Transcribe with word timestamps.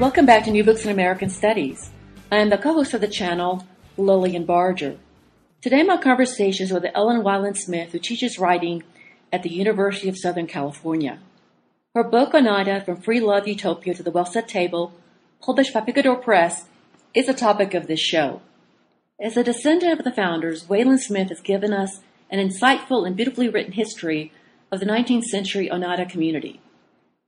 Welcome 0.00 0.26
back 0.26 0.42
to 0.46 0.50
New 0.50 0.64
Books 0.64 0.84
in 0.84 0.90
American 0.90 1.30
Studies. 1.30 1.92
I 2.32 2.38
am 2.38 2.50
the 2.50 2.58
co-host 2.58 2.94
of 2.94 3.00
the 3.00 3.06
channel, 3.06 3.64
Lilian 3.96 4.44
Barger. 4.44 4.96
Today 5.62 5.84
my 5.84 5.98
conversation 5.98 6.64
is 6.64 6.72
with 6.72 6.84
Ellen 6.96 7.22
Wayland 7.22 7.56
Smith, 7.56 7.92
who 7.92 8.00
teaches 8.00 8.36
writing 8.36 8.82
at 9.32 9.44
the 9.44 9.52
University 9.52 10.08
of 10.08 10.18
Southern 10.18 10.48
California. 10.48 11.20
Her 11.94 12.02
book, 12.02 12.34
Oneida, 12.34 12.84
From 12.84 13.02
Free 13.02 13.20
Love 13.20 13.46
Utopia 13.46 13.94
to 13.94 14.02
the 14.02 14.10
Well 14.10 14.26
Set 14.26 14.48
Table, 14.48 14.92
published 15.40 15.72
by 15.72 15.80
Picador 15.80 16.16
Press, 16.16 16.64
is 17.14 17.26
the 17.26 17.32
topic 17.32 17.72
of 17.72 17.86
this 17.86 18.00
show. 18.00 18.42
As 19.20 19.36
a 19.36 19.44
descendant 19.44 19.96
of 19.96 20.04
the 20.04 20.10
founders, 20.10 20.68
Wayland 20.68 21.02
Smith 21.02 21.28
has 21.28 21.40
given 21.40 21.72
us 21.72 22.00
an 22.30 22.40
insightful 22.40 23.06
and 23.06 23.14
beautifully 23.14 23.48
written 23.48 23.74
history 23.74 24.32
of 24.72 24.80
the 24.80 24.86
19th 24.86 25.26
century 25.26 25.70
Oneida 25.70 26.04
community. 26.04 26.60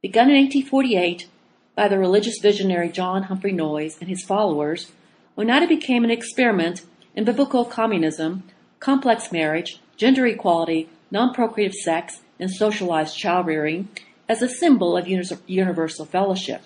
Begun 0.02 0.30
in 0.30 0.36
1848, 0.36 1.28
by 1.76 1.86
the 1.86 1.98
religious 1.98 2.38
visionary 2.40 2.88
John 2.88 3.24
Humphrey 3.24 3.52
Noyes 3.52 3.98
and 4.00 4.08
his 4.08 4.24
followers, 4.24 4.90
Oneida 5.38 5.68
became 5.68 6.02
an 6.02 6.10
experiment 6.10 6.82
in 7.14 7.24
biblical 7.24 7.66
communism, 7.66 8.44
complex 8.80 9.30
marriage, 9.30 9.78
gender 9.96 10.26
equality, 10.26 10.88
non-procreative 11.10 11.74
sex, 11.74 12.20
and 12.40 12.50
socialized 12.50 13.16
child 13.16 13.46
rearing 13.46 13.88
as 14.28 14.40
a 14.42 14.48
symbol 14.48 14.96
of 14.96 15.06
universal 15.06 16.06
fellowship. 16.06 16.62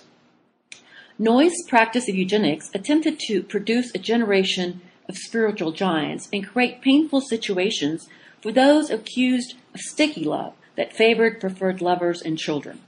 Noyes' 1.18 1.66
practice 1.68 2.08
of 2.08 2.14
eugenics 2.14 2.70
attempted 2.72 3.18
to 3.26 3.42
produce 3.42 3.94
a 3.94 3.98
generation 3.98 4.80
of 5.08 5.18
spiritual 5.18 5.72
giants 5.72 6.28
and 6.32 6.46
create 6.46 6.80
painful 6.80 7.20
situations 7.20 8.08
for 8.40 8.52
those 8.52 8.90
accused 8.90 9.54
of 9.74 9.80
sticky 9.80 10.24
love 10.24 10.54
that 10.76 10.96
favored 10.96 11.40
preferred 11.40 11.82
lovers 11.82 12.22
and 12.22 12.38
children. 12.38 12.80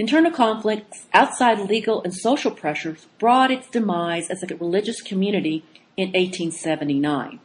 Internal 0.00 0.30
conflicts, 0.30 1.08
outside 1.12 1.58
legal 1.68 2.00
and 2.04 2.14
social 2.14 2.52
pressures 2.52 3.08
brought 3.18 3.50
its 3.50 3.68
demise 3.68 4.30
as 4.30 4.44
a 4.44 4.54
religious 4.54 5.02
community 5.02 5.64
in 5.96 6.10
1879. 6.10 7.40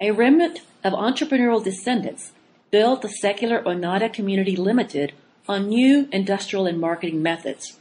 A 0.00 0.12
remnant 0.12 0.60
of 0.84 0.92
entrepreneurial 0.92 1.62
descendants 1.62 2.30
built 2.70 3.02
the 3.02 3.08
secular 3.08 3.66
Oneida 3.66 4.08
Community 4.08 4.54
Limited 4.54 5.12
on 5.48 5.68
new 5.68 6.08
industrial 6.12 6.66
and 6.66 6.80
marketing 6.80 7.22
methods. 7.22 7.80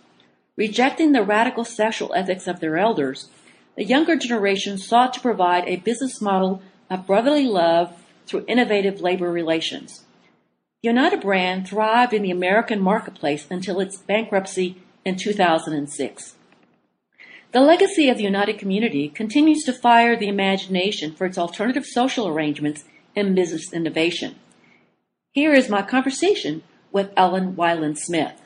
Rejecting 0.55 1.11
the 1.11 1.21
radical 1.21 1.63
sexual 1.63 2.11
ethics 2.15 2.47
of 2.47 2.61
their 2.61 2.79
elders, 2.79 3.29
the 3.75 3.85
younger 3.85 4.15
generation 4.15 4.79
sought 4.79 5.13
to 5.13 5.19
provide 5.19 5.65
a 5.67 5.75
business 5.75 6.19
model 6.19 6.63
of 6.89 7.05
brotherly 7.05 7.45
love 7.45 7.95
through 8.25 8.43
innovative 8.47 9.01
labor 9.01 9.31
relations. 9.31 10.03
The 10.81 10.89
Oneida 10.89 11.17
brand 11.17 11.67
thrived 11.67 12.13
in 12.13 12.21
the 12.21 12.31
American 12.31 12.79
marketplace 12.79 13.45
until 13.49 13.81
its 13.81 13.97
bankruptcy 13.97 14.81
in 15.03 15.17
2006. 15.17 16.35
The 17.51 17.59
legacy 17.59 18.07
of 18.07 18.17
the 18.17 18.27
Oneida 18.27 18.53
community 18.53 19.09
continues 19.09 19.63
to 19.63 19.73
fire 19.73 20.15
the 20.15 20.29
imagination 20.29 21.13
for 21.13 21.25
its 21.25 21.37
alternative 21.37 21.85
social 21.85 22.29
arrangements 22.29 22.85
and 23.13 23.35
business 23.35 23.73
innovation. 23.73 24.35
Here 25.33 25.53
is 25.53 25.67
my 25.67 25.81
conversation 25.81 26.63
with 26.93 27.11
Ellen 27.17 27.57
Wayland 27.57 27.99
Smith. 27.99 28.41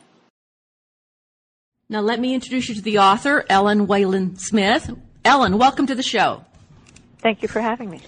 Now, 1.87 2.01
let 2.01 2.19
me 2.19 2.33
introduce 2.33 2.67
you 2.67 2.75
to 2.75 2.81
the 2.81 2.97
author, 2.97 3.45
Ellen 3.47 3.85
Wayland 3.85 4.41
Smith. 4.41 4.89
Ellen, 5.23 5.59
welcome 5.59 5.85
to 5.85 5.93
the 5.93 6.01
show. 6.01 6.45
Thank 7.19 7.43
you 7.43 7.47
for 7.47 7.61
having 7.61 7.91
me. 7.91 8.01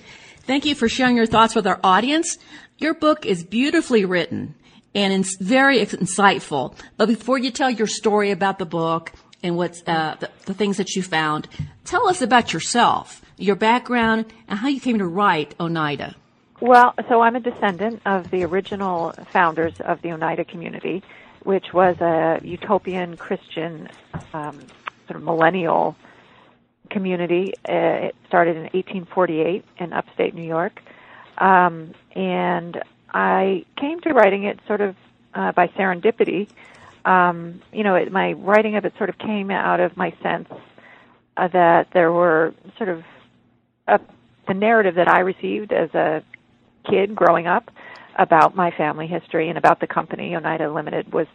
Thank 0.47 0.65
you 0.65 0.75
for 0.75 0.87
sharing 0.87 1.17
your 1.17 1.25
thoughts 1.25 1.55
with 1.55 1.65
our 1.65 1.79
audience. 1.83 2.37
Your 2.77 2.93
book 2.93 3.25
is 3.25 3.43
beautifully 3.43 4.03
written 4.03 4.55
and 4.93 5.13
it's 5.13 5.37
very 5.37 5.79
insightful. 5.79 6.75
But 6.97 7.07
before 7.07 7.37
you 7.37 7.51
tell 7.51 7.69
your 7.69 7.87
story 7.87 8.31
about 8.31 8.59
the 8.59 8.65
book 8.65 9.13
and 9.41 9.55
what's 9.55 9.81
uh, 9.87 10.15
the, 10.19 10.29
the, 10.45 10.53
things 10.53 10.77
that 10.77 10.95
you 10.95 11.03
found, 11.03 11.47
tell 11.85 12.07
us 12.09 12.21
about 12.21 12.51
yourself, 12.51 13.21
your 13.37 13.55
background, 13.55 14.25
and 14.47 14.59
how 14.59 14.67
you 14.67 14.81
came 14.81 14.97
to 14.97 15.07
write 15.07 15.55
Oneida. 15.59 16.15
Well, 16.61 16.93
so 17.09 17.21
I'm 17.21 17.35
a 17.35 17.39
descendant 17.39 18.01
of 18.05 18.29
the 18.31 18.43
original 18.43 19.13
founders 19.31 19.73
of 19.81 20.01
the 20.01 20.11
Oneida 20.11 20.43
community, 20.45 21.03
which 21.43 21.73
was 21.73 21.99
a 22.01 22.39
utopian 22.43 23.17
Christian 23.17 23.89
um, 24.33 24.59
sort 25.07 25.17
of 25.17 25.23
millennial 25.23 25.95
community. 26.89 27.53
Uh, 27.67 28.07
it 28.07 28.15
started 28.27 28.55
in 28.55 28.63
1848 28.63 29.63
in 29.79 29.93
upstate 29.93 30.33
New 30.33 30.47
York. 30.47 30.81
Um, 31.37 31.93
and 32.15 32.81
I 33.13 33.65
came 33.77 33.99
to 34.01 34.13
writing 34.13 34.43
it 34.43 34.59
sort 34.67 34.81
of 34.81 34.95
uh, 35.33 35.51
by 35.51 35.67
serendipity. 35.69 36.47
Um, 37.05 37.61
you 37.71 37.83
know, 37.83 37.95
it, 37.95 38.11
my 38.11 38.33
writing 38.33 38.75
of 38.75 38.85
it 38.85 38.93
sort 38.97 39.09
of 39.09 39.17
came 39.17 39.51
out 39.51 39.79
of 39.79 39.95
my 39.95 40.13
sense 40.23 40.49
uh, 41.37 41.47
that 41.49 41.89
there 41.93 42.11
were 42.11 42.53
sort 42.77 42.89
of 42.89 43.03
a, 43.87 43.99
the 44.47 44.53
narrative 44.53 44.95
that 44.95 45.07
I 45.07 45.19
received 45.19 45.71
as 45.71 45.93
a 45.93 46.23
kid 46.89 47.15
growing 47.15 47.47
up 47.47 47.69
about 48.17 48.55
my 48.55 48.71
family 48.71 49.07
history 49.07 49.49
and 49.49 49.57
about 49.57 49.79
the 49.79 49.87
company 49.87 50.35
Oneida 50.35 50.71
Limited 50.71 51.11
was 51.11 51.27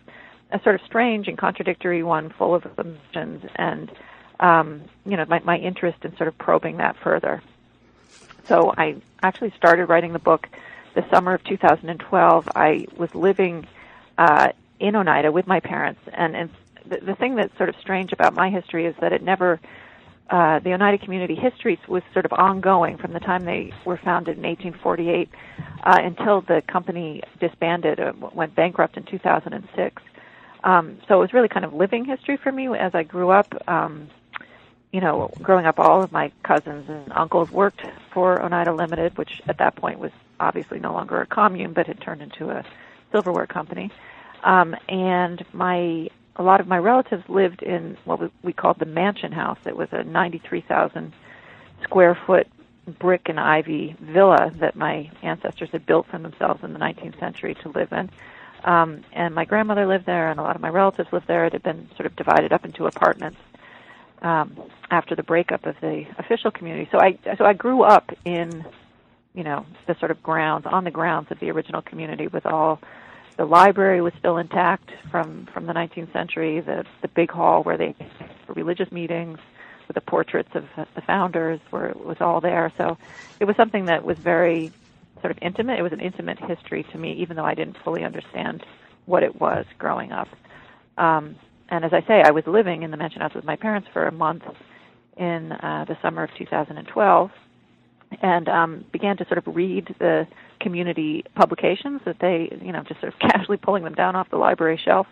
a 0.53 0.61
sort 0.63 0.75
of 0.75 0.81
strange 0.87 1.29
and 1.29 1.39
contradictory 1.39 2.03
one, 2.03 2.31
full 2.31 2.55
of 2.55 2.67
emotions, 2.79 3.45
and 3.57 3.91
um, 4.41 4.83
you 5.05 5.17
know, 5.17 5.25
my, 5.27 5.41
my 5.41 5.59
interest 5.59 5.99
in 6.05 6.17
sort 6.17 6.29
of 6.29 6.37
probing 6.39 6.79
that 6.79 6.97
further. 7.03 7.43
So 8.47 8.73
I 8.77 8.97
actually 9.23 9.53
started 9.57 9.87
writing 9.87 10.13
the 10.13 10.19
book 10.19 10.49
the 10.95 11.05
summer 11.13 11.35
of 11.35 11.45
2012. 11.45 12.49
I 12.55 12.87
was 12.97 13.15
living 13.15 13.67
uh, 14.19 14.49
in 14.79 14.97
Oneida 14.97 15.31
with 15.31 15.47
my 15.47 15.61
parents, 15.61 16.01
and, 16.13 16.35
and 16.35 16.51
the, 16.87 16.99
the 16.99 17.15
thing 17.15 17.37
that's 17.37 17.57
sort 17.57 17.69
of 17.69 17.77
strange 17.81 18.13
about 18.13 18.35
my 18.35 18.51
history 18.51 18.87
is 18.87 18.95
that 19.01 19.13
it 19.13 19.23
never 19.23 19.61
uh, 20.31 20.61
the 20.61 20.73
Oneida 20.73 20.97
community 20.97 21.35
history 21.35 21.79
was 21.89 22.05
sort 22.13 22.25
of 22.25 22.33
ongoing 22.33 22.97
from 22.97 23.13
the 23.13 23.19
time 23.19 23.45
they 23.45 23.73
were 23.85 23.97
founded 23.97 24.39
in 24.39 24.45
1848 24.45 25.29
uh, 25.83 25.99
until 26.03 26.41
the 26.43 26.63
company 26.69 27.21
disbanded, 27.41 27.99
uh, 27.99 28.13
went 28.33 28.55
bankrupt 28.55 28.97
in 28.97 29.03
2006. 29.03 30.03
Um, 30.63 30.99
so 31.09 31.17
it 31.17 31.21
was 31.21 31.33
really 31.33 31.49
kind 31.49 31.65
of 31.65 31.73
living 31.73 32.05
history 32.05 32.37
for 32.37 32.53
me 32.53 32.69
as 32.69 32.95
I 32.95 33.03
grew 33.03 33.31
up. 33.31 33.53
Um, 33.69 34.09
you 34.93 35.01
know, 35.01 35.31
growing 35.41 35.67
up, 35.67 35.79
all 35.79 36.03
of 36.03 36.11
my 36.11 36.33
cousins 36.43 36.89
and 36.89 37.13
uncles 37.13 37.51
worked 37.51 37.83
for 38.13 38.43
Oneida 38.43 38.73
Limited, 38.73 39.17
which 39.17 39.41
at 39.47 39.59
that 39.59 39.77
point 39.77 39.99
was 39.99 40.11
obviously 40.41 40.81
no 40.81 40.93
longer 40.93 41.21
a 41.21 41.27
commune, 41.27 41.73
but 41.73 41.87
had 41.87 42.01
turned 42.01 42.23
into 42.23 42.51
a 42.51 42.65
silverware 43.13 43.47
company. 43.47 43.91
Um, 44.43 44.75
and 44.89 45.45
my 45.53 46.09
a 46.37 46.43
lot 46.43 46.61
of 46.61 46.67
my 46.67 46.79
relatives 46.79 47.29
lived 47.29 47.63
in 47.63 47.99
what 48.05 48.31
we 48.43 48.53
called 48.53 48.79
the 48.79 48.87
mansion 48.87 49.31
house. 49.31 49.59
It 49.67 49.77
was 49.77 49.89
a 49.93 50.05
93,000 50.05 51.13
square 51.83 52.15
foot 52.27 52.47
brick 52.87 53.29
and 53.29 53.39
ivy 53.39 53.95
villa 54.01 54.51
that 54.57 54.75
my 54.75 55.11
ancestors 55.23 55.69
had 55.71 55.85
built 55.85 56.07
for 56.07 56.19
themselves 56.19 56.65
in 56.65 56.73
the 56.73 56.79
19th 56.79 57.19
century 57.21 57.55
to 57.57 57.69
live 57.69 57.93
in. 57.93 58.09
Um, 58.65 59.05
and 59.13 59.35
my 59.35 59.45
grandmother 59.45 59.87
lived 59.87 60.07
there, 60.07 60.31
and 60.31 60.41
a 60.41 60.43
lot 60.43 60.57
of 60.57 60.63
my 60.63 60.71
relatives 60.71 61.13
lived 61.13 61.27
there. 61.27 61.45
It 61.45 61.53
had 61.53 61.63
been 61.63 61.89
sort 61.97 62.07
of 62.07 62.17
divided 62.17 62.53
up 62.53 62.65
into 62.65 62.87
apartments 62.87 63.39
um, 64.23 64.57
after 64.91 65.15
the 65.15 65.23
breakup 65.23 65.67
of 65.67 65.77
the 65.81 66.05
official 66.19 66.51
community. 66.51 66.89
So 66.93 66.99
I 66.99 67.19
so 67.37 67.45
I 67.45 67.53
grew 67.53 67.83
up 67.83 68.11
in 68.25 68.65
you 69.35 69.45
know 69.45 69.67
the 69.87 69.97
sort 69.99 70.11
of 70.11 70.23
grounds 70.23 70.67
on 70.67 70.85
the 70.85 70.91
grounds 70.91 71.31
of 71.31 71.41
the 71.41 71.51
original 71.51 71.83
community 71.83 72.27
with 72.27 72.47
all 72.47 72.81
the 73.37 73.45
library 73.45 74.03
was 74.03 74.13
still 74.19 74.37
intact 74.37 74.91
from 75.11 75.47
from 75.47 75.67
the 75.67 75.73
19th 75.73 76.13
century. 76.13 76.61
The 76.61 76.85
the 77.03 77.09
big 77.09 77.31
hall 77.31 77.63
where 77.63 77.77
they 77.77 77.95
religious 78.49 78.91
meetings 78.93 79.39
with 79.89 79.95
the 79.95 80.01
portraits 80.01 80.51
of 80.55 80.67
the 80.95 81.01
founders 81.01 81.61
were 81.71 81.93
was 81.97 82.19
all 82.21 82.41
there. 82.41 82.73
So 82.77 82.97
it 83.41 83.45
was 83.45 83.57
something 83.57 83.87
that 83.87 84.05
was 84.05 84.19
very 84.19 84.73
sort 85.21 85.31
of 85.31 85.39
intimate. 85.43 85.79
It 85.79 85.83
was 85.83 85.93
an 85.93 86.01
intimate 86.01 86.39
history 86.39 86.85
to 86.93 86.99
me, 86.99 87.13
even 87.15 87.37
though 87.37 87.45
I 87.45 87.55
didn't 87.55 87.77
fully 87.83 88.05
understand 88.05 88.65
what 89.07 89.23
it 89.23 89.41
was 89.41 89.67
growing 89.79 90.13
up. 90.13 90.29
Um, 90.97 91.37
and 91.71 91.85
as 91.85 91.93
I 91.93 92.03
say, 92.07 92.23
I 92.23 92.33
was 92.33 92.47
living 92.47 92.83
in 92.83 92.91
the 92.91 92.97
mansion 92.97 93.21
house 93.23 93.35
with 93.35 93.45
my 93.45 93.57
parents 93.57 93.89
for 93.93 94.07
a 94.07 94.13
month 94.13 94.43
in 95.17 95.53
uh, 95.53 95.85
the 95.87 95.97
summer 96.03 96.25
of 96.25 96.31
2012, 96.37 97.31
and 98.23 98.49
um, 98.49 98.85
began 98.91 99.17
to 99.19 99.25
sort 99.27 99.39
of 99.39 99.55
read 99.55 99.95
the 99.99 100.27
community 100.61 101.25
publications 101.35 102.01
that 102.05 102.19
they, 102.21 102.49
you 102.63 102.73
know, 102.73 102.83
just 102.83 103.01
sort 103.01 103.13
of 103.13 103.19
casually 103.31 103.57
pulling 103.57 103.85
them 103.85 103.95
down 103.95 104.17
off 104.17 104.29
the 104.31 104.37
library 104.37 104.81
shelf, 104.83 105.07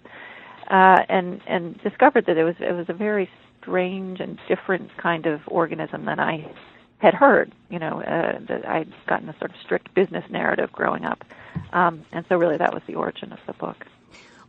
uh, 0.69 1.03
and 1.09 1.41
and 1.47 1.81
discovered 1.83 2.27
that 2.27 2.37
it 2.37 2.45
was 2.45 2.57
it 2.59 2.73
was 2.73 2.87
a 2.89 2.93
very 2.93 3.31
strange 3.61 4.21
and 4.21 4.39
different 4.49 4.95
kind 4.97 5.27
of 5.27 5.41
organism 5.47 6.07
than 6.07 6.19
I 6.19 6.51
had 6.99 7.15
heard. 7.15 7.53
You 7.71 7.79
know, 7.79 8.03
uh, 8.03 8.41
that 8.49 8.67
I'd 8.67 8.93
gotten 9.07 9.29
a 9.29 9.39
sort 9.39 9.53
of 9.53 9.57
strict 9.65 9.95
business 9.95 10.25
narrative 10.29 10.73
growing 10.73 11.05
up, 11.05 11.25
um, 11.73 12.05
and 12.11 12.25
so 12.29 12.37
really 12.37 12.57
that 12.57 12.75
was 12.75 12.83
the 12.89 12.97
origin 12.97 13.33
of 13.33 13.39
the 13.47 13.53
book. 13.53 13.87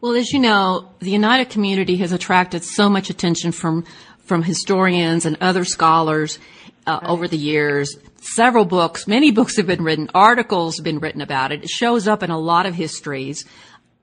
Well, 0.02 0.16
as 0.16 0.32
you 0.32 0.40
know, 0.40 0.92
the 1.00 1.16
Oneida 1.16 1.46
community 1.46 1.98
has 1.98 2.14
attracted 2.14 2.64
so 2.64 2.90
much 2.90 3.10
attention 3.10 3.52
from 3.52 3.86
from 4.30 4.44
historians 4.44 5.26
and 5.26 5.38
other 5.42 5.66
scholars 5.66 6.38
uh, 6.86 7.00
right. 7.02 7.10
over 7.10 7.28
the 7.28 7.38
years. 7.38 7.98
Several 8.22 8.64
books, 8.64 9.08
many 9.08 9.32
books 9.32 9.58
have 9.58 9.66
been 9.66 9.84
written, 9.84 10.10
articles 10.14 10.78
have 10.78 10.84
been 10.84 11.00
written 11.00 11.22
about 11.22 11.52
it. 11.52 11.64
It 11.64 11.70
shows 11.70 12.08
up 12.08 12.22
in 12.22 12.30
a 12.30 12.38
lot 12.38 12.68
of 12.68 12.76
histories. 12.76 13.44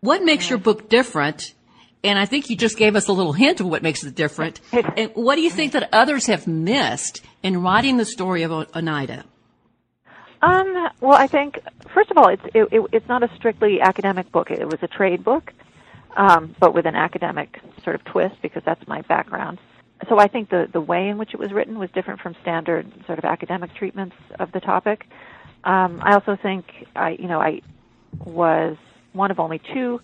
What 0.01 0.25
makes 0.25 0.45
right. 0.47 0.51
your 0.51 0.59
book 0.59 0.89
different? 0.89 1.55
And 2.03 2.19
I 2.19 2.27
think 2.27 2.51
you 2.51 2.57
just 2.57 2.77
gave 2.77 2.97
us 2.97 3.09
a 3.09 3.13
little 3.13 3.33
hint 3.33 3.61
of 3.61 3.67
what 3.67 3.83
makes 3.83 4.05
it 4.05 4.15
different. 4.15 4.61
and 4.73 5.13
what 5.15 5.37
do 5.37 5.43
you 5.43 5.51
think 5.51 5.73
that 5.73 5.89
others 5.93 6.27
have 6.27 6.47
missed 6.47 7.23
in 7.43 7.63
writing 7.63 7.97
the 7.97 8.05
story 8.05 8.43
of 8.43 8.53
Oneida? 8.53 9.25
Um, 10.43 10.89
well, 11.01 11.15
I 11.17 11.27
think 11.27 11.61
first 11.95 12.11
of 12.11 12.19
all, 12.19 12.29
it's 12.29 12.45
it, 12.55 12.69
it, 12.73 12.87
it's 12.93 13.09
not 13.09 13.23
a 13.23 13.31
strictly 13.37 13.81
academic 13.81 14.31
book. 14.33 14.51
It 14.51 14.67
was 14.67 14.79
a 14.83 14.89
trade 14.89 15.25
book, 15.25 15.53
um, 16.17 16.55
but 16.61 16.75
with 16.75 16.87
an 16.87 16.97
academic 16.97 17.61
sort 17.85 17.95
of 17.95 18.05
twist 18.05 18.35
because 18.43 18.63
that's 18.65 18.87
my 18.89 19.03
background 19.03 19.59
so 20.09 20.19
I 20.19 20.29
think 20.29 20.51
the 20.51 20.69
the 20.73 20.81
way 20.81 21.09
in 21.09 21.19
which 21.19 21.33
it 21.33 21.41
was 21.41 21.53
written 21.53 21.79
was 21.79 21.91
different 21.95 22.21
from 22.21 22.37
standard 22.43 22.87
sort 23.07 23.19
of 23.19 23.25
academic 23.25 23.75
treatments 23.75 24.17
of 24.39 24.53
the 24.53 24.61
topic. 24.61 25.07
Um, 25.65 26.01
I 26.03 26.15
also 26.15 26.37
think 26.41 26.67
I 26.95 27.11
you 27.19 27.29
know 27.29 27.41
I 27.41 27.61
was 28.25 28.77
one 29.13 29.31
of 29.31 29.41
only 29.41 29.61
two 29.73 30.01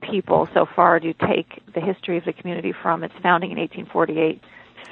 people 0.00 0.48
so 0.54 0.66
far 0.74 1.00
to 1.00 1.12
take 1.12 1.62
the 1.74 1.80
history 1.80 2.18
of 2.18 2.24
the 2.24 2.32
community 2.32 2.72
from 2.82 3.02
its 3.02 3.14
founding 3.22 3.50
in 3.50 3.58
1848 3.58 4.40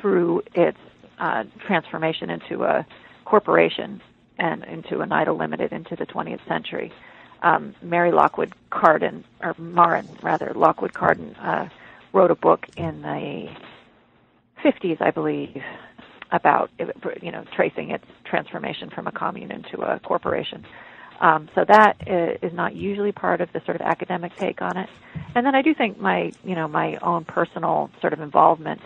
through 0.00 0.42
its 0.54 0.78
uh, 1.18 1.44
transformation 1.66 2.30
into 2.30 2.64
a 2.64 2.86
corporation 3.24 4.00
and 4.38 4.64
into 4.64 5.00
Oneida 5.00 5.32
Limited 5.32 5.72
into 5.72 5.96
the 5.96 6.06
20th 6.06 6.46
century. 6.48 6.92
Um, 7.42 7.74
Mary 7.82 8.12
Lockwood 8.12 8.52
Carden, 8.70 9.24
or 9.40 9.54
Maren 9.58 10.08
rather, 10.22 10.52
Lockwood 10.54 10.92
Carden, 10.92 11.34
uh, 11.36 11.68
wrote 12.12 12.30
a 12.30 12.34
book 12.34 12.66
in 12.76 13.02
the 13.02 13.48
50s, 14.62 15.00
I 15.00 15.10
believe, 15.10 15.62
about 16.32 16.70
you 17.22 17.32
know 17.32 17.44
tracing 17.56 17.90
its 17.90 18.04
transformation 18.24 18.90
from 18.90 19.06
a 19.06 19.12
commune 19.12 19.50
into 19.50 19.80
a 19.80 19.98
corporation. 20.00 20.64
Um, 21.20 21.50
so 21.54 21.64
that 21.66 21.96
is 22.42 22.52
not 22.54 22.74
usually 22.74 23.12
part 23.12 23.40
of 23.40 23.52
the 23.52 23.60
sort 23.66 23.76
of 23.76 23.82
academic 23.82 24.34
take 24.36 24.62
on 24.62 24.76
it. 24.78 24.88
And 25.34 25.44
then 25.44 25.54
I 25.54 25.62
do 25.62 25.74
think 25.74 25.98
my 25.98 26.32
you 26.44 26.54
know 26.54 26.68
my 26.68 26.96
own 26.96 27.24
personal 27.24 27.90
sort 28.00 28.12
of 28.12 28.20
involvement 28.20 28.80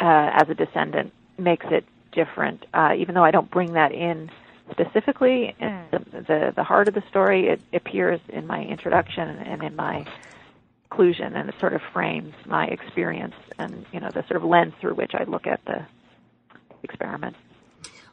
uh, 0.00 0.30
as 0.32 0.48
a 0.48 0.54
descendant 0.54 1.12
makes 1.38 1.66
it 1.70 1.84
different. 2.12 2.64
Uh, 2.72 2.94
even 2.96 3.14
though 3.14 3.24
I 3.24 3.30
don't 3.30 3.50
bring 3.50 3.74
that 3.74 3.92
in 3.92 4.30
specifically 4.70 5.54
the, 5.58 5.98
the, 6.12 6.52
the 6.56 6.64
heart 6.64 6.88
of 6.88 6.94
the 6.94 7.02
story, 7.08 7.48
it 7.48 7.60
appears 7.72 8.20
in 8.28 8.46
my 8.46 8.62
introduction 8.62 9.28
and 9.28 9.62
in 9.62 9.76
my 9.76 10.06
conclusion, 10.94 11.34
and 11.34 11.48
it 11.48 11.54
sort 11.60 11.74
of 11.74 11.80
frames 11.92 12.34
my 12.46 12.66
experience 12.66 13.34
and 13.58 13.84
you 13.92 14.00
know 14.00 14.10
the 14.10 14.22
sort 14.28 14.36
of 14.36 14.44
lens 14.44 14.72
through 14.80 14.94
which 14.94 15.12
I 15.14 15.24
look 15.24 15.46
at 15.46 15.60
the 15.64 15.84
experiment. 16.82 17.36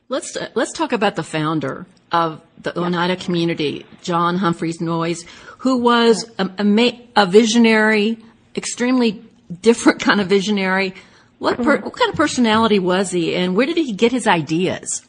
Let's 0.09 0.35
uh, 0.35 0.49
let's 0.55 0.73
talk 0.73 0.91
about 0.91 1.15
the 1.15 1.23
founder 1.23 1.85
of 2.11 2.41
the 2.61 2.73
yeah. 2.75 2.81
Oneida 2.81 3.15
community, 3.15 3.85
John 4.01 4.37
Humphreys 4.37 4.81
Noyes, 4.81 5.25
who 5.59 5.77
was 5.77 6.29
a, 6.37 6.49
a, 6.59 7.01
a, 7.15 7.25
visionary, 7.25 8.17
extremely 8.55 9.23
different 9.61 10.01
kind 10.01 10.19
of 10.19 10.27
visionary. 10.27 10.93
What, 11.39 11.57
per, 11.57 11.77
mm-hmm. 11.77 11.85
what 11.85 11.95
kind 11.95 12.09
of 12.11 12.15
personality 12.15 12.77
was 12.77 13.11
he, 13.11 13.35
and 13.35 13.55
where 13.55 13.65
did 13.65 13.77
he 13.77 13.93
get 13.93 14.11
his 14.11 14.27
ideas? 14.27 15.01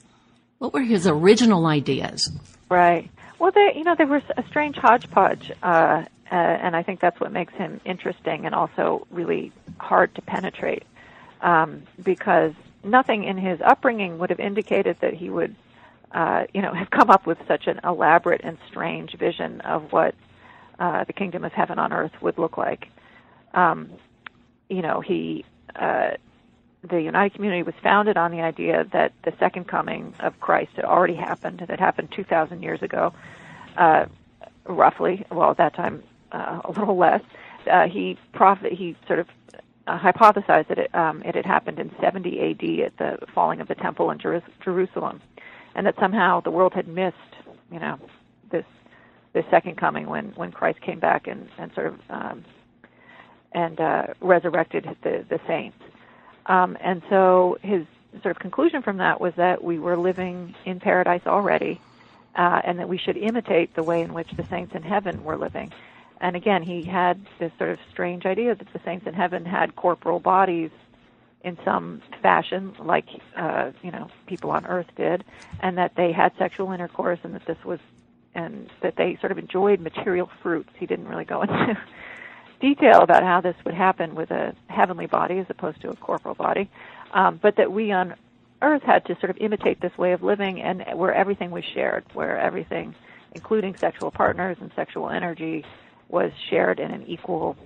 What 0.63 0.75
were 0.75 0.83
his 0.83 1.09
original 1.09 1.67
ideas? 1.67 2.31
Right. 2.69 3.11
Well, 3.41 3.51
they, 3.51 3.73
you 3.75 3.83
know, 3.83 3.97
there 3.97 4.07
was 4.07 4.23
a 4.37 4.45
strange 4.47 4.77
hodgepodge 4.77 5.51
uh, 5.61 6.05
uh, 6.33 6.35
and 6.35 6.77
I 6.77 6.85
think 6.85 7.01
that's 7.01 7.19
what 7.19 7.33
makes 7.33 7.53
him 7.55 7.81
interesting 7.85 8.47
and 8.47 8.55
also 8.55 9.05
really 9.11 9.51
hard 9.79 10.15
to 10.15 10.23
penetrate 10.23 10.85
um, 11.41 11.83
because 12.01 12.53
nothing 12.85 13.25
in 13.25 13.37
his 13.37 13.61
upbringing 13.61 14.19
would 14.19 14.31
have 14.31 14.39
indicated 14.39 14.97
that 15.01 15.15
he 15.15 15.29
would, 15.29 15.57
uh, 16.13 16.45
you 16.55 16.63
know, 16.63 16.73
have 16.75 16.91
come 16.91 17.11
up 17.11 17.27
with 17.27 17.39
such 17.49 17.67
an 17.67 17.81
elaborate 17.83 18.43
and 18.45 18.57
strange 18.69 19.19
vision 19.19 19.63
of 19.63 19.93
what 19.93 20.15
uh, 20.79 21.03
the 21.03 21.13
kingdom 21.13 21.43
of 21.43 21.53
heaven 21.53 21.81
on 21.81 21.93
earth 21.93 22.13
would 22.23 22.39
look 22.39 22.57
like. 22.57 22.89
Um, 23.53 23.91
you 24.71 24.81
know, 24.81 25.01
he, 25.01 25.45
uh, 25.75 26.13
the 26.83 27.09
Oneida 27.09 27.31
Community 27.31 27.63
was 27.63 27.75
founded 27.83 28.17
on 28.17 28.31
the 28.31 28.41
idea 28.41 28.85
that 28.93 29.13
the 29.25 29.33
second 29.39 29.69
coming 29.69 30.15
of 30.21 30.39
Christ 30.41 30.73
had 30.75 30.85
already 30.85 31.15
happened, 31.15 31.65
that 31.67 31.79
happened 31.79 32.11
2,000 32.13 32.63
years 32.63 32.83
ago, 32.83 33.13
uh, 33.77 34.07
roughly. 34.67 35.25
Well, 35.31 35.51
at 35.51 35.59
that 35.59 35.75
time, 35.75 36.03
uh, 36.33 36.61
a 36.65 36.73
little 36.73 36.97
less. 36.97 37.23
Uh, 37.71 37.87
he 37.87 38.19
prophet 38.33 38.73
he 38.73 38.97
sort 39.07 39.21
of 39.21 39.29
uh, 39.87 39.99
hypothesized 39.99 40.69
that 40.69 40.79
it, 40.79 40.95
um, 40.95 41.23
it 41.23 41.35
had 41.35 41.47
happened 41.47 41.79
in 41.79 41.95
70 42.01 42.39
A.D. 42.41 42.83
at 42.83 42.97
the 42.99 43.19
falling 43.33 43.61
of 43.61 43.69
the 43.69 43.75
temple 43.77 44.11
in 44.11 44.19
Jer- 44.19 44.43
Jerusalem, 44.65 45.21
and 45.75 45.87
that 45.87 45.95
somehow 46.01 46.41
the 46.41 46.51
world 46.51 46.73
had 46.73 46.89
missed, 46.89 47.17
you 47.71 47.79
know, 47.79 47.99
this 48.51 48.65
this 49.33 49.45
second 49.51 49.77
coming 49.77 50.07
when 50.07 50.31
when 50.31 50.51
Christ 50.51 50.81
came 50.81 50.99
back 50.99 51.29
and 51.29 51.49
and 51.59 51.73
sort 51.75 51.87
of 51.87 52.01
um, 52.11 52.45
and 53.53 53.81
uh, 53.81 54.07
resurrected 54.21 54.85
the 55.03 55.25
the 55.29 55.39
saints. 55.47 55.79
Um, 56.47 56.77
and 56.81 57.03
so 57.09 57.59
his 57.63 57.87
sort 58.23 58.37
of 58.37 58.39
conclusion 58.39 58.83
from 58.83 58.99
that 58.99 59.21
was 59.21 59.35
that 59.37 59.63
we 59.63 59.79
were 59.79 59.97
living 59.97 60.55
in 60.65 60.81
paradise 60.81 61.27
already, 61.27 61.81
uh, 62.35 62.61
and 62.65 62.79
that 62.79 62.89
we 62.89 62.99
should 62.99 63.17
imitate 63.17 63.75
the 63.75 63.83
way 63.83 64.03
in 64.03 64.13
which 64.13 64.31
the 64.33 64.45
saints 64.45 64.75
in 64.75 64.83
heaven 64.83 65.25
were 65.25 65.37
living 65.37 65.73
and 66.23 66.37
again, 66.37 66.63
he 66.63 66.85
had 66.85 67.21
this 67.41 67.51
sort 67.59 67.71
of 67.71 67.81
strange 67.91 68.25
idea 68.25 68.55
that 68.55 68.73
the 68.73 68.81
saints 68.85 69.09
in 69.09 69.13
heaven 69.13 69.45
had 69.45 69.75
corporal 69.75 70.21
bodies 70.21 70.71
in 71.43 71.59
some 71.65 72.01
fashion, 72.23 72.73
like 72.79 73.07
uh, 73.37 73.73
you 73.83 73.91
know 73.91 74.09
people 74.27 74.53
on 74.53 74.65
earth 74.65 74.87
did, 74.97 75.25
and 75.59 75.77
that 75.79 75.97
they 75.97 76.13
had 76.13 76.33
sexual 76.39 76.71
intercourse, 76.71 77.19
and 77.25 77.35
that 77.35 77.45
this 77.47 77.59
was, 77.65 77.81
and 78.37 78.71
that 78.83 78.95
they 78.95 79.17
sort 79.17 79.33
of 79.33 79.39
enjoyed 79.39 79.81
material 79.81 80.31
fruits. 80.41 80.71
He 80.79 80.87
didn't 80.87 81.09
really 81.09 81.25
go 81.25 81.43
into 81.43 81.77
detail 82.63 83.03
about 83.03 83.23
how 83.25 83.41
this 83.43 83.57
would 83.65 83.75
happen 83.75 84.15
with 84.15 84.31
a 84.31 84.55
heavenly 84.69 85.07
body 85.07 85.39
as 85.39 85.47
opposed 85.51 85.83
to 85.83 85.91
a 85.91 85.97
corporal 85.97 86.35
body, 86.35 86.71
um, 87.13 87.39
but 87.43 87.57
that 87.57 87.71
we 87.71 87.93
on 87.93 88.15
earth 88.63 88.83
had 88.83 89.05
to 89.07 89.15
sort 89.17 89.29
of 89.29 89.37
imitate 89.39 89.81
this 89.81 89.97
way 89.99 90.13
of 90.13 90.23
living, 90.23 90.63
and 90.63 90.85
where 90.95 91.13
everything 91.13 91.51
was 91.51 91.65
shared, 91.75 92.05
where 92.15 92.39
everything, 92.39 92.95
including 93.33 93.77
sexual 93.77 94.11
partners 94.11 94.57
and 94.61 94.71
sexual 94.77 95.11
energy, 95.11 95.65
was 96.09 96.31
shared 96.49 96.79
in 96.79 96.93
an 96.93 97.03
equal 97.09 97.57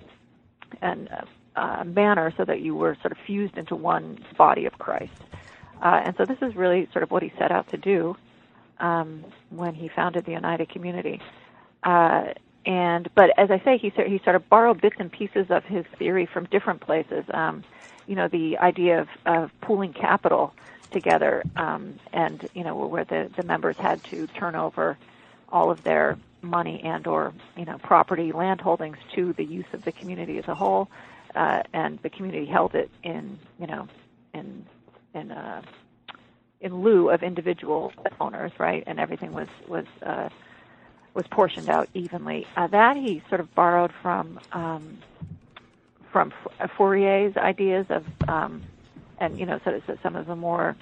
and 0.81 1.07
uh, 1.09 1.21
uh, 1.55 1.83
manner 1.83 2.33
so 2.35 2.43
that 2.43 2.61
you 2.61 2.75
were 2.75 2.97
sort 3.01 3.11
of 3.11 3.17
fused 3.27 3.57
into 3.57 3.75
one 3.75 4.17
body 4.37 4.65
of 4.65 4.73
Christ. 4.79 5.21
Uh, 5.81 6.01
and 6.05 6.15
so 6.17 6.25
this 6.25 6.37
is 6.41 6.55
really 6.55 6.89
sort 6.91 7.03
of 7.03 7.11
what 7.11 7.21
he 7.21 7.31
set 7.37 7.51
out 7.51 7.67
to 7.69 7.77
do 7.77 8.17
um, 8.79 9.23
when 9.49 9.75
he 9.75 9.87
founded 9.87 10.25
the 10.25 10.35
Oneida 10.35 10.65
community. 10.65 11.21
Uh, 11.83 12.33
and 12.67 13.09
but 13.15 13.31
as 13.39 13.49
I 13.49 13.59
say, 13.63 13.77
he 13.77 13.89
he 13.89 14.19
sort 14.23 14.35
of 14.35 14.47
borrowed 14.49 14.81
bits 14.81 14.97
and 14.99 15.11
pieces 15.11 15.47
of 15.49 15.63
his 15.63 15.85
theory 15.97 16.25
from 16.25 16.45
different 16.45 16.81
places. 16.81 17.23
Um, 17.33 17.63
you 18.07 18.15
know, 18.15 18.27
the 18.27 18.57
idea 18.57 19.01
of, 19.01 19.07
of 19.25 19.51
pooling 19.61 19.93
capital 19.93 20.53
together, 20.91 21.43
um, 21.55 21.99
and 22.13 22.47
you 22.53 22.65
know, 22.65 22.75
where 22.75 23.05
the 23.05 23.31
the 23.35 23.43
members 23.43 23.77
had 23.77 24.03
to 24.05 24.27
turn 24.27 24.55
over 24.55 24.97
all 25.49 25.71
of 25.71 25.81
their 25.83 26.17
money 26.41 26.81
and 26.83 27.07
or 27.07 27.33
you 27.55 27.65
know 27.65 27.77
property 27.79 28.33
land 28.33 28.59
holdings 28.59 28.97
to 29.15 29.33
the 29.33 29.45
use 29.45 29.65
of 29.73 29.83
the 29.85 29.91
community 29.93 30.37
as 30.37 30.47
a 30.47 30.55
whole 30.55 30.89
uh, 31.35 31.63
and 31.73 31.99
the 32.03 32.09
community 32.09 32.45
held 32.45 32.75
it 32.75 32.91
in 33.03 33.39
you 33.59 33.65
know 33.65 33.87
in 34.33 34.65
in 35.15 35.31
uh, 35.31 35.61
in 36.61 36.81
lieu 36.81 37.09
of 37.09 37.23
individual 37.23 37.91
owners 38.19 38.51
right 38.59 38.83
and 38.85 38.99
everything 38.99 39.33
was 39.33 39.47
was 39.67 39.85
uh, 40.05 40.29
was 41.17 41.25
portioned 41.27 41.67
out 41.67 41.89
evenly 41.95 42.45
uh, 42.55 42.67
that 42.67 42.95
he 42.95 43.23
sort 43.27 43.41
of 43.41 43.53
borrowed 43.55 43.91
from 44.03 44.39
um, 44.53 44.99
from 46.11 46.31
Fourier's 46.77 47.35
ideas 47.35 47.87
of 47.89 48.05
um, 48.29 48.61
and 49.17 49.39
you 49.39 49.45
know 49.45 49.59
sort 49.63 49.75
of 49.75 49.99
some 50.01 50.15
of 50.15 50.27
the 50.27 50.35
more 50.35 50.75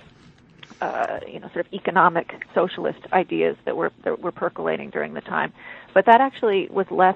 uh, 0.82 1.22
you 1.26 1.40
know, 1.40 1.48
sort 1.54 1.66
of 1.66 1.74
economic 1.74 2.46
socialist 2.54 3.00
ideas 3.14 3.56
that 3.64 3.78
were 3.78 3.94
that 4.04 4.22
were 4.22 4.32
percolating 4.32 4.90
during 4.90 5.14
the 5.14 5.22
time. 5.22 5.54
But 5.94 6.06
that 6.06 6.20
actually 6.22 6.68
was 6.70 6.92
less. 6.92 7.16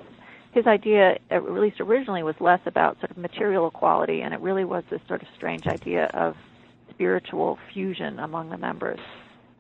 His 0.52 0.66
idea, 0.66 1.20
at 1.30 1.44
least 1.52 1.80
originally, 1.80 2.24
was 2.24 2.36
less 2.40 2.62
about 2.66 3.00
sort 3.00 3.12
of 3.12 3.18
material 3.18 3.68
equality, 3.68 4.22
and 4.22 4.34
it 4.34 4.40
really 4.40 4.66
was 4.66 4.84
this 4.90 5.02
sort 5.08 5.22
of 5.22 5.28
strange 5.36 5.68
idea 5.68 6.06
of 6.06 6.36
spiritual 6.90 7.60
fusion 7.72 8.18
among 8.18 8.50
the 8.50 8.58
members. 8.58 9.00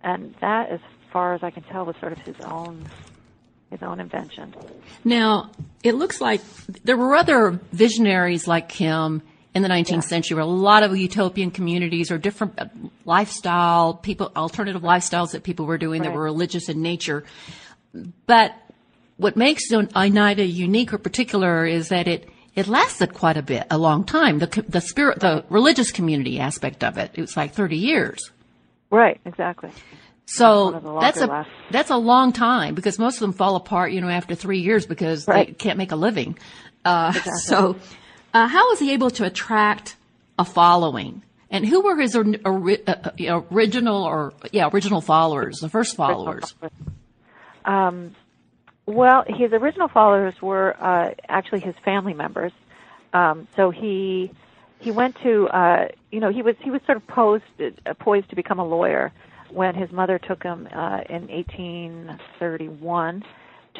And 0.01 0.33
that, 0.41 0.69
as 0.69 0.79
far 1.11 1.35
as 1.35 1.43
I 1.43 1.51
can 1.51 1.61
tell, 1.63 1.85
was 1.85 1.95
sort 1.97 2.13
of 2.13 2.19
his 2.19 2.39
own 2.39 2.89
his 3.69 3.81
own 3.83 3.99
invention. 3.99 4.53
Now, 5.03 5.51
it 5.83 5.95
looks 5.95 6.19
like 6.19 6.41
there 6.83 6.97
were 6.97 7.15
other 7.15 7.59
visionaries 7.71 8.47
like 8.47 8.71
him 8.71 9.21
in 9.53 9.63
the 9.63 9.69
19th 9.69 9.89
yeah. 9.89 9.99
century. 10.01 10.41
A 10.41 10.45
lot 10.45 10.83
of 10.83 10.95
utopian 10.95 11.51
communities 11.51 12.11
or 12.11 12.17
different 12.17 12.59
uh, 12.59 12.65
lifestyle 13.05 13.93
people, 13.93 14.31
alternative 14.35 14.81
lifestyles 14.81 15.31
that 15.31 15.43
people 15.43 15.65
were 15.65 15.77
doing 15.77 16.01
right. 16.01 16.09
that 16.09 16.15
were 16.15 16.23
religious 16.23 16.69
in 16.69 16.81
nature. 16.81 17.23
But 18.25 18.53
what 19.17 19.35
makes 19.35 19.71
Oneida 19.71 20.45
unique 20.45 20.93
or 20.93 20.97
particular 20.97 21.65
is 21.65 21.89
that 21.89 22.07
it 22.07 22.29
it 22.55 22.67
lasted 22.67 23.13
quite 23.13 23.37
a 23.37 23.41
bit, 23.41 23.67
a 23.69 23.77
long 23.77 24.03
time. 24.03 24.39
The 24.39 24.65
the 24.67 24.81
spirit, 24.81 25.19
the 25.19 25.45
religious 25.49 25.91
community 25.91 26.39
aspect 26.39 26.83
of 26.83 26.97
it, 26.97 27.11
it 27.13 27.21
was 27.21 27.37
like 27.37 27.53
30 27.53 27.77
years. 27.77 28.31
Right, 28.91 29.19
exactly. 29.23 29.71
So 30.31 30.99
that's 31.01 31.19
a 31.19 31.25
last. 31.25 31.49
that's 31.71 31.89
a 31.89 31.97
long 31.97 32.33
time 32.33 32.75
because 32.75 32.99
most 32.99 33.15
of 33.15 33.21
them 33.21 33.33
fall 33.33 33.55
apart, 33.55 33.91
you 33.91 33.99
know, 33.99 34.09
after 34.09 34.35
three 34.35 34.59
years 34.59 34.85
because 34.85 35.27
right. 35.27 35.47
they 35.47 35.53
can't 35.53 35.77
make 35.77 35.91
a 35.91 35.95
living. 35.95 36.37
Uh, 36.85 37.11
exactly. 37.15 37.33
So, 37.39 37.75
uh, 38.33 38.47
how 38.47 38.69
was 38.69 38.77
he 38.77 38.93
able 38.93 39.09
to 39.11 39.25
attract 39.25 39.95
a 40.37 40.45
following? 40.45 41.23
And 41.49 41.65
who 41.65 41.81
were 41.81 41.99
his 41.99 42.15
or, 42.15 42.25
or, 42.45 42.71
uh, 42.87 43.41
original 43.51 44.03
or 44.03 44.33
yeah 44.51 44.69
original 44.71 45.01
followers, 45.01 45.61
the 45.61 45.69
first 45.69 45.95
followers? 45.95 46.53
Um, 47.65 48.15
well, 48.85 49.23
his 49.27 49.51
original 49.51 49.87
followers 49.87 50.35
were 50.43 50.75
uh, 50.79 51.15
actually 51.27 51.61
his 51.61 51.75
family 51.83 52.13
members. 52.13 52.51
Um, 53.13 53.47
so 53.55 53.71
he 53.71 54.31
he 54.77 54.91
went 54.91 55.15
to 55.23 55.47
uh, 55.47 55.87
you 56.11 56.19
know 56.19 56.31
he 56.31 56.43
was 56.43 56.55
he 56.61 56.69
was 56.69 56.81
sort 56.85 56.97
of 56.97 57.07
posed 57.07 57.43
uh, 57.59 57.95
poised 57.95 58.29
to 58.29 58.35
become 58.35 58.59
a 58.59 58.65
lawyer 58.65 59.11
when 59.51 59.75
his 59.75 59.91
mother 59.91 60.19
took 60.19 60.43
him 60.43 60.67
uh, 60.73 61.01
in 61.09 61.27
1831 61.27 63.23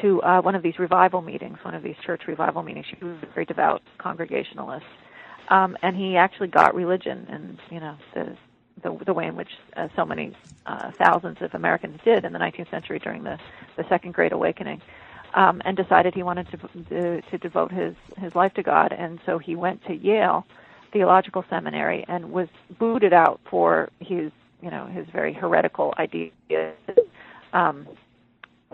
to 0.00 0.22
uh, 0.22 0.40
one 0.40 0.54
of 0.54 0.62
these 0.62 0.78
revival 0.78 1.20
meetings, 1.20 1.58
one 1.62 1.74
of 1.74 1.82
these 1.82 1.96
church 2.04 2.22
revival 2.26 2.62
meetings. 2.62 2.86
She 2.86 3.04
was 3.04 3.16
a 3.22 3.26
very 3.34 3.44
devout 3.44 3.82
Congregationalist, 3.98 4.86
um, 5.48 5.76
and 5.82 5.96
he 5.96 6.16
actually 6.16 6.48
got 6.48 6.74
religion, 6.74 7.26
and 7.28 7.58
you 7.70 7.80
know 7.80 7.96
the 8.14 8.36
the, 8.82 9.04
the 9.04 9.12
way 9.12 9.26
in 9.26 9.36
which 9.36 9.50
uh, 9.76 9.88
so 9.94 10.06
many 10.06 10.34
uh, 10.64 10.90
thousands 10.92 11.42
of 11.42 11.54
Americans 11.54 12.00
did 12.02 12.24
in 12.24 12.32
the 12.32 12.38
19th 12.38 12.70
century 12.70 12.98
during 12.98 13.24
the 13.24 13.38
the 13.76 13.84
Second 13.88 14.14
Great 14.14 14.32
Awakening. 14.32 14.80
Um, 15.32 15.62
and 15.64 15.76
decided 15.76 16.12
he 16.12 16.24
wanted 16.24 16.48
to, 16.50 16.56
to 16.88 17.22
to 17.22 17.38
devote 17.38 17.70
his 17.70 17.94
his 18.18 18.34
life 18.34 18.52
to 18.54 18.64
God, 18.64 18.92
and 18.92 19.20
so 19.24 19.38
he 19.38 19.54
went 19.54 19.84
to 19.84 19.94
Yale 19.94 20.44
Theological 20.92 21.44
Seminary 21.48 22.04
and 22.08 22.32
was 22.32 22.48
booted 22.80 23.12
out 23.12 23.40
for 23.48 23.90
his 24.00 24.32
you 24.62 24.70
know 24.70 24.86
his 24.86 25.06
very 25.12 25.32
heretical 25.32 25.94
ideas, 25.98 26.32
um, 27.52 27.86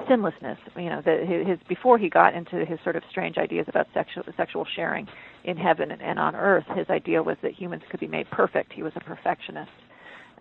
sinlessness. 0.08 0.58
You 0.76 0.90
know, 0.90 1.02
the, 1.04 1.44
his 1.46 1.58
before 1.68 1.98
he 1.98 2.08
got 2.08 2.34
into 2.34 2.64
his 2.64 2.78
sort 2.84 2.96
of 2.96 3.02
strange 3.10 3.38
ideas 3.38 3.66
about 3.68 3.86
sexual 3.94 4.24
sexual 4.36 4.66
sharing 4.74 5.06
in 5.44 5.56
heaven 5.56 5.90
and, 5.90 6.18
on 6.18 6.34
earth. 6.34 6.64
His 6.74 6.88
idea 6.90 7.22
was 7.22 7.36
that 7.42 7.52
humans 7.52 7.82
could 7.90 8.00
be 8.00 8.08
made 8.08 8.30
perfect. 8.30 8.72
He 8.72 8.82
was 8.82 8.92
a 8.96 9.00
perfectionist, 9.00 9.70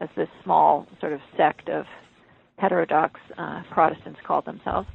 as 0.02 0.10
this 0.16 0.30
small 0.44 0.88
sort 1.00 1.14
of 1.14 1.20
sect 1.38 1.70
of 1.70 1.86
heterodox 2.58 3.20
uh, 3.38 3.64
Protestants 3.72 4.20
called 4.26 4.46
themselves. 4.46 4.88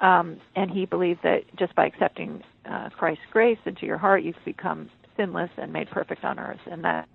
Um, 0.00 0.38
and 0.54 0.70
he 0.70 0.84
believed 0.84 1.20
that 1.22 1.40
just 1.58 1.74
by 1.74 1.86
accepting 1.86 2.42
uh, 2.70 2.90
Christ's 2.90 3.24
grace 3.32 3.58
into 3.64 3.86
your 3.86 3.96
heart, 3.96 4.22
you 4.22 4.34
could 4.34 4.44
become 4.44 4.90
sinless 5.16 5.50
and 5.56 5.72
made 5.72 5.88
perfect 5.90 6.22
on 6.24 6.38
earth. 6.38 6.60
And 6.70 6.84
that 6.84 7.08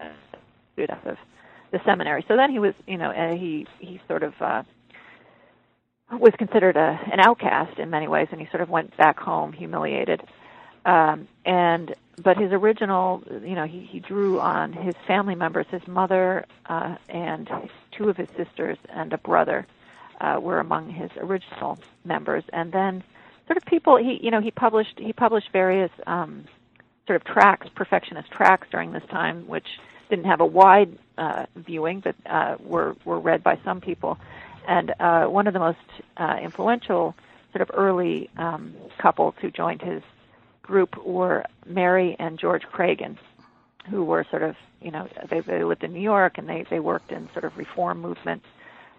out 0.89 1.05
of 1.05 1.17
the 1.71 1.79
seminary. 1.85 2.23
So 2.27 2.35
then 2.35 2.51
he 2.51 2.59
was, 2.59 2.73
you 2.87 2.97
know, 2.97 3.11
uh, 3.11 3.35
he 3.35 3.65
he 3.79 4.01
sort 4.07 4.23
of 4.23 4.33
uh, 4.41 4.63
was 6.11 6.33
considered 6.37 6.75
a, 6.77 6.99
an 7.11 7.19
outcast 7.19 7.79
in 7.79 7.89
many 7.89 8.07
ways, 8.07 8.27
and 8.31 8.39
he 8.39 8.47
sort 8.47 8.61
of 8.61 8.69
went 8.69 8.95
back 8.97 9.19
home 9.19 9.53
humiliated. 9.53 10.21
Um, 10.85 11.27
and 11.45 11.93
but 12.21 12.37
his 12.37 12.51
original, 12.51 13.23
you 13.43 13.55
know, 13.55 13.65
he, 13.65 13.79
he 13.79 13.99
drew 13.99 14.39
on 14.39 14.73
his 14.73 14.95
family 15.07 15.35
members. 15.35 15.65
His 15.69 15.85
mother 15.87 16.45
uh, 16.65 16.95
and 17.09 17.49
two 17.91 18.09
of 18.09 18.17
his 18.17 18.27
sisters 18.37 18.77
and 18.89 19.13
a 19.13 19.17
brother 19.17 19.65
uh, 20.19 20.39
were 20.41 20.59
among 20.59 20.89
his 20.89 21.09
original 21.17 21.79
members. 22.03 22.43
And 22.51 22.71
then, 22.71 23.03
sort 23.47 23.57
of 23.57 23.65
people, 23.65 23.97
he 23.97 24.19
you 24.21 24.31
know, 24.31 24.41
he 24.41 24.51
published 24.51 24.99
he 24.99 25.13
published 25.13 25.49
various 25.51 25.91
um, 26.05 26.45
sort 27.07 27.15
of 27.15 27.23
tracks, 27.23 27.67
perfectionist 27.75 28.31
tracks 28.31 28.67
during 28.71 28.91
this 28.91 29.03
time, 29.09 29.47
which 29.47 29.67
didn't 30.11 30.25
have 30.25 30.41
a 30.41 30.45
wide 30.45 30.99
uh, 31.17 31.47
viewing, 31.55 32.01
but 32.01 32.15
uh, 32.29 32.57
were 32.59 32.95
were 33.05 33.19
read 33.19 33.43
by 33.43 33.57
some 33.63 33.81
people. 33.81 34.19
And 34.67 34.93
uh, 34.99 35.25
one 35.25 35.47
of 35.47 35.53
the 35.53 35.59
most 35.59 35.79
uh, 36.17 36.37
influential 36.43 37.15
sort 37.51 37.63
of 37.63 37.71
early 37.73 38.29
um, 38.37 38.75
couples 38.99 39.33
who 39.41 39.49
joined 39.49 39.81
his 39.81 40.03
group 40.61 41.03
were 41.03 41.45
Mary 41.65 42.15
and 42.19 42.37
George 42.37 42.61
Cragin, 42.63 43.17
who 43.89 44.03
were 44.03 44.23
sort 44.29 44.43
of 44.43 44.55
you 44.81 44.91
know 44.91 45.07
they, 45.29 45.39
they 45.39 45.63
lived 45.63 45.83
in 45.83 45.93
New 45.93 46.01
York 46.01 46.37
and 46.37 46.47
they 46.47 46.63
they 46.69 46.79
worked 46.79 47.11
in 47.11 47.27
sort 47.33 47.45
of 47.45 47.57
reform 47.57 47.99
movement 48.01 48.43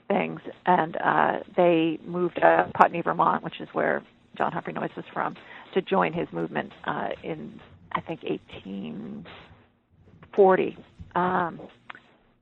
things, 0.08 0.40
and 0.66 0.96
uh, 0.96 1.38
they 1.56 2.00
moved 2.04 2.34
to 2.36 2.68
Putney, 2.74 3.02
Vermont, 3.02 3.44
which 3.44 3.60
is 3.60 3.68
where 3.72 4.02
John 4.36 4.50
Humphrey 4.52 4.72
Noyes 4.72 4.90
was 4.96 5.04
from, 5.12 5.36
to 5.74 5.82
join 5.82 6.14
his 6.14 6.32
movement 6.32 6.72
uh, 6.84 7.10
in 7.22 7.60
I 7.92 8.00
think 8.00 8.22
1840 8.22 10.78
um, 11.14 11.60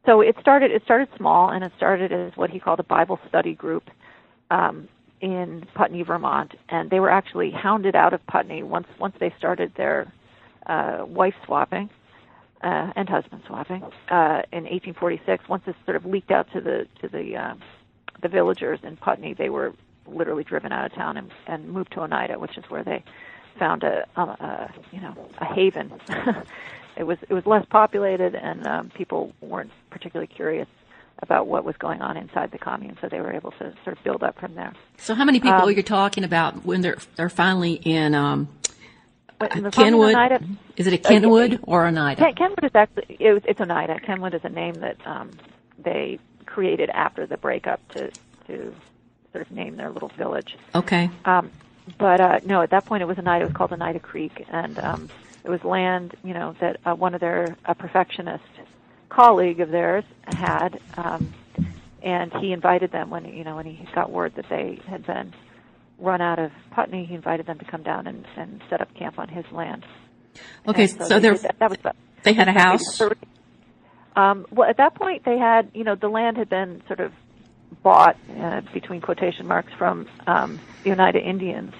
so 0.07 0.21
it 0.21 0.37
started. 0.41 0.71
It 0.71 0.83
started 0.85 1.09
small, 1.17 1.50
and 1.50 1.62
it 1.62 1.73
started 1.77 2.12
as 2.12 2.33
what 2.37 2.50
he 2.50 2.59
called 2.59 2.81
a 2.81 2.85
Bible 2.85 3.19
study 3.29 3.55
group 3.55 3.85
um, 4.50 4.89
in 5.21 5.67
Putney, 5.75 6.03
Vermont. 6.03 6.53
And 6.69 6.91
they 6.91 7.00
were 7.00 7.11
actually 7.11 7.50
hounded 7.50 7.95
out 7.95 8.15
of 8.15 8.27
Putney 8.27 8.62
once 8.62 8.87
once 8.99 9.15
they 9.21 9.35
started 9.39 9.73
their 9.77 10.12
uh, 10.67 11.05
wife 11.07 11.35
swapping 11.45 11.91
uh, 12.62 12.93
and 12.97 13.09
husband 13.09 13.43
swapping 13.47 13.83
uh, 14.11 14.43
in 14.53 14.65
1846. 14.65 15.49
Once 15.49 15.62
this 15.67 15.75
sort 15.85 15.97
of 15.97 16.05
leaked 16.05 16.31
out 16.31 16.47
to 16.53 16.61
the 16.61 16.87
to 17.00 17.09
the 17.09 17.37
uh, 17.37 17.55
the 18.23 18.29
villagers 18.29 18.81
in 18.83 18.97
Putney, 18.97 19.35
they 19.35 19.50
were 19.50 19.75
literally 20.07 20.45
driven 20.45 20.73
out 20.73 20.87
of 20.87 20.95
town 20.95 21.17
and, 21.17 21.31
and 21.47 21.69
moved 21.69 21.93
to 21.93 22.00
Oneida, 22.00 22.39
which 22.39 22.57
is 22.59 22.65
where 22.69 22.83
they 22.83 23.05
found 23.59 23.83
a, 23.83 24.07
a, 24.17 24.21
a 24.23 24.75
you 24.93 25.00
know 25.00 25.15
a 25.39 25.45
haven 25.45 25.93
it 27.00 27.07
was 27.07 27.19
it 27.28 27.33
was 27.33 27.47
less 27.47 27.64
populated, 27.71 28.35
and 28.35 28.66
um, 28.66 28.90
people 28.90 29.33
weren't 29.40 29.71
particularly 29.88 30.26
curious 30.26 30.69
about 31.23 31.47
what 31.47 31.64
was 31.64 31.75
going 31.78 32.02
on 32.02 32.19
inside 32.19 32.50
the 32.50 32.59
commune, 32.59 32.97
so 33.00 33.09
they 33.09 33.21
were 33.21 33.33
able 33.33 33.52
to 33.52 33.73
sort 33.85 33.97
of 33.97 34.04
build 34.04 34.23
up 34.23 34.38
from 34.38 34.54
there. 34.54 34.75
So, 34.99 35.14
how 35.14 35.25
many 35.25 35.40
people 35.40 35.62
um, 35.62 35.69
are 35.69 35.71
you 35.71 35.83
talking 35.83 36.25
about 36.25 36.66
when 36.66 36.83
they're 36.83 36.99
they're 37.16 37.30
finally 37.30 37.73
in? 37.73 38.14
Um, 38.14 38.49
in 39.54 39.71
Kenwood. 39.71 40.14
Is 40.76 40.87
it 40.87 40.92
a 40.92 40.99
Kenwood 40.99 41.54
uh, 41.54 41.59
or 41.62 41.87
Oneida? 41.87 42.35
Kenwood 42.35 42.64
is 42.64 42.73
actually 42.75 43.16
it, 43.19 43.45
it's 43.49 43.61
Oneida. 43.61 43.99
Kenwood 44.00 44.35
is 44.35 44.42
a 44.45 44.50
name 44.50 44.75
that 44.75 44.99
um, 45.07 45.30
they 45.78 46.19
created 46.45 46.90
after 46.90 47.26
the 47.26 47.38
breakup 47.38 47.80
to 47.92 48.11
to 48.47 48.75
sort 49.33 49.47
of 49.47 49.50
name 49.50 49.76
their 49.76 49.90
little 49.90 50.11
village. 50.19 50.59
Okay. 50.75 51.09
Um, 51.25 51.50
but 51.97 52.21
uh, 52.21 52.40
no, 52.45 52.61
at 52.61 52.71
that 52.71 52.85
point 52.85 53.02
it 53.02 53.07
was 53.07 53.19
Oneida. 53.19 53.45
It 53.45 53.49
was 53.49 53.57
called 53.57 53.73
Oneida 53.73 54.00
Creek, 54.00 54.45
and 54.50 54.78
um, 54.78 55.09
it 55.44 55.50
was 55.50 55.62
land, 55.64 56.14
you 56.23 56.35
know, 56.35 56.54
that 56.61 56.78
uh, 56.85 56.94
one 56.94 57.14
of 57.14 57.20
their 57.20 57.56
a 57.64 57.75
perfectionist 57.75 58.44
colleague 59.09 59.61
of 59.61 59.70
theirs 59.70 60.04
had, 60.25 60.80
um, 60.97 61.32
and 62.02 62.32
he 62.40 62.52
invited 62.52 62.92
them 62.92 63.11
when 63.11 63.25
you 63.25 63.44
know 63.44 63.56
when 63.56 63.66
he 63.66 63.87
got 63.94 64.11
word 64.11 64.35
that 64.37 64.47
they 64.49 64.80
had 64.87 65.06
been 65.06 65.32
run 65.99 66.20
out 66.20 66.38
of 66.38 66.50
Putney. 66.70 67.04
He 67.04 67.14
invited 67.14 67.47
them 67.47 67.59
to 67.59 67.64
come 67.64 67.82
down 67.82 68.06
and, 68.06 68.26
and 68.37 68.62
set 68.70 68.80
up 68.80 68.94
camp 68.94 69.18
on 69.18 69.28
his 69.28 69.44
land. 69.52 69.85
Okay, 70.66 70.85
and 70.85 70.90
so, 70.90 71.04
so 71.04 71.20
there 71.20 71.37
that, 71.37 71.59
that 71.59 71.70
was 71.70 71.78
about, 71.78 71.97
they 72.23 72.32
had 72.32 72.49
a 72.49 72.52
house. 72.52 73.00
Um, 74.16 74.47
well, 74.50 74.68
at 74.68 74.76
that 74.78 74.94
point, 74.94 75.25
they 75.25 75.38
had 75.38 75.70
you 75.75 75.85
know 75.85 75.94
the 75.94 76.09
land 76.09 76.37
had 76.37 76.49
been 76.49 76.82
sort 76.87 77.00
of 77.00 77.12
bought 77.82 78.16
uh, 78.38 78.61
between 78.73 79.00
quotation 79.00 79.47
marks 79.47 79.73
from 79.78 80.09
um, 80.26 80.61
the 80.85 80.92
Oneida 80.92 81.20
Indians. 81.20 81.73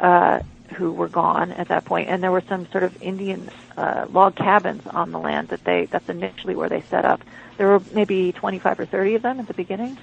Uh, 0.00 0.40
who 0.74 0.92
were 0.92 1.08
gone 1.08 1.52
at 1.52 1.68
that 1.68 1.84
point, 1.84 2.08
and 2.08 2.22
there 2.22 2.32
were 2.32 2.42
some 2.42 2.70
sort 2.70 2.84
of 2.84 3.02
Indian 3.02 3.48
uh, 3.76 4.06
log 4.10 4.36
cabins 4.36 4.86
on 4.86 5.12
the 5.12 5.18
land 5.18 5.48
that 5.48 5.64
they 5.64 5.86
that's 5.86 6.08
initially 6.08 6.54
where 6.54 6.68
they 6.68 6.82
set 6.82 7.04
up. 7.04 7.20
There 7.56 7.68
were 7.68 7.82
maybe 7.92 8.32
25 8.32 8.80
or 8.80 8.86
30 8.86 9.14
of 9.16 9.22
them 9.22 9.40
at 9.40 9.46
the 9.46 9.54
beginning, 9.54 9.98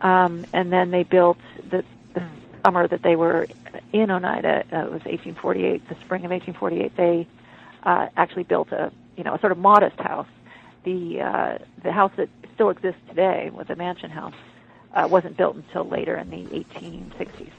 um, 0.00 0.46
and 0.52 0.72
then 0.72 0.90
they 0.90 1.02
built 1.02 1.38
the, 1.70 1.84
the 2.14 2.24
summer 2.64 2.86
that 2.86 3.02
they 3.02 3.16
were 3.16 3.46
in 3.92 4.10
Oneida. 4.10 4.64
Uh, 4.72 4.76
it 4.78 4.92
was 4.92 5.04
1848, 5.04 5.88
the 5.88 5.94
spring 5.96 6.24
of 6.24 6.30
1848. 6.30 6.96
They 6.96 7.26
uh, 7.82 8.08
actually 8.16 8.44
built 8.44 8.72
a 8.72 8.92
you 9.16 9.24
know 9.24 9.34
a 9.34 9.40
sort 9.40 9.52
of 9.52 9.58
modest 9.58 9.98
house. 9.98 10.28
The 10.84 11.20
uh, 11.20 11.58
the 11.82 11.92
house 11.92 12.12
that 12.16 12.28
still 12.54 12.70
exists 12.70 13.00
today, 13.08 13.50
with 13.52 13.68
the 13.68 13.76
mansion 13.76 14.10
house, 14.10 14.34
uh, 14.94 15.08
wasn't 15.10 15.36
built 15.36 15.56
until 15.56 15.84
later 15.84 16.16
in 16.16 16.30
the 16.30 16.44
1860s. 16.44 17.50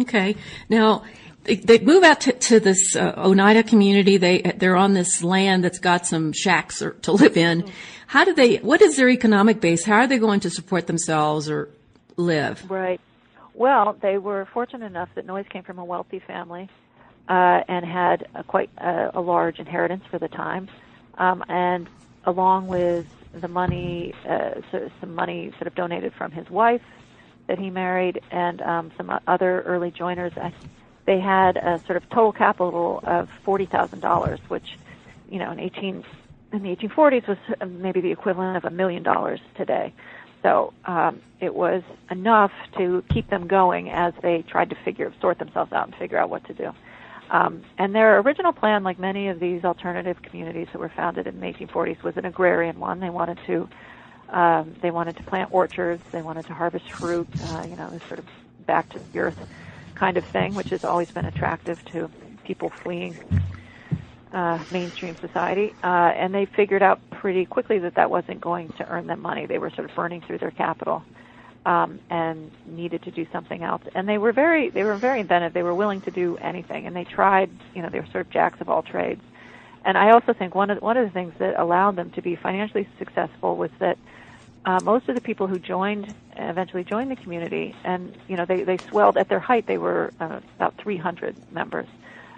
Okay. 0.00 0.36
Now, 0.68 1.04
they, 1.44 1.78
move 1.78 2.04
out 2.04 2.20
to, 2.22 2.32
to 2.32 2.60
this 2.60 2.94
uh, 2.94 3.14
Oneida 3.16 3.62
community. 3.62 4.16
They 4.16 4.42
they're 4.42 4.76
on 4.76 4.92
this 4.94 5.22
land 5.22 5.64
that's 5.64 5.78
got 5.78 6.06
some 6.06 6.32
shacks 6.32 6.82
or, 6.82 6.92
to 7.02 7.12
live 7.12 7.36
in. 7.36 7.70
How 8.06 8.24
do 8.24 8.34
they? 8.34 8.56
What 8.56 8.82
is 8.82 8.96
their 8.96 9.08
economic 9.08 9.60
base? 9.60 9.84
How 9.84 9.96
are 9.96 10.06
they 10.06 10.18
going 10.18 10.40
to 10.40 10.50
support 10.50 10.86
themselves 10.86 11.48
or 11.48 11.70
live? 12.16 12.70
Right. 12.70 13.00
Well, 13.54 13.96
they 14.00 14.18
were 14.18 14.46
fortunate 14.52 14.86
enough 14.86 15.08
that 15.14 15.26
Noyes 15.26 15.46
came 15.48 15.64
from 15.64 15.78
a 15.78 15.84
wealthy 15.84 16.20
family 16.20 16.68
uh, 17.28 17.62
and 17.66 17.84
had 17.84 18.28
a 18.34 18.44
quite 18.44 18.70
a, 18.78 19.10
a 19.14 19.20
large 19.20 19.58
inheritance 19.58 20.04
for 20.10 20.18
the 20.18 20.28
time, 20.28 20.68
um, 21.16 21.44
and 21.48 21.88
along 22.24 22.68
with 22.68 23.06
the 23.32 23.48
money, 23.48 24.14
uh, 24.28 24.60
so 24.70 24.90
some 25.00 25.14
money 25.14 25.50
sort 25.52 25.66
of 25.66 25.74
donated 25.74 26.12
from 26.14 26.30
his 26.30 26.48
wife 26.50 26.82
that 27.48 27.58
he 27.58 27.70
married, 27.70 28.20
and 28.30 28.62
um, 28.62 28.92
some 28.96 29.10
other 29.26 29.62
early 29.62 29.90
joiners. 29.90 30.32
They 31.06 31.18
had 31.18 31.56
a 31.56 31.80
sort 31.86 31.96
of 31.96 32.08
total 32.10 32.32
capital 32.32 33.00
of 33.02 33.28
forty 33.44 33.66
thousand 33.66 34.00
dollars, 34.00 34.38
which, 34.48 34.78
you 35.28 35.38
know, 35.38 35.50
in 35.50 35.58
eighteen 35.58 36.04
in 36.52 36.62
the 36.62 36.74
1840s 36.74 37.28
was 37.28 37.38
maybe 37.68 38.00
the 38.00 38.10
equivalent 38.10 38.56
of 38.56 38.64
a 38.64 38.70
million 38.70 39.02
dollars 39.02 39.40
today. 39.56 39.92
So 40.42 40.72
um, 40.84 41.20
it 41.40 41.54
was 41.54 41.82
enough 42.10 42.52
to 42.76 43.04
keep 43.10 43.28
them 43.28 43.48
going 43.48 43.90
as 43.90 44.14
they 44.22 44.42
tried 44.42 44.70
to 44.70 44.76
figure 44.76 45.12
sort 45.20 45.38
themselves 45.38 45.72
out 45.72 45.86
and 45.86 45.96
figure 45.96 46.16
out 46.16 46.30
what 46.30 46.44
to 46.46 46.54
do. 46.54 46.72
Um, 47.30 47.62
and 47.76 47.94
their 47.94 48.18
original 48.20 48.52
plan, 48.52 48.82
like 48.82 48.98
many 48.98 49.28
of 49.28 49.40
these 49.40 49.64
alternative 49.64 50.22
communities 50.22 50.68
that 50.72 50.78
were 50.78 50.88
founded 50.88 51.26
in 51.26 51.40
the 51.40 51.46
1840s, 51.46 52.02
was 52.02 52.16
an 52.16 52.24
agrarian 52.24 52.80
one. 52.80 53.00
They 53.00 53.10
wanted 53.10 53.38
to 53.46 53.68
um, 54.30 54.74
they 54.80 54.90
wanted 54.90 55.16
to 55.16 55.22
plant 55.22 55.50
orchards. 55.52 56.02
They 56.12 56.22
wanted 56.22 56.46
to 56.46 56.54
harvest 56.54 56.90
fruit. 56.90 57.28
Uh, 57.44 57.66
you 57.68 57.76
know, 57.76 57.90
this 57.90 58.02
sort 58.04 58.18
of 58.18 58.26
back 58.66 58.88
to 58.90 58.98
the 58.98 59.18
earth 59.18 59.38
kind 59.94 60.16
of 60.16 60.24
thing, 60.24 60.54
which 60.54 60.70
has 60.70 60.84
always 60.84 61.10
been 61.10 61.24
attractive 61.24 61.82
to 61.86 62.10
people 62.44 62.68
fleeing 62.68 63.16
uh, 64.32 64.58
mainstream 64.70 65.16
society. 65.16 65.74
Uh, 65.82 66.12
and 66.14 66.34
they 66.34 66.44
figured 66.44 66.82
out 66.82 67.00
pretty 67.10 67.46
quickly 67.46 67.78
that 67.78 67.94
that 67.94 68.10
wasn't 68.10 68.40
going 68.40 68.68
to 68.70 68.88
earn 68.88 69.06
them 69.06 69.20
money. 69.20 69.46
They 69.46 69.58
were 69.58 69.70
sort 69.70 69.88
of 69.88 69.96
burning 69.96 70.20
through 70.20 70.38
their 70.38 70.50
capital. 70.50 71.02
Um, 71.66 71.98
and 72.08 72.50
needed 72.64 73.02
to 73.02 73.10
do 73.10 73.26
something 73.30 73.62
else. 73.62 73.82
And 73.94 74.08
they 74.08 74.16
were 74.16 74.32
very 74.32 74.70
they 74.70 74.84
were 74.84 74.94
very 74.94 75.20
inventive. 75.20 75.52
They 75.52 75.64
were 75.64 75.74
willing 75.74 76.00
to 76.02 76.10
do 76.10 76.38
anything, 76.38 76.86
and 76.86 76.96
they 76.96 77.04
tried. 77.04 77.50
You 77.74 77.82
know, 77.82 77.90
they 77.90 78.00
were 78.00 78.06
sort 78.06 78.24
of 78.24 78.30
jacks 78.30 78.62
of 78.62 78.70
all 78.70 78.80
trades. 78.80 79.20
And 79.84 79.96
I 79.96 80.10
also 80.10 80.32
think 80.32 80.54
one 80.54 80.70
of 80.70 80.82
one 80.82 80.96
of 80.96 81.06
the 81.06 81.12
things 81.12 81.34
that 81.38 81.58
allowed 81.58 81.96
them 81.96 82.10
to 82.12 82.22
be 82.22 82.36
financially 82.36 82.88
successful 82.98 83.56
was 83.56 83.70
that 83.78 83.98
uh, 84.64 84.80
most 84.80 85.08
of 85.08 85.14
the 85.14 85.20
people 85.20 85.46
who 85.46 85.58
joined 85.58 86.12
eventually 86.36 86.84
joined 86.84 87.10
the 87.10 87.16
community, 87.16 87.74
and 87.84 88.16
you 88.28 88.36
know 88.36 88.44
they 88.44 88.64
they 88.64 88.78
swelled 88.88 89.16
at 89.16 89.28
their 89.28 89.40
height. 89.40 89.66
They 89.66 89.78
were 89.78 90.12
uh, 90.20 90.40
about 90.56 90.76
300 90.78 91.36
members, 91.52 91.86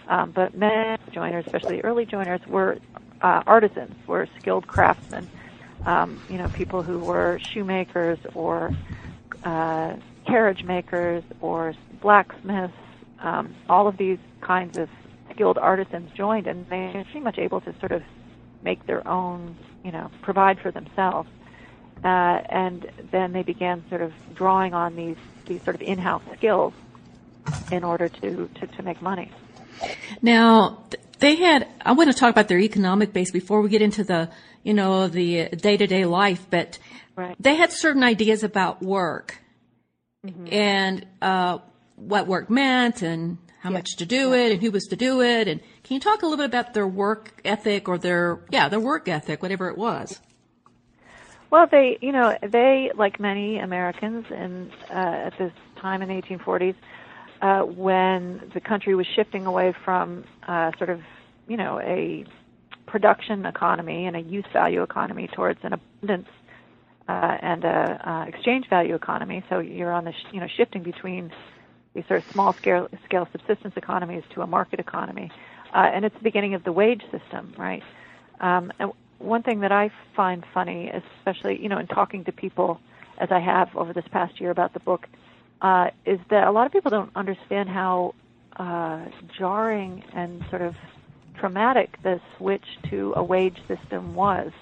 um, 0.07 0.31
but 0.31 0.57
many 0.57 0.97
joiners, 1.13 1.47
especially 1.47 1.81
early 1.81 2.07
joiners, 2.07 2.41
were 2.47 2.79
uh, 3.21 3.43
artisans, 3.47 3.95
were 4.07 4.29
skilled 4.39 4.67
craftsmen. 4.67 5.29
Um, 5.87 6.21
you 6.29 6.37
know, 6.37 6.49
people 6.49 6.83
who 6.83 6.99
were 6.99 7.41
shoemakers 7.41 8.19
or 8.35 8.71
uh, 9.43 9.97
carriage 10.27 10.63
makers 10.63 11.25
or 11.41 11.75
blacksmiths. 12.01 12.75
Um, 13.19 13.55
all 13.69 13.87
of 13.87 13.99
these 13.99 14.19
kinds 14.41 14.79
of 14.79 14.89
skilled 15.41 15.57
artisans 15.57 16.11
joined, 16.13 16.47
and 16.47 16.69
they 16.69 16.93
were 16.93 17.03
pretty 17.05 17.21
much 17.21 17.39
able 17.39 17.63
to 17.63 17.73
sort 17.79 17.93
of 17.93 18.03
make 18.63 18.87
their 18.87 19.07
own, 19.09 19.57
you 19.83 19.91
know, 19.91 20.11
provide 20.21 20.61
for 20.61 20.71
themselves. 20.71 21.31
Uh, 22.05 22.43
and 22.51 22.91
then 23.11 23.33
they 23.33 23.43
began 23.43 23.83
sort 23.89 24.03
of 24.03 24.13
drawing 24.35 24.75
on 24.75 24.97
these 24.97 25.17
these 25.47 25.63
sort 25.63 25.77
of 25.77 25.81
in-house 25.81 26.23
skills 26.37 26.75
in 27.73 27.85
order 27.85 28.11
to 28.11 28.51
to, 28.55 28.67
to 28.67 28.83
make 28.83 29.01
money. 29.01 29.31
Now 30.21 30.85
they 31.21 31.37
had. 31.37 31.67
I 31.81 31.93
want 31.93 32.13
to 32.13 32.17
talk 32.17 32.31
about 32.31 32.49
their 32.49 32.59
economic 32.59 33.15
base 33.15 33.31
before 33.31 33.63
we 33.63 33.71
get 33.71 33.81
into 33.81 34.05
the 34.05 34.29
you 34.63 34.75
know 34.75 35.09
the 35.09 35.49
day-to-day 35.49 36.05
life, 36.05 36.47
but 36.51 36.79
right. 37.17 37.35
they 37.41 37.55
had 37.55 37.73
certain 37.73 38.03
ideas 38.03 38.45
about 38.45 38.83
work 38.83 39.39
mm-hmm. 40.27 40.53
and 40.53 41.07
uh, 41.23 41.59
what 41.97 42.27
work 42.27 42.51
meant 42.51 43.01
and 43.01 43.39
how 43.61 43.71
yeah. 43.71 43.77
much 43.77 43.97
to 43.97 44.07
do 44.07 44.33
it 44.33 44.53
and 44.53 44.63
who 44.63 44.71
was 44.71 44.85
to 44.87 44.97
do 44.97 45.21
it. 45.23 45.49
And 45.49 45.61
can 45.85 45.95
you 45.95 46.01
talk 46.01 46.23
a 46.23 46.27
little 46.27 46.39
bit 46.39 46.47
about 46.47 46.75
their 46.75 46.87
work 46.87 47.41
ethic 47.45 47.89
or 47.89 47.99
their 47.99 48.41
yeah 48.51 48.69
their 48.69 48.81
work 48.81 49.09
ethic, 49.09 49.43
whatever 49.43 49.69
it 49.69 49.79
was? 49.79 50.21
Well, 51.51 51.67
they, 51.69 51.99
you 52.01 52.13
know, 52.13 52.37
they, 52.43 52.93
like 52.95 53.19
many 53.19 53.59
Americans 53.59 54.27
in, 54.31 54.71
uh, 54.89 54.93
at 54.93 55.37
this 55.37 55.53
time 55.81 56.01
in 56.01 56.09
the 56.09 56.23
1840s, 56.23 56.77
uh, 57.43 57.63
when 57.63 58.51
the 58.55 58.61
country 58.61 58.95
was 58.95 59.07
shifting 59.17 59.47
away 59.47 59.75
from 59.85 60.25
uh, 60.47 60.71
sort 60.79 60.91
of, 60.91 61.01
you 61.49 61.57
know, 61.57 61.81
a 61.81 62.25
production 62.87 63.47
economy 63.47 64.07
and 64.07 64.15
a 64.15 64.21
use 64.21 64.45
value 64.53 64.83
economy 64.83 65.29
towards 65.35 65.59
an 65.65 65.73
abundance 65.73 66.29
uh, 67.09 67.37
and 67.41 67.65
a 67.65 68.09
uh, 68.09 68.25
exchange 68.27 68.69
value 68.69 68.95
economy. 68.95 69.43
So 69.49 69.59
you're 69.59 69.93
on 69.93 70.05
the, 70.05 70.13
sh- 70.13 70.33
you 70.33 70.39
know, 70.39 70.49
shifting 70.57 70.85
between 70.85 71.33
these 71.95 72.05
sort 72.07 72.25
of 72.25 72.31
small 72.33 72.53
scale, 72.53 72.89
scale 73.05 73.29
subsistence 73.33 73.75
economies 73.77 74.23
to 74.35 74.43
a 74.43 74.47
market 74.47 74.81
economy. 74.81 75.31
Uh, 75.75 75.91
and 75.93 76.05
it's 76.05 76.15
the 76.17 76.23
beginning 76.23 76.55
of 76.55 76.65
the 76.65 76.73
wage 76.73 77.03
system, 77.11 77.55
right? 77.57 77.83
Um, 78.41 78.73
and 78.79 78.93
one 79.19 79.43
thing 79.43 79.61
that 79.61 79.73
I 79.73 79.91
find 80.17 80.45
funny, 80.53 80.91
especially 80.91 81.61
you 81.63 81.69
know 81.69 81.79
in 81.79 81.87
talking 81.87 82.25
to 82.25 82.33
people 82.33 82.81
as 83.19 83.31
I 83.31 83.39
have 83.39 83.77
over 83.77 83.93
this 83.93 84.07
past 84.11 84.41
year 84.41 84.51
about 84.51 84.73
the 84.73 84.81
book, 84.81 85.07
uh, 85.61 85.91
is 86.07 86.19
that 86.31 86.47
a 86.47 86.51
lot 86.51 86.67
of 86.67 86.73
people 86.73 86.91
don't 86.91 87.11
understand 87.15 87.69
how 87.69 88.15
uh, 88.57 89.05
jarring 89.39 90.03
and 90.15 90.45
sort 90.49 90.63
of 90.63 90.75
traumatic 91.39 91.99
the 92.03 92.21
switch 92.37 92.65
to 92.91 93.13
a 93.17 93.23
wage 93.23 93.59
system 93.69 94.15
was. 94.15 94.53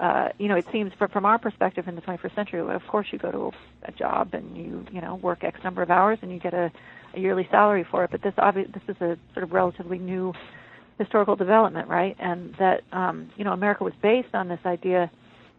Uh, 0.00 0.30
you 0.38 0.48
know, 0.48 0.56
it 0.56 0.64
seems 0.72 0.90
from, 0.98 1.10
from 1.10 1.26
our 1.26 1.38
perspective 1.38 1.86
in 1.86 1.94
the 1.94 2.00
21st 2.00 2.34
century, 2.34 2.60
of 2.60 2.82
course 2.88 3.08
you 3.12 3.18
go 3.18 3.30
to 3.30 3.50
a 3.84 3.92
job 3.92 4.30
and 4.32 4.56
you, 4.56 4.84
you 4.90 5.00
know, 5.00 5.16
work 5.16 5.44
X 5.44 5.60
number 5.62 5.82
of 5.82 5.90
hours 5.90 6.18
and 6.22 6.32
you 6.32 6.40
get 6.40 6.54
a, 6.54 6.72
a 7.14 7.20
yearly 7.20 7.46
salary 7.50 7.84
for 7.90 8.04
it. 8.04 8.10
But 8.10 8.22
this, 8.22 8.32
obvi- 8.38 8.72
this 8.72 8.82
is 8.88 8.96
a 9.02 9.18
sort 9.34 9.44
of 9.44 9.52
relatively 9.52 9.98
new 9.98 10.32
historical 11.00 11.34
development, 11.34 11.88
right? 11.88 12.14
And 12.20 12.54
that 12.58 12.82
um, 12.92 13.30
you 13.36 13.44
know 13.44 13.52
America 13.52 13.82
was 13.82 13.94
based 14.02 14.34
on 14.34 14.48
this 14.48 14.60
idea 14.64 15.10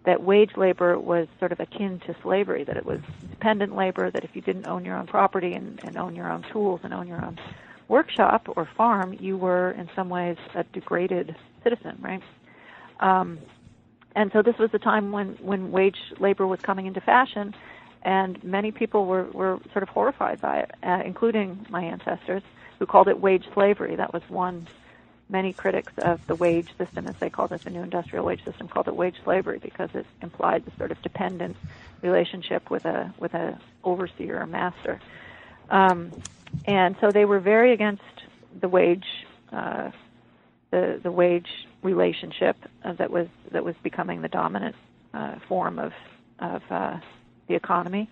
that 0.06 0.24
wage 0.24 0.52
labor 0.56 0.98
was 0.98 1.28
sort 1.40 1.52
of 1.52 1.60
akin 1.60 2.00
to 2.08 2.16
slavery, 2.24 2.64
that 2.64 2.78
it 2.78 2.86
was 2.86 3.00
dependent 3.30 3.76
labor, 3.76 4.10
that 4.12 4.24
if 4.24 4.32
you 4.34 4.42
didn't 4.42 4.66
own 4.66 4.86
your 4.86 4.98
own 4.98 5.08
property 5.08 5.54
and, 5.54 5.80
and 5.84 5.98
own 5.98 6.16
your 6.16 6.32
own 6.32 6.44
tools 6.52 6.80
and 6.84 6.94
own 6.94 7.08
your 7.08 7.24
own 7.24 7.38
workshop 7.88 8.48
or 8.56 8.68
farm, 8.78 9.16
you 9.20 9.38
were 9.38 9.72
in 9.72 9.90
some 9.96 10.10
ways 10.10 10.38
a 10.56 10.64
degraded 10.74 11.36
citizen, 11.64 12.00
right? 12.02 12.22
Um, 13.00 13.40
and 14.16 14.32
so 14.32 14.42
this 14.42 14.58
was 14.58 14.72
the 14.72 14.80
time 14.80 15.12
when, 15.12 15.38
when 15.42 15.72
wage 15.72 15.98
labor 16.20 16.46
was 16.46 16.60
coming 16.60 16.86
into 16.86 17.02
fashion, 17.02 17.56
and 18.04 18.44
many 18.44 18.72
people 18.72 19.06
were, 19.06 19.24
were 19.26 19.60
sort 19.72 19.84
of 19.84 19.90
horrified 19.90 20.42
by 20.42 20.60
it, 20.60 20.72
uh, 20.84 21.02
including 21.06 21.66
my 21.70 21.84
ancestors, 21.84 22.44
who 22.80 22.86
called 22.86 23.08
it 23.08 23.20
wage 23.20 23.46
slavery. 23.54 23.96
That 23.96 24.14
was 24.14 24.24
one 24.28 24.68
many 25.30 25.54
critics 25.54 25.94
of 25.98 26.26
the 26.28 26.36
wage 26.36 26.68
system, 26.78 27.08
as 27.08 27.16
they 27.18 27.30
called 27.30 27.52
it, 27.54 27.62
the 27.62 27.70
new 27.70 27.82
industrial 27.82 28.26
wage 28.26 28.44
system, 28.44 28.68
called 28.68 28.88
it 28.88 28.96
wage 28.96 29.16
slavery 29.24 29.60
because 29.60 29.90
it 29.94 30.06
implied 30.22 30.66
the 30.66 30.72
sort 30.78 30.92
of 30.92 31.02
dependent 31.02 31.56
relationship 32.02 32.70
with 32.70 32.86
a 32.86 33.14
with 33.18 33.34
a 33.34 33.58
overseer 33.84 34.42
or 34.42 34.46
master. 34.46 35.00
Um, 35.70 36.12
and 36.66 36.96
so 37.00 37.12
they 37.12 37.26
were 37.26 37.40
very 37.40 37.72
against 37.72 38.04
the 38.60 38.68
wage 38.68 39.06
uh, 39.52 39.92
the 40.72 41.00
the 41.04 41.12
wage 41.12 41.48
relationship 41.84 42.58
uh, 42.84 42.94
that 42.94 43.12
was 43.12 43.28
that 43.52 43.64
was 43.64 43.76
becoming 43.84 44.22
the 44.22 44.28
dominant 44.28 44.76
uh, 45.14 45.36
form 45.48 45.80
of 45.80 45.92
of 46.40 46.62
uh, 46.70 46.98
the 47.48 47.56
economy, 47.56 48.10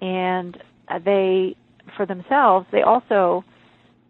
and 0.00 0.58
they 1.04 1.56
for 1.96 2.06
themselves 2.06 2.66
they 2.72 2.82
also 2.82 3.44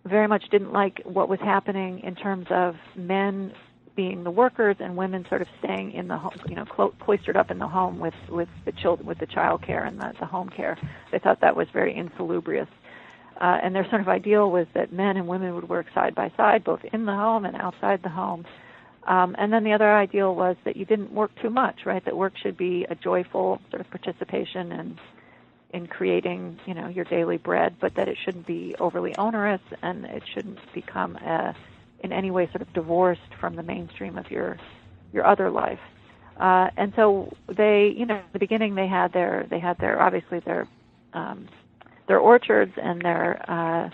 very 0.04 0.26
much 0.26 0.44
didn't 0.50 0.72
like 0.72 1.00
what 1.04 1.28
was 1.28 1.40
happening 1.40 2.00
in 2.00 2.14
terms 2.14 2.46
of 2.50 2.74
men 2.96 3.52
being 3.98 4.22
the 4.22 4.30
workers 4.30 4.76
and 4.78 4.96
women 4.96 5.26
sort 5.28 5.42
of 5.42 5.48
staying 5.58 5.90
in 5.90 6.06
the 6.06 6.16
home, 6.16 6.32
you 6.48 6.54
know, 6.54 6.64
clo- 6.64 6.94
cloistered 7.00 7.36
up 7.36 7.50
in 7.50 7.58
the 7.58 7.66
home 7.66 7.98
with 7.98 8.14
with 8.28 8.48
the 8.64 8.70
children, 8.70 9.06
with 9.06 9.18
the 9.18 9.26
child 9.26 9.60
care 9.66 9.84
and 9.84 9.98
the, 9.98 10.12
the 10.20 10.26
home 10.26 10.48
care. 10.48 10.78
They 11.10 11.18
thought 11.18 11.40
that 11.40 11.56
was 11.56 11.66
very 11.72 11.96
insalubrious. 11.96 12.68
Uh, 13.40 13.58
and 13.62 13.74
their 13.74 13.88
sort 13.88 14.00
of 14.00 14.08
ideal 14.08 14.50
was 14.50 14.66
that 14.74 14.92
men 14.92 15.16
and 15.16 15.28
women 15.28 15.54
would 15.54 15.68
work 15.68 15.86
side 15.94 16.14
by 16.14 16.32
side, 16.36 16.64
both 16.64 16.80
in 16.92 17.06
the 17.06 17.14
home 17.14 17.44
and 17.44 17.56
outside 17.56 18.02
the 18.02 18.08
home. 18.08 18.44
Um, 19.06 19.36
and 19.38 19.52
then 19.52 19.64
the 19.64 19.72
other 19.72 19.90
ideal 19.90 20.34
was 20.34 20.56
that 20.64 20.76
you 20.76 20.84
didn't 20.84 21.12
work 21.12 21.30
too 21.40 21.48
much, 21.48 21.86
right? 21.86 22.04
That 22.04 22.16
work 22.16 22.34
should 22.42 22.56
be 22.56 22.84
a 22.90 22.94
joyful 22.94 23.60
sort 23.70 23.80
of 23.80 23.90
participation 23.90 24.72
and 24.72 24.98
in 25.70 25.86
creating, 25.86 26.58
you 26.66 26.74
know, 26.74 26.88
your 26.88 27.04
daily 27.04 27.36
bread, 27.36 27.76
but 27.80 27.94
that 27.94 28.08
it 28.08 28.16
shouldn't 28.24 28.46
be 28.46 28.74
overly 28.80 29.14
onerous 29.16 29.60
and 29.82 30.04
it 30.06 30.22
shouldn't 30.34 30.58
become 30.74 31.16
a, 31.16 31.54
in 32.00 32.12
any 32.12 32.30
way 32.30 32.46
sort 32.46 32.62
of 32.62 32.72
divorced 32.72 33.34
from 33.38 33.54
the 33.56 33.62
mainstream 33.62 34.18
of 34.18 34.30
your 34.30 34.56
your 35.12 35.26
other 35.26 35.50
life. 35.50 35.80
Uh, 36.38 36.68
and 36.76 36.92
so 36.94 37.32
they, 37.48 37.92
you 37.96 38.06
know, 38.06 38.16
in 38.16 38.22
the 38.32 38.38
beginning 38.38 38.74
they 38.74 38.86
had 38.86 39.12
their 39.12 39.46
they 39.50 39.58
had 39.58 39.78
their 39.78 40.00
obviously 40.00 40.40
their 40.40 40.66
um, 41.12 41.48
their 42.08 42.18
orchards 42.18 42.72
and 42.82 43.00
their 43.02 43.50
uh, 43.50 43.90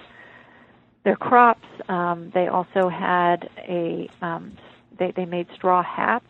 their 1.04 1.16
crops. 1.16 1.66
Um, 1.88 2.30
they 2.32 2.48
also 2.48 2.88
had 2.88 3.50
a 3.58 4.08
um, 4.22 4.56
they 4.98 5.10
they 5.10 5.26
made 5.26 5.48
straw 5.54 5.82
hats. 5.82 6.24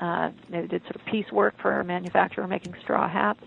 Uh, 0.00 0.30
they 0.48 0.66
did 0.66 0.82
sort 0.82 0.96
of 0.96 1.04
piecework 1.04 1.58
for 1.60 1.80
a 1.80 1.84
manufacturer 1.84 2.46
making 2.46 2.74
straw 2.80 3.08
hats. 3.08 3.42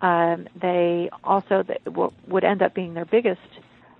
Um, 0.00 0.48
they 0.60 1.10
also 1.22 1.62
they, 1.62 1.78
would 2.26 2.44
end 2.44 2.62
up 2.62 2.74
being 2.74 2.94
their 2.94 3.04
biggest 3.04 3.40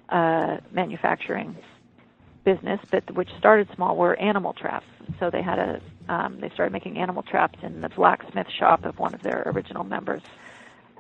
uh, 0.09 0.59
manufacturing 0.73 1.57
business, 2.45 2.81
but 2.91 3.15
which 3.15 3.31
started 3.39 3.69
small, 3.75 3.97
were 3.97 4.17
animal 4.17 4.53
traps. 4.53 4.87
So 5.19 5.31
they 5.31 5.43
had 5.43 5.59
a 5.59 5.81
um, 6.09 6.39
they 6.41 6.51
started 6.51 6.73
making 6.73 6.99
animal 6.99 7.23
traps 7.23 7.59
in 7.63 7.81
the 7.81 7.89
blacksmith 7.89 8.49
shop 8.51 8.85
of 8.85 8.99
one 8.99 9.15
of 9.15 9.23
their 9.23 9.43
original 9.47 9.85
members. 9.85 10.23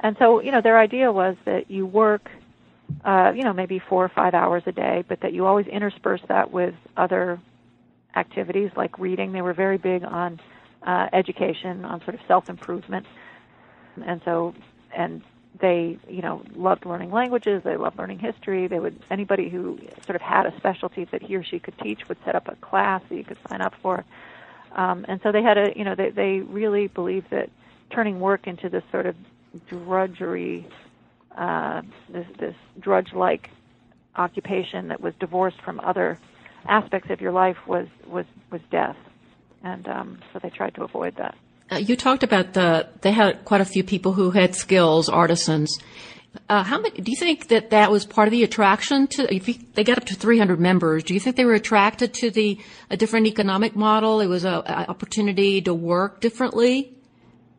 And 0.04 0.16
so, 0.18 0.42
you 0.42 0.52
know, 0.52 0.60
their 0.60 0.78
idea 0.78 1.10
was 1.10 1.34
that 1.46 1.70
you 1.70 1.86
work, 1.86 2.30
uh, 3.06 3.32
you 3.34 3.42
know, 3.42 3.54
maybe 3.54 3.78
four 3.78 4.04
or 4.04 4.10
five 4.10 4.34
hours 4.34 4.62
a 4.66 4.72
day, 4.72 5.02
but 5.08 5.20
that 5.20 5.32
you 5.32 5.46
always 5.46 5.66
intersperse 5.66 6.20
that 6.28 6.52
with 6.52 6.74
other 6.94 7.40
activities 8.14 8.70
like 8.76 8.98
reading. 8.98 9.32
They 9.32 9.40
were 9.40 9.54
very 9.54 9.78
big 9.78 10.04
on 10.04 10.40
uh, 10.86 11.08
education, 11.14 11.86
on 11.86 12.00
sort 12.04 12.14
of 12.16 12.20
self 12.28 12.50
improvement, 12.50 13.06
and 14.04 14.20
so 14.26 14.54
and 14.94 15.22
they 15.58 15.98
you 16.06 16.20
know 16.20 16.42
loved 16.54 16.84
learning 16.84 17.10
languages. 17.10 17.62
They 17.64 17.78
loved 17.78 17.98
learning 17.98 18.18
history. 18.18 18.66
They 18.66 18.80
would 18.80 19.02
anybody 19.10 19.48
who 19.48 19.78
sort 20.04 20.16
of 20.16 20.20
had 20.20 20.44
a 20.44 20.54
specialty 20.58 21.06
that 21.12 21.22
he 21.22 21.34
or 21.34 21.42
she 21.42 21.58
could 21.58 21.78
teach 21.78 22.06
would 22.10 22.18
set 22.26 22.34
up 22.34 22.46
a 22.48 22.56
class 22.56 23.00
that 23.08 23.16
you 23.16 23.24
could 23.24 23.38
sign 23.48 23.62
up 23.62 23.72
for. 23.80 24.04
Um, 24.72 25.06
and 25.08 25.18
so 25.22 25.32
they 25.32 25.42
had 25.42 25.56
a 25.56 25.72
you 25.74 25.84
know 25.84 25.94
they 25.94 26.10
they 26.10 26.40
really 26.40 26.88
believed 26.88 27.30
that 27.30 27.48
turning 27.90 28.20
work 28.20 28.46
into 28.46 28.68
this 28.68 28.82
sort 28.92 29.06
of 29.06 29.16
drudgery, 29.68 30.66
uh, 31.36 31.82
this 32.08 32.26
this 32.38 32.54
drudge-like 32.80 33.50
occupation 34.16 34.88
that 34.88 35.00
was 35.00 35.14
divorced 35.18 35.60
from 35.62 35.80
other 35.80 36.18
aspects 36.66 37.10
of 37.10 37.20
your 37.20 37.32
life 37.32 37.56
was 37.66 37.86
was 38.06 38.26
was 38.50 38.60
death, 38.70 38.96
and 39.62 39.86
um, 39.88 40.18
so 40.32 40.38
they 40.42 40.50
tried 40.50 40.74
to 40.74 40.84
avoid 40.84 41.16
that. 41.16 41.36
Uh, 41.70 41.76
you 41.76 41.96
talked 41.96 42.22
about 42.22 42.52
the 42.52 42.88
they 43.00 43.12
had 43.12 43.44
quite 43.44 43.60
a 43.60 43.64
few 43.64 43.82
people 43.82 44.12
who 44.12 44.30
had 44.30 44.54
skills, 44.54 45.08
artisans. 45.08 45.78
Uh, 46.48 46.64
how 46.64 46.80
many 46.80 47.00
do 47.00 47.12
you 47.12 47.16
think 47.16 47.48
that 47.48 47.70
that 47.70 47.92
was 47.92 48.04
part 48.04 48.26
of 48.26 48.32
the 48.32 48.42
attraction 48.42 49.06
to? 49.06 49.32
If 49.32 49.48
you, 49.48 49.54
they 49.74 49.84
got 49.84 49.98
up 49.98 50.04
to 50.06 50.14
300 50.14 50.58
members, 50.58 51.04
do 51.04 51.14
you 51.14 51.20
think 51.20 51.36
they 51.36 51.44
were 51.44 51.54
attracted 51.54 52.12
to 52.14 52.30
the 52.30 52.58
a 52.90 52.96
different 52.96 53.26
economic 53.26 53.76
model? 53.76 54.20
It 54.20 54.26
was 54.26 54.44
a, 54.44 54.62
a 54.66 54.90
opportunity 54.90 55.62
to 55.62 55.72
work 55.72 56.20
differently. 56.20 56.93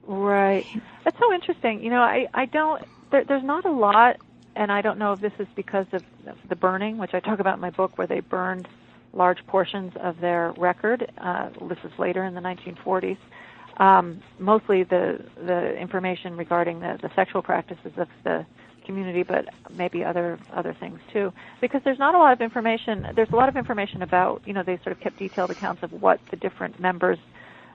Right. 0.08 0.66
That's 1.04 1.18
so 1.20 1.34
interesting. 1.34 1.84
You 1.84 1.90
know, 1.90 2.02
I 2.02 2.28
I 2.34 2.46
don't. 2.46 2.84
There, 3.12 3.24
there's 3.24 3.44
not 3.44 3.66
a 3.66 3.72
lot, 3.72 4.18
and 4.56 4.72
I 4.72 4.82
don't 4.82 5.00
know 5.00 5.14
if 5.14 5.22
this 5.22 5.34
is 5.40 5.48
because 5.56 5.88
of 5.94 6.04
the 6.48 6.56
burning, 6.56 6.98
which 6.98 7.14
I 7.14 7.20
talk 7.20 7.40
about 7.40 7.56
in 7.56 7.62
my 7.62 7.72
book, 7.72 7.98
where 7.98 8.08
they 8.08 8.20
burned 8.20 8.68
large 9.14 9.46
portions 9.48 9.94
of 10.00 10.20
their 10.20 10.54
record. 10.58 11.12
Uh, 11.18 11.50
this 11.70 11.78
is 11.84 11.92
later 11.98 12.24
in 12.24 12.36
the 12.36 12.42
1940s. 12.42 13.18
Um, 13.78 14.22
mostly 14.40 14.84
the 14.84 15.26
the 15.36 15.76
information 15.76 16.38
regarding 16.38 16.80
the, 16.80 16.98
the 17.02 17.10
sexual 17.16 17.42
practices 17.42 17.92
of 17.98 18.08
the 18.24 18.46
community, 18.86 19.24
but 19.24 19.46
maybe 19.72 20.04
other 20.04 20.40
other 20.54 20.76
things 20.80 21.00
too. 21.12 21.34
Because 21.62 21.82
there's 21.84 22.00
not 22.00 22.16
a 22.16 22.20
lot 22.20 22.32
of 22.32 22.42
information. 22.42 23.08
There's 23.16 23.32
a 23.32 23.36
lot 23.36 23.50
of 23.50 23.58
information 23.58 24.02
about 24.02 24.44
you 24.46 24.54
know 24.54 24.64
they 24.64 24.78
sort 24.78 24.92
of 24.96 25.00
kept 25.00 25.18
detailed 25.18 25.50
accounts 25.50 25.84
of 25.84 25.92
what 25.92 26.20
the 26.30 26.38
different 26.38 26.80
members 26.80 27.18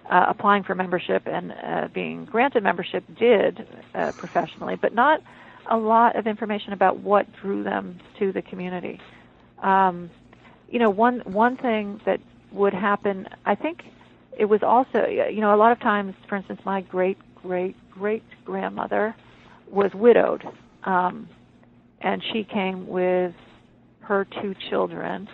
uh, 0.08 0.26
applying 0.28 0.62
for 0.62 0.74
membership 0.74 1.26
and 1.26 1.52
uh, 1.52 1.88
being 1.92 2.24
granted 2.24 2.62
membership 2.62 3.04
did 3.18 3.66
uh, 3.94 4.12
professionally, 4.12 4.76
but 4.76 4.94
not 4.94 5.20
a 5.70 5.76
lot 5.76 6.16
of 6.16 6.26
information 6.26 6.72
about 6.72 6.98
what 6.98 7.26
drew 7.40 7.62
them 7.62 8.00
to 8.18 8.32
the 8.32 8.42
community. 8.42 9.00
Um, 9.62 10.10
you 10.68 10.78
know, 10.78 10.90
one 10.90 11.20
one 11.20 11.56
thing 11.56 12.00
that 12.06 12.20
would 12.52 12.74
happen, 12.74 13.28
I 13.44 13.54
think, 13.54 13.82
it 14.36 14.46
was 14.46 14.62
also, 14.62 15.06
you 15.06 15.40
know, 15.40 15.54
a 15.54 15.56
lot 15.56 15.72
of 15.72 15.80
times, 15.80 16.14
for 16.28 16.36
instance, 16.36 16.60
my 16.64 16.80
great 16.80 17.18
great 17.36 17.76
great 17.90 18.22
grandmother 18.44 19.14
was 19.68 19.92
widowed, 19.94 20.42
um, 20.84 21.28
and 22.00 22.22
she 22.32 22.44
came 22.44 22.86
with 22.86 23.34
her 24.00 24.26
two 24.40 24.54
children. 24.68 25.28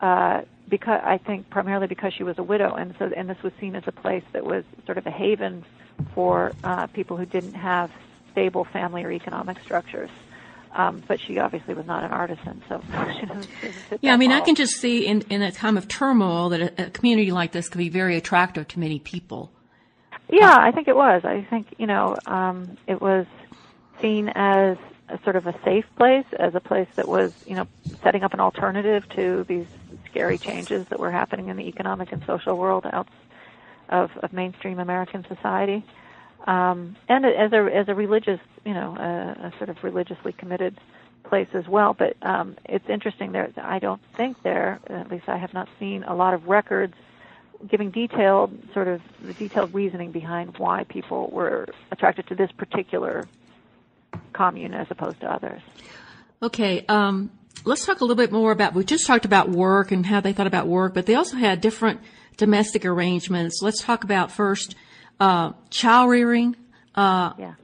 Uh, 0.00 0.42
because 0.68 1.00
I 1.04 1.18
think 1.18 1.50
primarily 1.50 1.86
because 1.86 2.12
she 2.14 2.22
was 2.22 2.38
a 2.38 2.42
widow, 2.42 2.74
and 2.74 2.94
so 2.98 3.10
and 3.16 3.28
this 3.28 3.42
was 3.42 3.52
seen 3.60 3.74
as 3.76 3.84
a 3.86 3.92
place 3.92 4.24
that 4.32 4.44
was 4.44 4.64
sort 4.86 4.98
of 4.98 5.06
a 5.06 5.10
haven 5.10 5.64
for 6.14 6.52
uh, 6.64 6.86
people 6.88 7.16
who 7.16 7.26
didn't 7.26 7.54
have 7.54 7.90
stable 8.32 8.64
family 8.64 9.04
or 9.04 9.10
economic 9.10 9.58
structures. 9.60 10.10
Um, 10.74 11.02
but 11.08 11.18
she 11.18 11.38
obviously 11.38 11.74
was 11.74 11.86
not 11.86 12.04
an 12.04 12.10
artisan, 12.10 12.62
so 12.68 12.82
she 13.18 13.26
doesn't, 13.26 13.50
Yeah, 14.02 14.12
I 14.12 14.16
mean, 14.16 14.28
model. 14.30 14.42
I 14.42 14.46
can 14.46 14.54
just 14.54 14.76
see 14.76 15.06
in 15.06 15.22
in 15.30 15.42
a 15.42 15.50
time 15.50 15.76
of 15.76 15.88
turmoil 15.88 16.50
that 16.50 16.60
a, 16.60 16.86
a 16.86 16.90
community 16.90 17.32
like 17.32 17.52
this 17.52 17.68
could 17.68 17.78
be 17.78 17.88
very 17.88 18.16
attractive 18.16 18.68
to 18.68 18.78
many 18.78 18.98
people. 18.98 19.50
Yeah, 20.30 20.54
I 20.58 20.72
think 20.72 20.88
it 20.88 20.96
was. 20.96 21.24
I 21.24 21.46
think 21.48 21.74
you 21.78 21.86
know 21.86 22.16
um, 22.26 22.76
it 22.86 23.00
was 23.00 23.26
seen 24.00 24.28
as 24.34 24.76
a 25.08 25.18
sort 25.24 25.36
of 25.36 25.46
a 25.46 25.58
safe 25.64 25.86
place, 25.96 26.26
as 26.38 26.54
a 26.54 26.60
place 26.60 26.88
that 26.96 27.08
was 27.08 27.32
you 27.46 27.54
know 27.54 27.66
setting 28.02 28.22
up 28.22 28.34
an 28.34 28.40
alternative 28.40 29.08
to 29.16 29.44
these 29.48 29.66
scary 30.10 30.38
changes 30.38 30.86
that 30.90 30.98
were 30.98 31.10
happening 31.10 31.48
in 31.48 31.56
the 31.56 31.68
economic 31.68 32.12
and 32.12 32.22
social 32.26 32.56
world 32.56 32.86
out 32.92 33.08
of, 33.88 34.10
of 34.22 34.32
mainstream 34.32 34.78
American 34.78 35.24
society 35.28 35.84
um, 36.46 36.96
and 37.08 37.26
as 37.26 37.52
a 37.52 37.58
as 37.74 37.88
a 37.88 37.94
religious, 37.94 38.40
you 38.64 38.72
know, 38.72 38.96
a, 38.96 39.48
a 39.48 39.52
sort 39.58 39.68
of 39.68 39.82
religiously 39.84 40.32
committed 40.32 40.78
place 41.24 41.48
as 41.52 41.68
well. 41.68 41.94
But 41.94 42.16
um, 42.22 42.56
it's 42.64 42.88
interesting. 42.88 43.32
There, 43.32 43.52
I 43.62 43.78
don't 43.78 44.00
think 44.16 44.42
there, 44.42 44.80
at 44.86 45.10
least 45.10 45.28
I 45.28 45.36
have 45.36 45.52
not 45.52 45.68
seen 45.78 46.04
a 46.04 46.14
lot 46.14 46.34
of 46.34 46.48
records 46.48 46.94
giving 47.68 47.90
detailed 47.90 48.56
sort 48.72 48.86
of 48.86 49.02
the 49.20 49.34
detailed 49.34 49.74
reasoning 49.74 50.12
behind 50.12 50.56
why 50.58 50.84
people 50.84 51.28
were 51.30 51.66
attracted 51.90 52.28
to 52.28 52.34
this 52.34 52.52
particular 52.52 53.26
commune 54.32 54.72
as 54.72 54.86
opposed 54.90 55.20
to 55.20 55.30
others. 55.30 55.60
Okay, 56.40 56.86
um, 56.88 57.30
let's 57.68 57.84
talk 57.84 58.00
a 58.00 58.04
little 58.04 58.16
bit 58.16 58.32
more 58.32 58.50
about. 58.50 58.74
We 58.74 58.82
just 58.82 59.06
talked 59.06 59.24
about 59.24 59.50
work 59.50 59.92
and 59.92 60.04
how 60.06 60.20
they 60.20 60.32
thought 60.32 60.46
about 60.46 60.66
work, 60.66 60.94
but 60.94 61.06
they 61.06 61.14
also 61.14 61.36
had 61.36 61.60
different 61.60 62.00
domestic 62.36 62.84
arrangements. 62.84 63.60
Let's 63.62 63.82
talk 63.82 64.04
about 64.04 64.32
first 64.32 64.74
uh, 65.20 65.52
child 65.70 66.10
rearing, 66.10 66.56
uh, 66.94 67.34
yeah. 67.38 67.54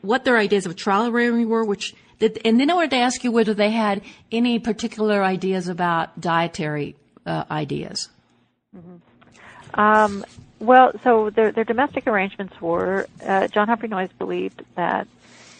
what 0.00 0.24
their 0.24 0.36
ideas 0.36 0.66
of 0.66 0.76
child 0.76 1.14
rearing 1.14 1.48
were, 1.48 1.64
which 1.64 1.94
did, 2.18 2.40
and 2.44 2.58
then 2.58 2.70
I 2.70 2.74
wanted 2.74 2.90
to 2.90 2.96
ask 2.96 3.22
you 3.22 3.30
whether 3.30 3.54
they 3.54 3.70
had 3.70 4.02
any 4.32 4.58
particular 4.58 5.22
ideas 5.22 5.68
about 5.68 6.20
dietary 6.20 6.96
uh, 7.24 7.44
ideas. 7.50 8.08
Mm-hmm. 8.76 9.80
Um, 9.80 10.24
well, 10.58 10.92
so 11.04 11.30
their, 11.30 11.52
their 11.52 11.64
domestic 11.64 12.06
arrangements 12.06 12.60
were 12.60 13.06
uh, 13.24 13.48
John 13.48 13.68
Humphrey 13.68 13.88
Noyes 13.88 14.10
believed 14.18 14.62
that 14.74 15.06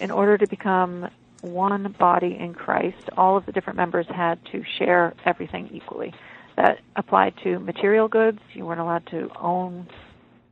in 0.00 0.10
order 0.10 0.36
to 0.36 0.46
become 0.46 1.08
one 1.42 1.94
body 1.98 2.36
in 2.38 2.54
Christ, 2.54 3.10
all 3.16 3.36
of 3.36 3.46
the 3.46 3.52
different 3.52 3.76
members 3.76 4.06
had 4.06 4.42
to 4.46 4.64
share 4.78 5.12
everything 5.24 5.68
equally. 5.72 6.14
That 6.56 6.78
applied 6.96 7.34
to 7.42 7.58
material 7.58 8.08
goods. 8.08 8.40
You 8.52 8.64
weren't 8.64 8.80
allowed 8.80 9.06
to 9.06 9.30
own 9.38 9.88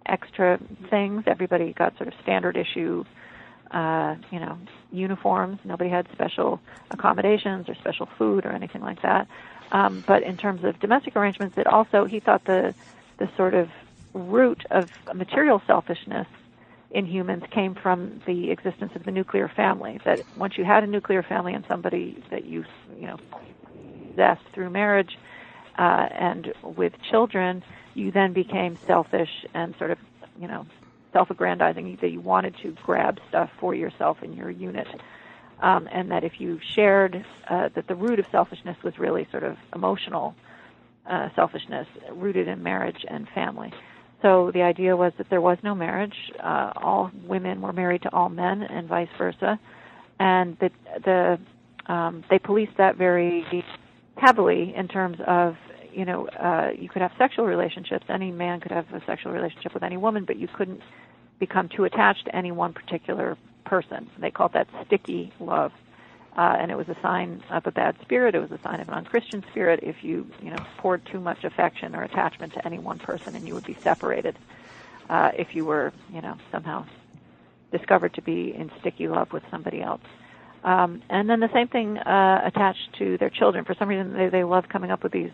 extra 0.04 0.58
things. 0.88 1.24
Everybody 1.26 1.72
got 1.72 1.96
sort 1.96 2.08
of 2.08 2.14
standard 2.22 2.56
issue, 2.56 3.04
uh, 3.70 4.16
you 4.30 4.40
know, 4.40 4.58
uniforms. 4.90 5.60
Nobody 5.64 5.90
had 5.90 6.08
special 6.12 6.60
accommodations 6.90 7.68
or 7.68 7.74
special 7.76 8.06
food 8.18 8.44
or 8.44 8.50
anything 8.50 8.82
like 8.82 9.02
that. 9.02 9.28
Um, 9.72 10.02
but 10.06 10.24
in 10.24 10.36
terms 10.36 10.64
of 10.64 10.80
domestic 10.80 11.14
arrangements, 11.16 11.56
it 11.56 11.66
also 11.66 12.04
he 12.04 12.20
thought 12.20 12.44
the 12.44 12.74
the 13.18 13.28
sort 13.36 13.54
of 13.54 13.68
root 14.14 14.64
of 14.70 14.90
material 15.14 15.62
selfishness 15.66 16.26
in 16.90 17.06
humans 17.06 17.44
came 17.50 17.74
from 17.74 18.20
the 18.26 18.50
existence 18.50 18.92
of 18.96 19.04
the 19.04 19.10
nuclear 19.10 19.48
family. 19.48 20.00
That 20.04 20.22
once 20.36 20.58
you 20.58 20.64
had 20.64 20.82
a 20.82 20.86
nuclear 20.86 21.22
family 21.22 21.54
and 21.54 21.64
somebody 21.68 22.22
that 22.30 22.44
you 22.44 22.64
you 22.98 23.06
know 23.06 23.18
possessed 24.10 24.44
through 24.52 24.70
marriage 24.70 25.18
uh, 25.78 26.08
and 26.10 26.52
with 26.62 26.92
children, 27.10 27.62
you 27.94 28.10
then 28.10 28.32
became 28.32 28.76
selfish 28.86 29.30
and 29.54 29.74
sort 29.78 29.90
of, 29.90 29.98
you 30.38 30.48
know, 30.48 30.66
self-aggrandizing 31.12 31.98
that 32.00 32.10
you 32.10 32.20
wanted 32.20 32.56
to 32.58 32.76
grab 32.84 33.18
stuff 33.28 33.50
for 33.58 33.74
yourself 33.74 34.22
in 34.22 34.32
your 34.32 34.50
unit. 34.50 34.86
Um, 35.60 35.88
and 35.92 36.10
that 36.10 36.24
if 36.24 36.40
you 36.40 36.58
shared 36.74 37.24
uh, 37.48 37.68
that 37.74 37.86
the 37.86 37.94
root 37.94 38.18
of 38.18 38.26
selfishness 38.30 38.76
was 38.82 38.98
really 38.98 39.26
sort 39.30 39.42
of 39.42 39.58
emotional 39.74 40.34
uh, 41.06 41.28
selfishness 41.34 41.86
rooted 42.12 42.48
in 42.48 42.62
marriage 42.62 43.04
and 43.08 43.28
family. 43.28 43.72
So 44.22 44.50
the 44.52 44.62
idea 44.62 44.96
was 44.96 45.12
that 45.18 45.30
there 45.30 45.40
was 45.40 45.58
no 45.62 45.74
marriage. 45.74 46.14
Uh, 46.42 46.72
all 46.76 47.10
women 47.26 47.60
were 47.60 47.72
married 47.72 48.02
to 48.02 48.12
all 48.12 48.28
men, 48.28 48.62
and 48.62 48.88
vice 48.88 49.08
versa. 49.16 49.58
And 50.18 50.58
that 50.60 50.72
the 51.04 51.38
um, 51.92 52.24
they 52.28 52.38
policed 52.38 52.76
that 52.76 52.96
very 52.96 53.64
heavily 54.16 54.74
in 54.76 54.88
terms 54.88 55.18
of 55.26 55.56
you 55.92 56.04
know, 56.04 56.28
uh, 56.28 56.68
you 56.78 56.88
could 56.88 57.02
have 57.02 57.10
sexual 57.18 57.46
relationships. 57.46 58.04
Any 58.08 58.30
man 58.30 58.60
could 58.60 58.72
have 58.72 58.86
a 58.92 59.02
sexual 59.06 59.32
relationship 59.32 59.74
with 59.74 59.82
any 59.82 59.96
woman, 59.96 60.24
but 60.24 60.36
you 60.36 60.48
couldn't 60.56 60.80
become 61.38 61.68
too 61.74 61.84
attached 61.84 62.26
to 62.26 62.36
any 62.36 62.52
one 62.52 62.72
particular 62.72 63.36
person. 63.64 64.08
They 64.20 64.30
called 64.30 64.52
that 64.54 64.68
sticky 64.86 65.32
love. 65.40 65.72
Uh, 66.36 66.56
and 66.60 66.70
it 66.70 66.76
was 66.76 66.88
a 66.88 66.96
sign 67.02 67.42
of 67.50 67.66
a 67.66 67.72
bad 67.72 67.96
spirit. 68.02 68.34
It 68.34 68.38
was 68.38 68.52
a 68.52 68.60
sign 68.62 68.80
of 68.80 68.88
an 68.88 68.94
unchristian 68.94 69.44
spirit 69.50 69.80
if 69.82 69.96
you, 70.02 70.26
you 70.40 70.50
know, 70.50 70.64
poured 70.78 71.02
too 71.10 71.20
much 71.20 71.42
affection 71.44 71.94
or 71.94 72.04
attachment 72.04 72.52
to 72.54 72.64
any 72.64 72.78
one 72.78 72.98
person, 72.98 73.34
and 73.34 73.46
you 73.46 73.54
would 73.54 73.66
be 73.66 73.76
separated 73.82 74.38
uh, 75.08 75.30
if 75.36 75.48
you 75.54 75.64
were, 75.64 75.92
you 76.12 76.22
know, 76.22 76.36
somehow 76.52 76.86
discovered 77.72 78.14
to 78.14 78.22
be 78.22 78.54
in 78.56 78.70
sticky 78.80 79.08
love 79.08 79.32
with 79.32 79.42
somebody 79.50 79.82
else. 79.82 80.02
Um, 80.62 81.02
and 81.10 81.28
then 81.28 81.40
the 81.40 81.48
same 81.52 81.68
thing 81.68 81.98
uh, 81.98 82.42
attached 82.46 82.96
to 82.98 83.18
their 83.18 83.30
children. 83.30 83.64
For 83.64 83.74
some 83.78 83.88
reason, 83.88 84.12
they, 84.12 84.28
they 84.28 84.44
love 84.44 84.64
coming 84.70 84.90
up 84.90 85.02
with 85.02 85.12
these 85.12 85.30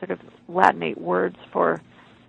sort 0.00 0.10
of 0.10 0.18
Latinate 0.48 0.98
words 0.98 1.36
for 1.52 1.80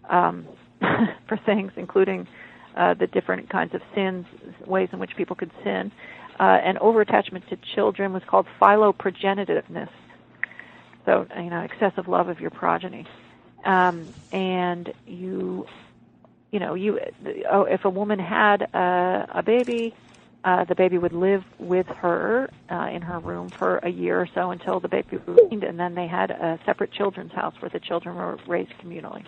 um, 0.10 0.48
for 1.28 1.38
things, 1.46 1.72
including 1.76 2.28
uh, 2.76 2.94
the 2.94 3.08
different 3.08 3.50
kinds 3.50 3.74
of 3.74 3.82
sins, 3.96 4.26
ways 4.66 4.90
in 4.92 5.00
which 5.00 5.12
people 5.18 5.36
could 5.36 5.52
sin. 5.64 5.92
Uh, 6.40 6.44
and 6.44 6.78
over-attachment 6.78 7.50
to 7.50 7.58
children 7.76 8.14
was 8.14 8.24
called 8.26 8.48
philoprogenitiveness. 8.62 9.90
So, 11.06 11.28
you 11.36 11.50
know, 11.50 11.62
excessive 11.62 12.08
love 12.08 12.30
of 12.30 12.40
your 12.40 12.50
progeny. 12.50 13.06
Um, 13.66 14.08
and 14.32 14.94
you, 15.06 15.68
you 16.52 16.60
know, 16.60 16.76
you, 16.76 17.00
oh, 17.52 17.64
if 17.64 17.84
a 17.84 17.90
woman 17.90 18.20
had 18.20 18.62
a, 18.62 19.28
a 19.36 19.44
baby, 19.44 19.94
uh, 20.46 20.64
the 20.64 20.76
baby 20.76 20.98
would 20.98 21.12
live 21.12 21.44
with 21.58 21.88
her 21.88 22.50
uh, 22.72 22.90
in 22.90 23.02
her 23.02 23.20
room 23.20 23.50
for 23.50 23.80
a 23.80 23.90
year 23.90 24.22
or 24.22 24.28
so 24.34 24.52
until 24.52 24.80
the 24.80 24.88
baby 24.88 25.18
was 25.18 25.38
weaned, 25.50 25.66
and 25.66 25.78
then 25.78 25.96
they 25.96 26.08
had 26.08 26.32
a 26.32 26.58
separate 26.66 26.94
children's 26.94 27.34
house 27.34 27.54
where 27.60 27.70
the 27.70 27.80
children 27.80 28.16
were 28.16 28.38
raised 28.48 28.72
communally. 28.82 29.26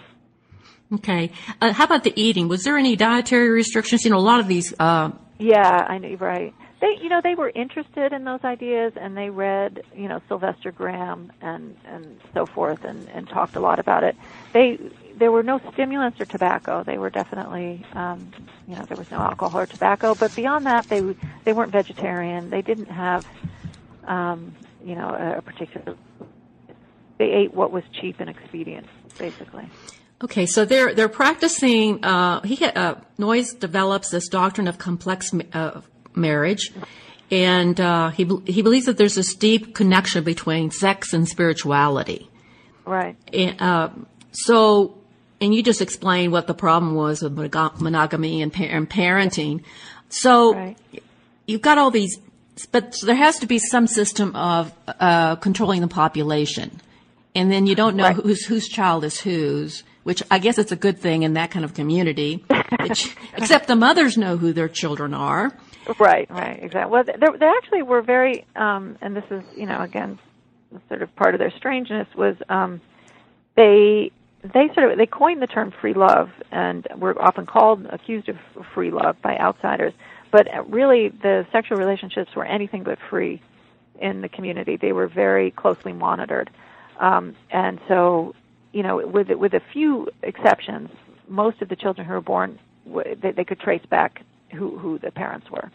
Okay. 0.94 1.32
Uh, 1.60 1.74
how 1.74 1.84
about 1.84 2.04
the 2.04 2.14
eating? 2.16 2.48
Was 2.48 2.64
there 2.64 2.78
any 2.78 2.96
dietary 2.96 3.50
restrictions? 3.50 4.06
You 4.06 4.12
know, 4.12 4.18
a 4.18 4.20
lot 4.20 4.40
of 4.40 4.48
these. 4.48 4.74
Uh... 4.80 5.12
Yeah, 5.40 5.86
I 5.90 5.98
know. 5.98 6.16
Right. 6.16 6.54
They, 6.82 6.98
you 7.00 7.10
know, 7.10 7.22
they 7.22 7.36
were 7.36 7.52
interested 7.54 8.12
in 8.12 8.24
those 8.24 8.44
ideas, 8.44 8.94
and 8.96 9.16
they 9.16 9.30
read, 9.30 9.84
you 9.96 10.08
know, 10.08 10.20
Sylvester 10.28 10.72
Graham 10.72 11.32
and 11.40 11.78
and 11.86 12.20
so 12.34 12.48
forth, 12.48 12.84
and 12.84 13.08
and 13.10 13.30
talked 13.30 13.56
a 13.56 13.60
lot 13.60 13.78
about 13.78 14.04
it. 14.04 14.16
They 14.52 14.80
there 15.16 15.32
were 15.32 15.44
no 15.44 15.62
stimulants 15.74 16.20
or 16.20 16.26
tobacco. 16.26 16.84
They 16.84 16.98
were 16.98 17.12
definitely, 17.12 17.86
um, 17.94 18.32
you 18.68 18.76
know, 18.76 18.84
there 18.86 18.98
was 18.98 19.12
no 19.12 19.20
alcohol 19.20 19.62
or 19.62 19.66
tobacco. 19.68 20.16
But 20.16 20.36
beyond 20.36 20.66
that, 20.66 20.88
they 20.88 21.02
they 21.44 21.54
weren't 21.54 21.72
vegetarian. 21.72 22.50
They 22.50 22.64
didn't 22.64 22.90
have, 22.90 23.28
um, 24.06 24.56
you 24.84 24.96
know, 24.96 25.10
a, 25.10 25.38
a 25.38 25.42
particular. 25.44 25.96
They 27.20 27.32
ate 27.32 27.54
what 27.54 27.72
was 27.72 27.84
cheap 27.94 28.20
and 28.20 28.28
expedient, 28.28 28.88
basically. 29.20 29.70
Okay, 30.24 30.48
so 30.48 30.66
they're 30.66 30.96
they're 30.96 31.10
practicing. 31.10 32.04
Uh, 32.04 32.42
he 32.42 32.64
uh, 32.66 32.96
Noyes 33.20 33.54
develops 33.54 34.10
this 34.10 34.28
doctrine 34.28 34.68
of 34.68 34.80
complex 34.80 35.32
uh, 35.54 35.82
marriage, 36.16 36.72
and 37.30 37.80
uh, 37.80 38.10
he 38.10 38.30
he 38.46 38.62
believes 38.62 38.86
that 38.86 38.98
there's 38.98 39.16
this 39.16 39.34
deep 39.36 39.74
connection 39.74 40.24
between 40.24 40.72
sex 40.72 41.14
and 41.14 41.28
spirituality. 41.28 42.30
Right. 42.86 43.16
And, 43.32 43.62
uh, 43.62 43.90
so, 44.32 44.98
and 45.40 45.54
you 45.54 45.64
just 45.64 45.82
explained 45.82 46.32
what 46.32 46.48
the 46.48 46.54
problem 46.54 46.96
was 46.96 47.22
with 47.22 47.34
monogamy 47.34 48.42
and, 48.42 48.56
and 48.60 48.90
parenting. 48.90 49.64
So, 50.10 50.54
right. 50.54 50.78
you've 51.46 51.62
got 51.62 51.78
all 51.78 51.92
these, 51.92 52.18
but 52.72 52.96
there 53.04 53.16
has 53.16 53.40
to 53.40 53.46
be 53.46 53.60
some 53.60 53.88
system 53.88 54.36
of 54.36 54.74
uh, 54.88 55.36
controlling 55.38 55.82
the 55.82 55.88
population, 55.88 56.82
and 57.34 57.52
then 57.52 57.66
you 57.66 57.76
don't 57.76 57.96
know 57.96 58.04
right. 58.04 58.16
whose 58.16 58.46
whose 58.46 58.68
child 58.68 59.04
is 59.04 59.20
whose 59.20 59.84
which 60.04 60.24
I 60.32 60.40
guess 60.40 60.58
it's 60.58 60.72
a 60.72 60.76
good 60.76 61.00
thing 61.00 61.24
in 61.24 61.34
that 61.34 61.52
kind 61.52 61.66
of 61.66 61.74
community. 61.74 62.44
Which, 62.80 63.16
except 63.38 63.68
the 63.68 63.76
mothers 63.76 64.18
know 64.18 64.38
who 64.38 64.54
their 64.54 64.70
children 64.70 65.14
are. 65.14 65.52
Right, 66.00 66.30
right, 66.30 66.60
exactly. 66.62 66.92
Well, 66.92 67.04
they, 67.04 67.38
they 67.38 67.46
actually 67.46 67.82
were 67.82 68.02
very, 68.02 68.46
um, 68.56 68.98
and 69.02 69.16
this 69.16 69.24
is, 69.32 69.44
you 69.56 69.66
know, 69.66 69.82
again, 69.82 70.20
sort 70.88 71.02
of 71.02 71.16
part 71.16 71.36
of 71.36 71.40
their 71.40 71.52
strangeness 71.52 72.08
was 72.16 72.36
um, 72.50 72.82
they 73.56 74.12
they 74.42 74.70
sort 74.74 74.92
of 74.92 74.98
they 74.98 75.06
coined 75.06 75.42
the 75.42 75.48
term 75.48 75.72
free 75.82 75.94
love 75.94 76.30
and 76.52 76.88
were 76.98 77.20
often 77.22 77.46
called 77.46 77.86
accused 77.88 78.30
of 78.30 78.38
free 78.74 78.92
love 78.92 79.18
by 79.22 79.38
outsiders. 79.38 79.94
But 80.32 80.48
really, 80.72 81.10
the 81.10 81.46
sexual 81.52 81.78
relationships 81.78 82.36
were 82.36 82.46
anything 82.46 82.84
but 82.84 82.98
free 83.10 83.42
in 84.00 84.22
the 84.22 84.30
community. 84.30 84.78
They 84.78 84.94
were 84.94 85.08
very 85.08 85.52
closely 85.52 85.94
monitored, 85.94 86.50
um, 87.00 87.36
and 87.50 87.80
so 87.88 88.34
you 88.74 88.84
know, 88.84 89.06
with 89.06 89.30
with 89.30 89.54
a 89.54 89.62
few 89.74 90.10
exceptions, 90.24 90.90
most 91.28 91.62
of 91.62 91.70
the 91.70 91.76
children 91.76 92.08
who 92.08 92.14
were 92.14 92.22
born, 92.22 92.60
they, 92.86 93.32
they 93.32 93.44
could 93.44 93.60
trace 93.60 93.86
back 93.90 94.22
who 94.54 94.78
who 94.78 95.00
the 95.00 95.12
parents 95.12 95.50
were. 95.50 95.72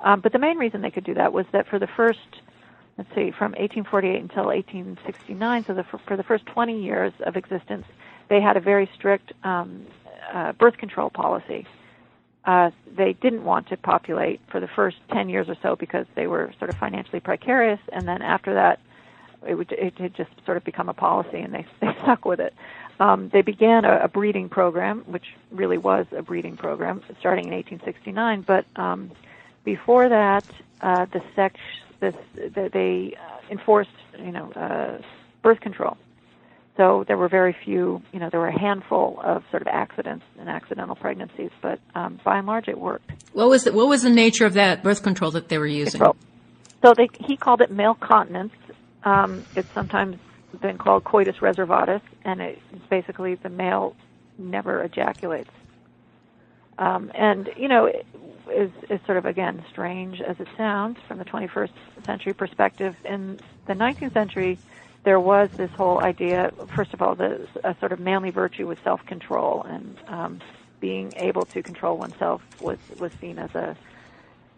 Um, 0.00 0.20
but 0.20 0.32
the 0.32 0.38
main 0.38 0.58
reason 0.58 0.82
they 0.82 0.90
could 0.90 1.04
do 1.04 1.14
that 1.14 1.32
was 1.32 1.46
that 1.52 1.66
for 1.66 1.78
the 1.78 1.86
first, 1.86 2.18
let's 2.98 3.08
see, 3.10 3.30
from 3.30 3.52
1848 3.52 4.20
until 4.20 4.46
1869, 4.46 5.64
so 5.64 5.74
the, 5.74 5.82
for, 5.84 5.98
for 6.06 6.16
the 6.16 6.22
first 6.22 6.44
20 6.46 6.80
years 6.80 7.12
of 7.24 7.36
existence, 7.36 7.86
they 8.28 8.40
had 8.40 8.58
a 8.58 8.60
very 8.60 8.88
strict 8.94 9.32
um, 9.44 9.86
uh, 10.32 10.52
birth 10.52 10.76
control 10.76 11.08
policy. 11.08 11.66
Uh, 12.44 12.70
they 12.94 13.14
didn't 13.14 13.44
want 13.44 13.66
to 13.68 13.76
populate 13.78 14.40
for 14.50 14.60
the 14.60 14.68
first 14.68 14.98
10 15.10 15.30
years 15.30 15.48
or 15.48 15.56
so 15.62 15.74
because 15.74 16.06
they 16.14 16.26
were 16.26 16.52
sort 16.58 16.68
of 16.68 16.76
financially 16.76 17.20
precarious, 17.20 17.80
and 17.90 18.06
then 18.06 18.20
after 18.20 18.52
that, 18.52 18.78
it 19.46 19.54
would 19.54 19.72
it 19.72 19.98
had 19.98 20.14
just 20.14 20.30
sort 20.44 20.56
of 20.56 20.64
become 20.64 20.88
a 20.88 20.94
policy, 20.94 21.38
and 21.38 21.52
they 21.52 21.66
they 21.80 21.88
stuck 22.02 22.24
with 22.24 22.40
it. 22.40 22.54
Um, 23.00 23.28
they 23.32 23.42
began 23.42 23.84
a, 23.84 24.04
a 24.04 24.08
breeding 24.08 24.48
program, 24.48 25.00
which 25.06 25.34
really 25.50 25.78
was 25.78 26.06
a 26.16 26.22
breeding 26.22 26.56
program, 26.56 27.02
starting 27.18 27.46
in 27.46 27.52
1869. 27.52 28.42
But 28.42 28.66
um, 28.76 29.10
before 29.64 30.08
that, 30.08 30.44
uh, 30.80 31.06
the 31.06 31.22
sex 31.34 31.58
this 32.00 32.14
the, 32.34 32.70
they 32.72 33.16
enforced 33.50 33.90
you 34.18 34.32
know 34.32 34.50
uh, 34.52 35.02
birth 35.42 35.60
control. 35.60 35.96
So 36.76 37.04
there 37.06 37.16
were 37.16 37.28
very 37.28 37.56
few, 37.64 38.02
you 38.12 38.18
know, 38.18 38.30
there 38.30 38.40
were 38.40 38.48
a 38.48 38.58
handful 38.58 39.20
of 39.22 39.44
sort 39.50 39.62
of 39.62 39.68
accidents 39.68 40.24
and 40.40 40.48
accidental 40.48 40.96
pregnancies, 40.96 41.50
but 41.62 41.78
um, 41.94 42.18
by 42.24 42.38
and 42.38 42.48
large, 42.48 42.66
it 42.66 42.78
worked. 42.78 43.12
What 43.32 43.48
was 43.48 43.62
the, 43.62 43.72
what 43.72 43.86
was 43.86 44.02
the 44.02 44.10
nature 44.10 44.44
of 44.44 44.54
that 44.54 44.82
birth 44.82 45.04
control 45.04 45.30
that 45.32 45.48
they 45.48 45.58
were 45.58 45.68
using? 45.68 46.00
Control. 46.00 46.16
So 46.84 46.92
they, 46.96 47.08
he 47.24 47.36
called 47.36 47.60
it 47.60 47.70
male 47.70 47.94
continence, 47.94 48.52
um, 49.04 49.44
it's 49.54 49.72
sometimes 49.74 50.16
been 50.60 50.78
called 50.78 51.04
coitus 51.04 51.36
reservatus, 51.36 52.00
and 52.24 52.40
it's 52.40 52.60
basically 52.88 53.34
the 53.34 53.48
male 53.48 53.94
never 54.38 54.82
ejaculates. 54.82 55.50
Um, 56.78 57.12
and 57.14 57.50
you 57.56 57.68
know, 57.68 57.86
it 57.86 58.06
is, 58.52 58.70
is 58.90 59.00
sort 59.06 59.18
of 59.18 59.26
again 59.26 59.64
strange 59.70 60.20
as 60.20 60.40
it 60.40 60.48
sounds 60.56 60.98
from 61.06 61.18
the 61.18 61.24
21st 61.24 61.70
century 62.04 62.32
perspective. 62.32 62.96
In 63.04 63.38
the 63.66 63.74
19th 63.74 64.12
century, 64.12 64.58
there 65.04 65.20
was 65.20 65.50
this 65.50 65.70
whole 65.72 66.00
idea. 66.00 66.52
First 66.74 66.94
of 66.94 67.02
all, 67.02 67.14
the 67.14 67.46
a 67.62 67.76
sort 67.78 67.92
of 67.92 68.00
manly 68.00 68.30
virtue 68.30 68.66
was 68.66 68.78
self-control, 68.82 69.64
and 69.68 69.96
um, 70.08 70.40
being 70.80 71.12
able 71.16 71.44
to 71.46 71.62
control 71.62 71.96
oneself 71.96 72.42
was 72.60 72.78
was 72.98 73.12
seen 73.20 73.38
as 73.38 73.54
a 73.54 73.76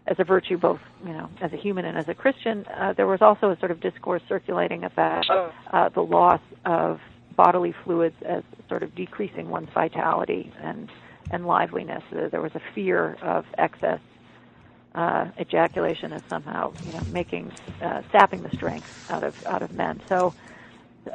as 0.07 0.19
a 0.19 0.23
virtue, 0.23 0.57
both 0.57 0.79
you 1.05 1.13
know, 1.13 1.29
as 1.41 1.53
a 1.53 1.57
human 1.57 1.85
and 1.85 1.97
as 1.97 2.07
a 2.07 2.13
Christian. 2.13 2.65
Uh, 2.67 2.93
there 2.93 3.07
was 3.07 3.21
also 3.21 3.51
a 3.51 3.59
sort 3.59 3.71
of 3.71 3.79
discourse 3.79 4.21
circulating 4.27 4.83
about 4.83 5.29
oh. 5.29 5.51
uh, 5.71 5.89
the 5.89 6.01
loss 6.01 6.41
of 6.65 7.01
bodily 7.35 7.73
fluids 7.83 8.15
as 8.25 8.43
sort 8.69 8.83
of 8.83 8.95
decreasing 8.95 9.49
one's 9.49 9.69
vitality 9.69 10.51
and 10.61 10.89
and 11.29 11.45
liveliness. 11.45 12.03
Uh, 12.11 12.29
there 12.29 12.41
was 12.41 12.55
a 12.55 12.61
fear 12.73 13.17
of 13.21 13.45
excess 13.57 13.99
uh, 14.95 15.27
ejaculation 15.39 16.13
as 16.13 16.21
somehow 16.29 16.73
you 16.85 16.93
know 16.93 17.01
making 17.11 17.51
uh, 17.81 18.01
sapping 18.11 18.41
the 18.41 18.51
strength 18.55 19.11
out 19.11 19.23
of 19.23 19.45
out 19.45 19.61
of 19.61 19.73
men. 19.73 20.01
So. 20.07 20.33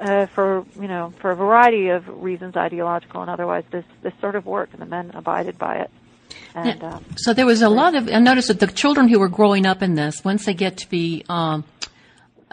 Uh, 0.00 0.24
for 0.24 0.64
you 0.80 0.88
know, 0.88 1.12
for 1.20 1.32
a 1.32 1.36
variety 1.36 1.88
of 1.88 2.08
reasons, 2.08 2.56
ideological 2.56 3.20
and 3.20 3.30
otherwise, 3.30 3.62
this 3.70 3.84
this 4.00 4.14
sort 4.22 4.36
of 4.36 4.46
worked, 4.46 4.72
and 4.72 4.80
the 4.80 4.86
men 4.86 5.10
abided 5.12 5.58
by 5.58 5.76
it. 5.76 5.90
And, 6.54 6.82
um, 6.82 7.04
so 7.16 7.32
there 7.32 7.46
was 7.46 7.62
a 7.62 7.68
lot 7.68 7.94
of. 7.94 8.08
I 8.08 8.18
noticed 8.18 8.48
that 8.48 8.60
the 8.60 8.66
children 8.66 9.08
who 9.08 9.18
were 9.18 9.28
growing 9.28 9.66
up 9.66 9.82
in 9.82 9.94
this, 9.94 10.24
once 10.24 10.44
they 10.44 10.54
get 10.54 10.76
to 10.78 10.88
be 10.88 11.24
um, 11.28 11.64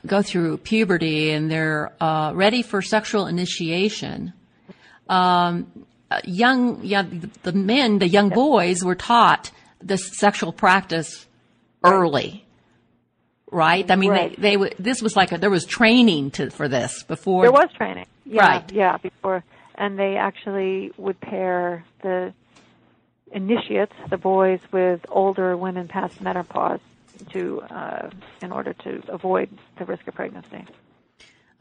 go 0.05 0.21
through 0.21 0.57
puberty 0.57 1.31
and 1.31 1.49
they're 1.49 1.91
uh, 1.99 2.31
ready 2.33 2.61
for 2.61 2.81
sexual 2.81 3.27
initiation, 3.27 4.33
um, 5.07 5.85
young, 6.23 6.79
yeah, 6.83 7.03
the 7.43 7.51
men, 7.51 7.99
the 7.99 8.07
young 8.07 8.29
boys, 8.29 8.83
were 8.83 8.95
taught 8.95 9.51
this 9.81 10.17
sexual 10.17 10.51
practice 10.51 11.27
early. 11.83 12.45
Right. 13.51 13.89
I 13.89 13.95
mean, 13.95 14.11
right. 14.11 14.39
they, 14.39 14.55
they 14.55 14.73
this 14.77 15.01
was 15.01 15.15
like 15.15 15.31
a, 15.31 15.37
there 15.37 15.49
was 15.49 15.65
training 15.65 16.31
to 16.31 16.51
for 16.51 16.67
this 16.67 17.03
before. 17.03 17.43
There 17.43 17.51
was 17.51 17.69
training. 17.75 18.05
Yeah, 18.25 18.45
right. 18.45 18.71
Yeah. 18.71 18.97
Before, 18.97 19.43
and 19.75 19.97
they 19.97 20.17
actually 20.17 20.91
would 20.97 21.19
pair 21.19 21.83
the 22.03 22.33
initiates 23.31 23.93
the 24.09 24.17
boys 24.17 24.59
with 24.71 25.01
older 25.09 25.55
women 25.55 25.87
past 25.87 26.21
menopause 26.21 26.79
to 27.31 27.61
uh, 27.61 28.09
in 28.41 28.51
order 28.51 28.73
to 28.73 29.03
avoid 29.07 29.49
the 29.77 29.85
risk 29.85 30.07
of 30.07 30.15
pregnancy. 30.15 30.65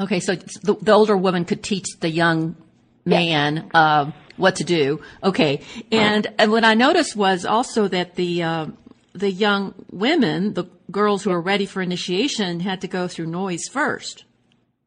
Okay, 0.01 0.21
so 0.21 0.35
the, 0.37 0.77
the 0.81 0.93
older 0.93 1.17
woman 1.17 1.45
could 1.45 1.63
teach 1.63 1.87
the 2.01 2.11
young 2.11 2.57
man 3.05 3.71
uh, 3.75 4.13
what 4.37 4.57
to 4.57 4.65
do. 4.65 5.01
Okay, 5.23 5.61
and 5.91 6.27
and 6.39 6.53
what 6.53 6.65
I 6.65 6.75
noticed 6.75 7.17
was 7.17 7.45
also 7.45 7.89
that 7.89 8.15
the 8.15 8.43
uh, 8.43 8.67
the 9.13 9.31
young 9.31 9.75
women, 9.91 10.55
the 10.55 10.65
girls 10.91 11.25
who 11.25 11.31
are 11.31 11.41
ready 11.41 11.67
for 11.67 11.83
initiation, 11.83 12.61
had 12.61 12.81
to 12.83 12.89
go 12.89 13.09
through 13.09 13.27
Noyes 13.27 13.69
first. 13.71 14.25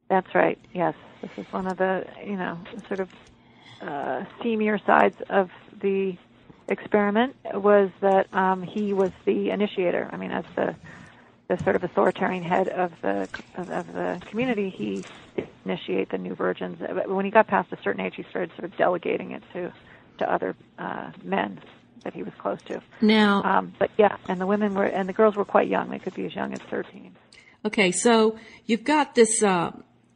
That's 0.09 0.33
right. 0.33 0.59
Yes, 0.73 0.95
this 1.21 1.31
is 1.37 1.45
one 1.51 1.67
of 1.67 1.77
the 1.77 2.05
you 2.25 2.37
know 2.37 2.57
sort 2.87 3.01
of 3.01 3.09
uh, 3.81 4.23
seamier 4.41 4.83
sides 4.85 5.17
of 5.29 5.49
the 5.81 6.15
experiment 6.71 7.35
was 7.53 7.89
that 8.01 8.33
um, 8.33 8.63
he 8.63 8.93
was 8.93 9.11
the 9.25 9.49
initiator. 9.49 10.09
I 10.11 10.17
mean, 10.17 10.31
as 10.31 10.45
the 10.55 10.75
the 11.47 11.61
sort 11.63 11.75
of 11.75 11.83
authoritarian 11.83 12.43
head 12.43 12.69
of 12.69 12.93
the 13.01 13.27
of, 13.55 13.69
of 13.69 13.93
the 13.93 14.21
community, 14.29 14.69
he 14.69 15.03
initiate 15.65 16.09
the 16.09 16.17
new 16.17 16.33
virgins. 16.33 16.79
But 16.79 17.09
when 17.09 17.25
he 17.25 17.31
got 17.31 17.47
past 17.47 17.71
a 17.73 17.77
certain 17.83 18.01
age, 18.01 18.15
he 18.15 18.23
started 18.23 18.51
sort 18.51 18.65
of 18.65 18.77
delegating 18.77 19.31
it 19.31 19.43
to 19.53 19.71
to 20.19 20.31
other 20.31 20.55
uh, 20.79 21.11
men 21.23 21.59
that 22.03 22.13
he 22.13 22.23
was 22.23 22.33
close 22.37 22.61
to. 22.63 22.81
Now, 23.01 23.43
um, 23.43 23.73
but 23.77 23.91
yeah, 23.97 24.17
and 24.27 24.39
the 24.39 24.47
women 24.47 24.73
were 24.73 24.85
and 24.85 25.07
the 25.09 25.13
girls 25.13 25.35
were 25.35 25.45
quite 25.45 25.67
young. 25.67 25.89
They 25.89 25.99
could 25.99 26.15
be 26.15 26.25
as 26.25 26.35
young 26.35 26.53
as 26.53 26.59
thirteen. 26.59 27.15
Okay, 27.65 27.91
so 27.91 28.37
you've 28.65 28.83
got 28.83 29.15
this. 29.15 29.43
Uh, 29.43 29.71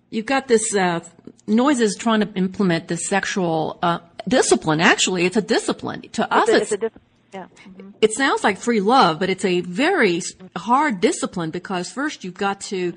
you've 0.10 0.26
got 0.26 0.48
this. 0.48 0.74
Uh, 0.76 1.02
Noyes 1.48 1.80
is 1.80 1.96
trying 1.96 2.22
to 2.22 2.34
implement 2.34 2.88
this 2.88 3.08
sexual 3.08 3.78
uh, 3.84 4.00
discipline. 4.28 4.82
Actually, 4.82 5.26
it's 5.26 5.38
a 5.38 5.42
discipline. 5.42 6.02
To 6.02 6.24
it's 6.24 6.32
us, 6.32 6.50
a, 6.50 6.52
it's, 6.54 6.62
it's 6.62 6.72
a 6.72 6.78
discipline. 6.78 7.04
Yeah. 7.34 7.48
Mm-hmm. 7.68 7.90
It 8.02 8.14
sounds 8.14 8.44
like 8.44 8.58
free 8.58 8.80
love, 8.80 9.20
but 9.20 9.30
it's 9.30 9.44
a 9.44 9.62
very 9.62 10.22
hard 10.56 11.02
discipline 11.02 11.52
because 11.52 11.92
first 11.92 12.24
you've 12.24 12.36
got 12.36 12.62
to. 12.62 12.94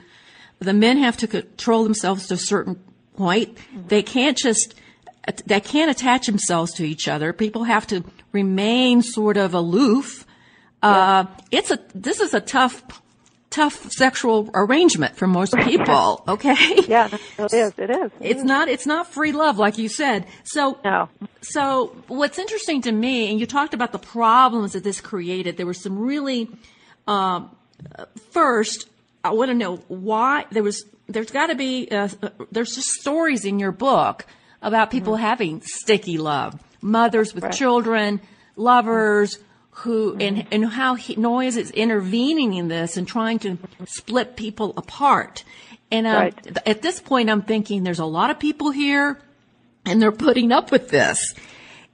The 0.61 0.73
men 0.73 0.99
have 0.99 1.17
to 1.19 1.27
control 1.27 1.85
themselves 1.85 2.29
to 2.29 2.35
a 2.35 2.39
certain 2.39 2.83
point. 3.17 3.57
Mm-hmm. 3.57 3.89
They 3.89 4.03
can't 4.03 4.37
just. 4.37 4.75
They 5.45 5.61
can't 5.61 5.91
attach 5.91 6.27
themselves 6.27 6.73
to 6.75 6.85
each 6.89 7.07
other. 7.07 7.33
People 7.33 7.65
have 7.65 7.87
to 7.89 8.03
remain 8.33 9.03
sort 9.03 9.37
of 9.37 9.53
aloof. 9.53 10.25
Yeah. 10.83 10.91
Uh, 10.91 11.27
it's 11.51 11.71
a. 11.71 11.79
This 11.95 12.21
is 12.21 12.33
a 12.33 12.41
tough 12.41 12.83
tough 13.51 13.91
sexual 13.93 14.51
arrangement 14.55 15.17
for 15.17 15.27
most 15.27 15.55
people. 15.57 16.25
Okay. 16.29 16.85
yeah, 16.87 17.09
it 17.39 17.53
is. 17.53 17.53
is. 17.53 17.73
It 17.79 18.13
It's 18.21 18.43
not. 18.43 18.69
It's 18.69 18.87
not 18.87 19.07
free 19.07 19.33
love, 19.33 19.59
like 19.59 19.79
you 19.79 19.89
said. 19.89 20.27
So. 20.45 20.79
No. 20.85 21.09
So 21.41 21.97
what's 22.09 22.39
interesting 22.39 22.83
to 22.83 22.93
me, 22.93 23.31
and 23.31 23.41
you 23.41 23.47
talked 23.47 23.73
about 23.73 23.93
the 23.93 23.99
problems 23.99 24.73
that 24.73 24.85
this 24.85 25.01
created. 25.01 25.57
There 25.57 25.67
were 25.67 25.75
some 25.75 25.99
really. 25.99 26.49
Um, 27.07 27.51
first, 28.31 28.89
I 29.25 29.33
want 29.33 29.49
to 29.51 29.55
know 29.55 29.77
why 29.89 30.45
there 30.51 30.63
was. 30.63 30.85
There's 31.09 31.31
got 31.31 31.47
to 31.47 31.55
be. 31.55 31.89
Uh, 31.91 32.09
there's 32.53 32.75
just 32.75 32.89
stories 32.91 33.45
in 33.45 33.59
your 33.59 33.73
book 33.73 34.27
about 34.61 34.91
people 34.91 35.15
mm-hmm. 35.15 35.25
having 35.25 35.63
sticky 35.63 36.19
love, 36.19 36.61
mothers 36.83 37.35
with 37.35 37.45
right. 37.45 37.53
children, 37.53 38.21
lovers. 38.57 39.35
Mm-hmm 39.37 39.45
who 39.79 40.17
and 40.19 40.47
and 40.51 40.67
how 40.67 40.95
he, 40.95 41.15
Noyes 41.17 41.57
is 41.57 41.71
intervening 41.71 42.55
in 42.55 42.69
this 42.69 42.97
and 42.97 43.07
trying 43.07 43.39
to 43.41 43.59
split 43.87 44.37
people 44.37 44.75
apart. 44.77 45.45
And 45.91 46.07
um, 46.07 46.15
right. 46.15 46.59
at 46.67 46.83
this 46.83 47.01
point, 47.01 47.31
I'm 47.31 47.43
thinking 47.43 47.83
there's 47.83 47.99
a 47.99 48.05
lot 48.05 48.31
of 48.31 48.39
people 48.39 48.71
here, 48.71 49.19
and 49.87 50.03
they're 50.03 50.13
putting 50.13 50.53
up 50.53 50.71
with 50.71 50.89
this. 50.89 51.35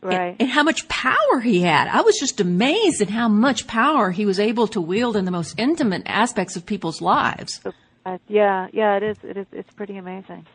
Right. 0.02 0.30
And, 0.32 0.42
and, 0.42 0.50
how 0.50 0.62
much 0.62 0.86
power 0.88 1.40
he 1.42 1.60
had. 1.62 1.88
I 1.88 2.02
was 2.02 2.18
just 2.18 2.38
amazed 2.40 3.00
at 3.00 3.08
how 3.08 3.28
much 3.28 3.66
power 3.66 4.10
he 4.10 4.26
was 4.26 4.38
able 4.38 4.66
to 4.68 4.80
wield 4.80 5.16
in 5.16 5.24
the 5.24 5.30
most 5.30 5.58
intimate 5.58 6.02
aspects 6.04 6.56
of 6.56 6.66
people's 6.66 7.00
lives. 7.00 7.60
Uh, 8.04 8.18
yeah, 8.28 8.68
yeah, 8.72 8.96
it 8.96 9.02
is. 9.02 9.16
It 9.22 9.36
is. 9.38 9.46
It's 9.50 9.72
pretty 9.72 9.96
amazing. 9.96 10.46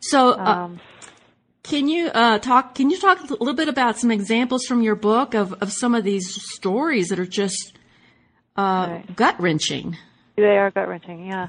So, 0.00 0.30
uh, 0.30 0.36
um, 0.36 0.80
can 1.68 1.88
you 1.88 2.08
uh, 2.08 2.38
talk? 2.38 2.74
Can 2.74 2.90
you 2.90 2.98
talk 2.98 3.20
a 3.20 3.34
little 3.34 3.54
bit 3.54 3.68
about 3.68 3.98
some 3.98 4.10
examples 4.10 4.64
from 4.64 4.82
your 4.82 4.96
book 4.96 5.34
of, 5.34 5.52
of 5.54 5.70
some 5.70 5.94
of 5.94 6.02
these 6.02 6.42
stories 6.54 7.08
that 7.08 7.18
are 7.18 7.26
just 7.26 7.74
uh, 8.56 8.86
right. 8.90 9.16
gut 9.16 9.38
wrenching? 9.38 9.96
They 10.36 10.56
are 10.56 10.70
gut 10.70 10.88
wrenching. 10.88 11.26
Yeah. 11.26 11.48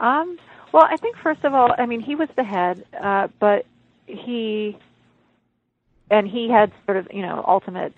Um, 0.00 0.38
well, 0.72 0.84
I 0.88 0.96
think 0.96 1.16
first 1.22 1.44
of 1.44 1.54
all, 1.54 1.72
I 1.76 1.86
mean, 1.86 2.00
he 2.00 2.16
was 2.16 2.28
the 2.36 2.44
head, 2.44 2.84
uh, 3.00 3.28
but 3.38 3.66
he 4.06 4.76
and 6.10 6.26
he 6.26 6.50
had 6.50 6.72
sort 6.86 6.96
of 6.96 7.08
you 7.12 7.22
know 7.22 7.44
ultimate 7.46 7.94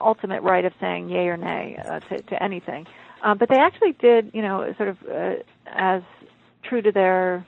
ultimate 0.00 0.42
right 0.42 0.64
of 0.64 0.72
saying 0.80 1.08
yay 1.08 1.28
or 1.28 1.36
nay 1.36 1.78
uh, 1.82 2.00
to, 2.00 2.22
to 2.22 2.42
anything. 2.42 2.86
Um, 3.22 3.38
but 3.38 3.48
they 3.48 3.56
actually 3.56 3.92
did, 3.92 4.30
you 4.34 4.42
know, 4.42 4.74
sort 4.76 4.90
of 4.90 4.98
uh, 5.10 5.34
as 5.66 6.02
true 6.62 6.82
to 6.82 6.92
their 6.92 7.46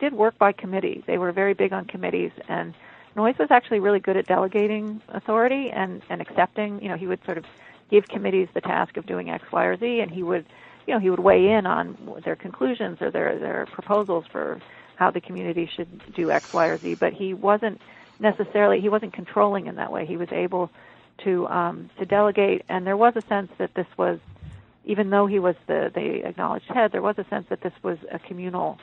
did 0.00 0.12
work 0.12 0.38
by 0.38 0.52
committee. 0.52 1.02
They 1.06 1.18
were 1.18 1.32
very 1.32 1.54
big 1.54 1.72
on 1.72 1.84
committees, 1.86 2.30
and 2.48 2.74
Noyes 3.16 3.36
was 3.38 3.48
actually 3.50 3.80
really 3.80 4.00
good 4.00 4.16
at 4.16 4.26
delegating 4.26 5.00
authority 5.08 5.70
and 5.72 6.02
and 6.08 6.20
accepting. 6.20 6.80
You 6.82 6.88
know, 6.88 6.96
he 6.96 7.06
would 7.06 7.20
sort 7.24 7.38
of 7.38 7.44
give 7.90 8.04
committees 8.08 8.48
the 8.54 8.60
task 8.60 8.96
of 8.96 9.06
doing 9.06 9.30
X, 9.30 9.44
Y, 9.52 9.64
or 9.64 9.76
Z, 9.76 10.00
and 10.00 10.10
he 10.10 10.22
would, 10.22 10.46
you 10.86 10.94
know, 10.94 11.00
he 11.00 11.10
would 11.10 11.18
weigh 11.18 11.46
in 11.46 11.66
on 11.66 11.96
their 12.24 12.36
conclusions 12.36 12.98
or 13.00 13.10
their 13.10 13.38
their 13.38 13.66
proposals 13.72 14.24
for 14.30 14.60
how 14.96 15.10
the 15.10 15.20
community 15.20 15.68
should 15.74 16.00
do 16.14 16.30
X, 16.30 16.48
Y, 16.52 16.66
or 16.66 16.80
Z. 16.80 16.94
But 16.94 17.12
he 17.12 17.34
wasn't 17.34 17.80
necessarily 18.20 18.80
he 18.80 18.88
wasn't 18.88 19.12
controlling 19.12 19.66
in 19.66 19.76
that 19.76 19.90
way. 19.90 20.06
He 20.06 20.16
was 20.16 20.28
able 20.32 20.70
to 21.24 21.46
um, 21.48 21.90
to 21.98 22.04
delegate, 22.04 22.62
and 22.68 22.86
there 22.86 22.96
was 22.96 23.14
a 23.16 23.26
sense 23.28 23.50
that 23.58 23.70
this 23.74 23.86
was, 23.96 24.18
even 24.84 25.10
though 25.10 25.26
he 25.26 25.38
was 25.38 25.56
the 25.66 25.90
the 25.94 26.26
acknowledged 26.26 26.66
head, 26.72 26.92
there 26.92 27.02
was 27.02 27.16
a 27.18 27.26
sense 27.28 27.46
that 27.50 27.62
this 27.62 27.72
was 27.82 27.98
a 28.12 28.18
communal 28.18 28.78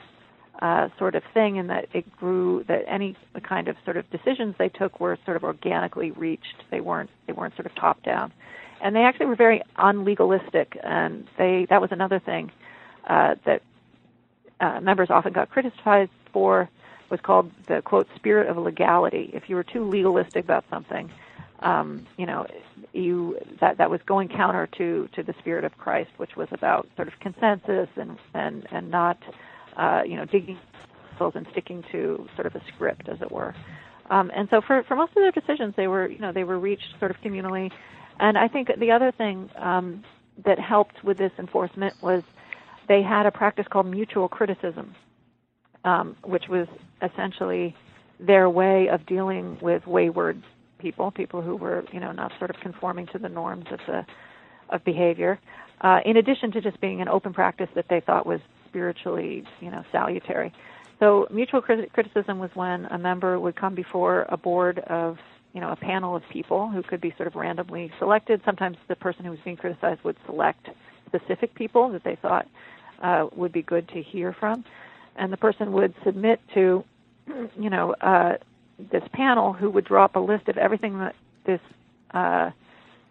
uh, 0.60 0.88
sort 0.98 1.14
of 1.14 1.22
thing, 1.34 1.58
and 1.58 1.70
that 1.70 1.88
it 1.92 2.16
grew. 2.16 2.64
That 2.64 2.84
any 2.86 3.16
kind 3.42 3.68
of 3.68 3.76
sort 3.84 3.96
of 3.96 4.08
decisions 4.10 4.54
they 4.58 4.68
took 4.68 5.00
were 5.00 5.18
sort 5.24 5.36
of 5.36 5.44
organically 5.44 6.10
reached. 6.12 6.64
They 6.70 6.80
weren't 6.80 7.10
they 7.26 7.32
weren't 7.32 7.54
sort 7.56 7.66
of 7.66 7.74
top 7.74 8.02
down, 8.02 8.32
and 8.80 8.94
they 8.94 9.02
actually 9.02 9.26
were 9.26 9.36
very 9.36 9.62
unlegalistic. 9.76 10.78
And 10.82 11.26
they 11.38 11.66
that 11.70 11.80
was 11.80 11.92
another 11.92 12.18
thing 12.18 12.50
uh, 13.06 13.36
that 13.44 13.62
uh, 14.60 14.80
members 14.80 15.10
often 15.10 15.32
got 15.32 15.50
criticized 15.50 16.10
for 16.32 16.68
was 17.10 17.20
called 17.20 17.50
the 17.68 17.82
quote 17.82 18.08
spirit 18.16 18.48
of 18.48 18.56
legality. 18.56 19.30
If 19.32 19.48
you 19.48 19.56
were 19.56 19.64
too 19.64 19.88
legalistic 19.88 20.44
about 20.44 20.64
something, 20.70 21.10
um, 21.60 22.06
you 22.16 22.26
know, 22.26 22.46
you 22.92 23.38
that 23.60 23.78
that 23.78 23.90
was 23.90 24.00
going 24.06 24.28
counter 24.28 24.66
to 24.78 25.08
to 25.14 25.22
the 25.22 25.34
spirit 25.38 25.64
of 25.64 25.76
Christ, 25.78 26.10
which 26.16 26.36
was 26.36 26.48
about 26.50 26.88
sort 26.96 27.08
of 27.08 27.18
consensus 27.20 27.88
and 27.96 28.18
and 28.34 28.66
and 28.70 28.90
not 28.90 29.18
uh, 29.76 30.02
you 30.06 30.16
know, 30.16 30.24
digging 30.24 30.58
and 31.18 31.46
sticking 31.52 31.82
to 31.90 32.28
sort 32.34 32.46
of 32.46 32.54
a 32.54 32.62
script, 32.74 33.08
as 33.08 33.20
it 33.22 33.32
were. 33.32 33.54
Um, 34.10 34.30
and 34.34 34.48
so 34.50 34.60
for, 34.60 34.82
for 34.84 34.96
most 34.96 35.10
of 35.10 35.22
their 35.22 35.32
decisions, 35.32 35.74
they 35.76 35.88
were, 35.88 36.08
you 36.08 36.18
know, 36.18 36.30
they 36.32 36.44
were 36.44 36.58
reached 36.58 36.94
sort 36.98 37.10
of 37.10 37.16
communally. 37.24 37.70
And 38.20 38.36
I 38.36 38.48
think 38.48 38.68
the 38.78 38.90
other 38.90 39.12
thing 39.12 39.48
um, 39.56 40.04
that 40.44 40.58
helped 40.58 41.02
with 41.02 41.16
this 41.16 41.32
enforcement 41.38 41.94
was 42.02 42.22
they 42.88 43.02
had 43.02 43.26
a 43.26 43.30
practice 43.30 43.66
called 43.70 43.86
mutual 43.86 44.28
criticism, 44.28 44.94
um, 45.84 46.16
which 46.22 46.44
was 46.48 46.68
essentially 47.02 47.74
their 48.20 48.48
way 48.48 48.88
of 48.88 49.06
dealing 49.06 49.58
with 49.60 49.86
wayward 49.86 50.42
people, 50.78 51.10
people 51.10 51.42
who 51.42 51.56
were, 51.56 51.84
you 51.92 52.00
know, 52.00 52.12
not 52.12 52.32
sort 52.38 52.50
of 52.50 52.56
conforming 52.60 53.06
to 53.06 53.18
the 53.18 53.28
norms 53.28 53.66
of 53.70 53.80
the 53.86 54.06
of 54.68 54.84
behavior. 54.84 55.38
Uh, 55.80 56.00
in 56.04 56.16
addition 56.16 56.50
to 56.50 56.60
just 56.60 56.80
being 56.80 57.00
an 57.00 57.08
open 57.08 57.32
practice 57.32 57.68
that 57.74 57.86
they 57.88 58.00
thought 58.00 58.26
was 58.26 58.40
spiritually, 58.76 59.42
you 59.60 59.70
know, 59.70 59.82
salutary. 59.90 60.52
So 61.00 61.26
mutual 61.30 61.62
criticism 61.62 62.38
was 62.38 62.50
when 62.52 62.84
a 62.86 62.98
member 62.98 63.40
would 63.40 63.56
come 63.56 63.74
before 63.74 64.26
a 64.28 64.36
board 64.36 64.80
of, 64.80 65.18
you 65.54 65.62
know, 65.62 65.70
a 65.70 65.76
panel 65.76 66.14
of 66.14 66.22
people 66.30 66.68
who 66.68 66.82
could 66.82 67.00
be 67.00 67.14
sort 67.16 67.26
of 67.26 67.36
randomly 67.36 67.90
selected. 67.98 68.42
Sometimes 68.44 68.76
the 68.88 68.96
person 68.96 69.24
who 69.24 69.30
was 69.30 69.40
being 69.44 69.56
criticized 69.56 70.04
would 70.04 70.16
select 70.26 70.68
specific 71.06 71.54
people 71.54 71.88
that 71.90 72.04
they 72.04 72.16
thought 72.16 72.46
uh, 73.00 73.28
would 73.34 73.52
be 73.52 73.62
good 73.62 73.88
to 73.88 74.02
hear 74.02 74.34
from, 74.34 74.62
and 75.16 75.32
the 75.32 75.38
person 75.38 75.72
would 75.72 75.94
submit 76.04 76.38
to, 76.52 76.84
you 77.58 77.70
know, 77.70 77.94
uh, 78.02 78.36
this 78.90 79.04
panel 79.12 79.54
who 79.54 79.70
would 79.70 79.86
draw 79.86 80.04
up 80.04 80.16
a 80.16 80.20
list 80.20 80.48
of 80.48 80.58
everything 80.58 80.98
that 80.98 81.14
this 81.44 81.60
uh, 82.10 82.50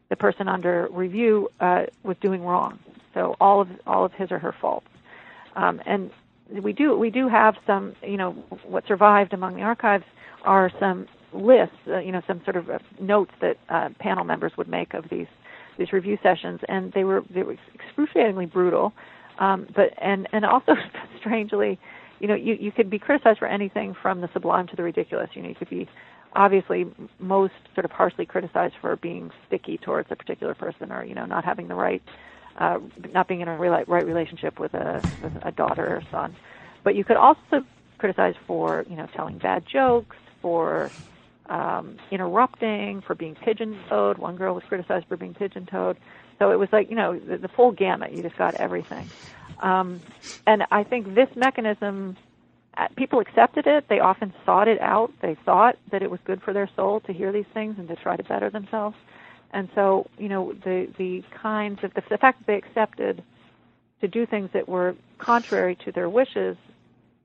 the 0.09 0.15
person 0.15 0.47
under 0.47 0.87
review 0.91 1.49
uh, 1.59 1.85
was 2.03 2.17
doing 2.21 2.43
wrong. 2.43 2.77
So 3.15 3.35
all 3.39 3.61
of 3.61 3.69
all 3.87 4.05
of 4.05 4.13
his 4.13 4.31
or 4.31 4.37
her 4.37 4.51
faults. 4.51 4.87
Um, 5.55 5.81
and 5.85 6.11
we 6.61 6.73
do 6.73 6.97
we 6.97 7.09
do 7.09 7.27
have 7.27 7.55
some 7.65 7.95
you 8.03 8.17
know 8.17 8.31
what 8.67 8.85
survived 8.87 9.33
among 9.33 9.55
the 9.55 9.61
archives 9.61 10.05
are 10.43 10.71
some 10.79 11.07
lists 11.33 11.75
uh, 11.87 11.99
you 11.99 12.11
know 12.11 12.21
some 12.27 12.41
sort 12.43 12.55
of 12.55 12.69
uh, 12.69 12.79
notes 12.99 13.31
that 13.41 13.57
uh, 13.69 13.89
panel 13.99 14.23
members 14.23 14.51
would 14.57 14.67
make 14.67 14.93
of 14.93 15.05
these 15.09 15.27
these 15.77 15.91
review 15.91 16.17
sessions. 16.21 16.59
And 16.67 16.91
they 16.93 17.03
were 17.03 17.23
they 17.33 17.43
were 17.43 17.55
excruciatingly 17.73 18.45
brutal. 18.45 18.93
Um, 19.39 19.67
but 19.75 19.91
and 20.01 20.27
and 20.31 20.45
also 20.45 20.73
strangely 21.19 21.79
you 22.19 22.27
know 22.27 22.35
you 22.35 22.55
you 22.59 22.71
could 22.71 22.89
be 22.89 22.99
criticized 22.99 23.39
for 23.39 23.47
anything 23.47 23.95
from 24.01 24.21
the 24.21 24.29
sublime 24.33 24.67
to 24.67 24.75
the 24.75 24.83
ridiculous. 24.83 25.29
You 25.33 25.41
know 25.41 25.49
you 25.49 25.55
could 25.55 25.69
be 25.69 25.87
obviously 26.33 26.85
most 27.19 27.53
sort 27.73 27.85
of 27.85 27.91
harshly 27.91 28.25
criticized 28.25 28.75
for 28.81 28.95
being 28.97 29.31
sticky 29.47 29.77
towards 29.77 30.09
a 30.11 30.15
particular 30.15 30.53
person 30.53 30.91
or 30.91 31.03
you 31.03 31.15
know 31.15 31.25
not 31.25 31.45
having 31.45 31.67
the 31.67 31.75
right 31.75 32.01
uh, 32.57 32.79
not 33.13 33.27
being 33.27 33.41
in 33.41 33.47
a 33.47 33.57
right 33.57 33.87
relationship 33.87 34.59
with 34.59 34.73
a, 34.73 35.03
with 35.21 35.33
a 35.43 35.51
daughter 35.51 35.85
or 35.85 36.03
son. 36.11 36.35
But 36.83 36.95
you 36.95 37.03
could 37.03 37.17
also 37.17 37.65
criticize 37.97 38.35
for 38.47 38.85
you 38.89 38.95
know 38.95 39.07
telling 39.15 39.37
bad 39.37 39.65
jokes, 39.71 40.17
for 40.41 40.91
um, 41.47 41.97
interrupting, 42.11 43.01
for 43.05 43.15
being 43.15 43.35
pigeon-toed. 43.35 44.17
One 44.17 44.35
girl 44.35 44.55
was 44.55 44.63
criticized 44.67 45.07
for 45.07 45.17
being 45.17 45.33
pigeon-toed. 45.33 45.97
So 46.39 46.51
it 46.51 46.59
was 46.59 46.69
like 46.71 46.89
you 46.89 46.95
know 46.95 47.17
the, 47.17 47.37
the 47.37 47.47
full 47.49 47.71
gamut. 47.71 48.11
You 48.11 48.21
just 48.23 48.37
got 48.37 48.55
everything. 48.55 49.09
Um, 49.61 50.01
and 50.47 50.63
I 50.71 50.83
think 50.83 51.15
this 51.15 51.29
mechanism 51.35 52.17
uh, 52.77 52.87
people 52.97 53.19
accepted 53.19 53.67
it. 53.67 53.85
They 53.89 53.99
often 53.99 54.33
sought 54.45 54.67
it 54.67 54.79
out. 54.81 55.11
They 55.21 55.37
thought 55.45 55.77
that 55.91 56.01
it 56.01 56.11
was 56.11 56.19
good 56.25 56.41
for 56.41 56.53
their 56.53 56.69
soul 56.75 56.99
to 57.01 57.13
hear 57.13 57.31
these 57.31 57.45
things 57.53 57.75
and 57.77 57.87
to 57.87 57.95
try 57.95 58.15
to 58.15 58.23
better 58.23 58.49
themselves. 58.49 58.95
And 59.55 59.69
so, 59.73 60.05
you 60.17 60.27
know, 60.27 60.51
the 60.51 60.87
the 60.97 61.23
kinds 61.41 61.79
of 61.81 61.93
the, 61.93 62.03
the 62.09 62.17
fact 62.17 62.39
that 62.39 62.45
they 62.45 62.57
accepted 62.57 63.23
to 64.01 64.07
do 64.09 64.25
things 64.25 64.49
that 64.53 64.67
were 64.67 64.95
contrary 65.17 65.77
to 65.85 65.93
their 65.93 66.09
wishes 66.09 66.57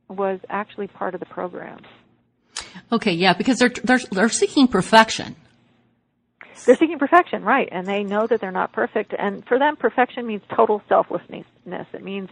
was 0.08 0.38
actually 0.48 0.86
part 0.86 1.14
of 1.14 1.20
the 1.20 1.26
program. 1.26 1.80
Okay, 2.92 3.12
yeah, 3.12 3.32
because 3.32 3.58
they're 3.58 3.72
they're 3.82 3.98
they're 4.12 4.28
seeking 4.28 4.68
perfection. 4.68 5.34
They're 6.66 6.76
seeking 6.76 7.00
perfection, 7.00 7.42
right? 7.42 7.68
And 7.72 7.84
they 7.84 8.04
know 8.04 8.28
that 8.28 8.40
they're 8.40 8.52
not 8.52 8.72
perfect. 8.72 9.12
And 9.18 9.44
for 9.46 9.58
them, 9.58 9.74
perfection 9.74 10.24
means 10.24 10.42
total 10.54 10.82
selflessness. 10.88 11.46
It 11.66 12.04
means 12.04 12.28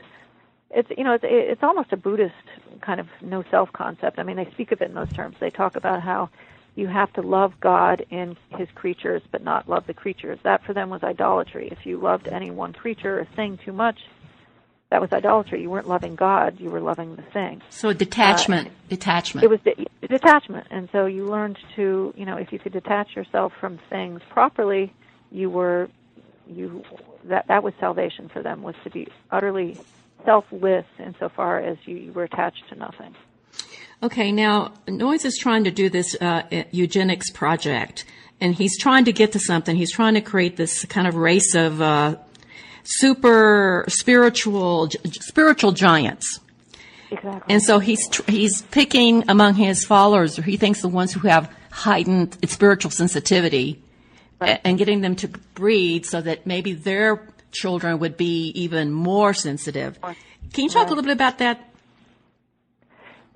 it's 0.70 0.90
you 0.96 1.02
know 1.02 1.14
it's 1.14 1.24
it's 1.26 1.62
almost 1.64 1.92
a 1.92 1.96
Buddhist 1.96 2.34
kind 2.82 3.00
of 3.00 3.08
no 3.20 3.42
self 3.50 3.72
concept. 3.72 4.20
I 4.20 4.22
mean, 4.22 4.36
they 4.36 4.48
speak 4.52 4.70
of 4.70 4.80
it 4.80 4.90
in 4.90 4.94
those 4.94 5.12
terms. 5.12 5.34
They 5.40 5.50
talk 5.50 5.74
about 5.74 6.02
how 6.02 6.30
you 6.74 6.86
have 6.86 7.12
to 7.14 7.22
love 7.22 7.58
God 7.60 8.04
and 8.10 8.36
His 8.50 8.68
creatures, 8.74 9.22
but 9.30 9.42
not 9.42 9.68
love 9.68 9.86
the 9.86 9.94
creatures. 9.94 10.38
That 10.42 10.64
for 10.64 10.72
them 10.72 10.90
was 10.90 11.02
idolatry. 11.02 11.68
If 11.70 11.86
you 11.86 11.98
loved 11.98 12.28
any 12.28 12.50
one 12.50 12.72
creature 12.72 13.20
or 13.20 13.24
thing 13.24 13.58
too 13.64 13.72
much, 13.72 13.98
that 14.90 15.00
was 15.00 15.12
idolatry. 15.12 15.60
You 15.60 15.70
weren't 15.70 15.88
loving 15.88 16.14
God; 16.14 16.60
you 16.60 16.70
were 16.70 16.80
loving 16.80 17.16
the 17.16 17.22
thing. 17.22 17.60
So 17.70 17.92
detachment, 17.92 18.68
uh, 18.68 18.70
detachment. 18.88 19.44
It 19.44 19.50
was 19.50 19.60
de- 19.60 19.86
detachment, 20.06 20.68
and 20.70 20.88
so 20.92 21.06
you 21.06 21.26
learned 21.26 21.58
to, 21.76 22.14
you 22.16 22.24
know, 22.24 22.36
if 22.36 22.52
you 22.52 22.58
could 22.58 22.72
detach 22.72 23.14
yourself 23.14 23.52
from 23.60 23.78
things 23.90 24.22
properly, 24.30 24.92
you 25.30 25.50
were, 25.50 25.88
you 26.48 26.82
that 27.24 27.48
that 27.48 27.62
was 27.62 27.74
salvation 27.80 28.28
for 28.28 28.42
them 28.42 28.62
was 28.62 28.74
to 28.84 28.90
be 28.90 29.08
utterly 29.30 29.78
selfless 30.24 30.86
insofar 30.98 31.60
as 31.60 31.76
you, 31.84 31.96
you 31.96 32.12
were 32.12 32.24
attached 32.24 32.68
to 32.68 32.74
nothing. 32.74 33.14
Okay, 34.00 34.30
now 34.30 34.74
Noyes 34.86 35.24
is 35.24 35.36
trying 35.36 35.64
to 35.64 35.72
do 35.72 35.90
this 35.90 36.14
uh, 36.20 36.42
eugenics 36.70 37.30
project, 37.30 38.04
and 38.40 38.54
he's 38.54 38.78
trying 38.78 39.04
to 39.06 39.12
get 39.12 39.32
to 39.32 39.40
something. 39.40 39.74
He's 39.74 39.92
trying 39.92 40.14
to 40.14 40.20
create 40.20 40.56
this 40.56 40.84
kind 40.84 41.08
of 41.08 41.16
race 41.16 41.56
of 41.56 41.82
uh, 41.82 42.16
super 42.84 43.84
spiritual 43.88 44.88
spiritual 45.04 45.72
giants. 45.72 46.38
Exactly. 47.10 47.52
And 47.52 47.62
so 47.62 47.80
he's 47.80 48.08
he's 48.26 48.62
picking 48.62 49.28
among 49.28 49.54
his 49.54 49.84
followers, 49.84 50.38
or 50.38 50.42
he 50.42 50.56
thinks 50.56 50.80
the 50.80 50.88
ones 50.88 51.12
who 51.12 51.26
have 51.26 51.52
heightened 51.72 52.38
spiritual 52.48 52.92
sensitivity, 52.92 53.82
right. 54.38 54.60
and 54.62 54.78
getting 54.78 55.00
them 55.00 55.16
to 55.16 55.28
breed 55.54 56.06
so 56.06 56.20
that 56.20 56.46
maybe 56.46 56.72
their 56.72 57.26
children 57.50 57.98
would 57.98 58.16
be 58.16 58.50
even 58.50 58.92
more 58.92 59.34
sensitive. 59.34 60.00
Can 60.00 60.64
you 60.64 60.68
talk 60.68 60.82
right. 60.82 60.86
a 60.86 60.88
little 60.90 61.02
bit 61.02 61.12
about 61.12 61.38
that? 61.38 61.64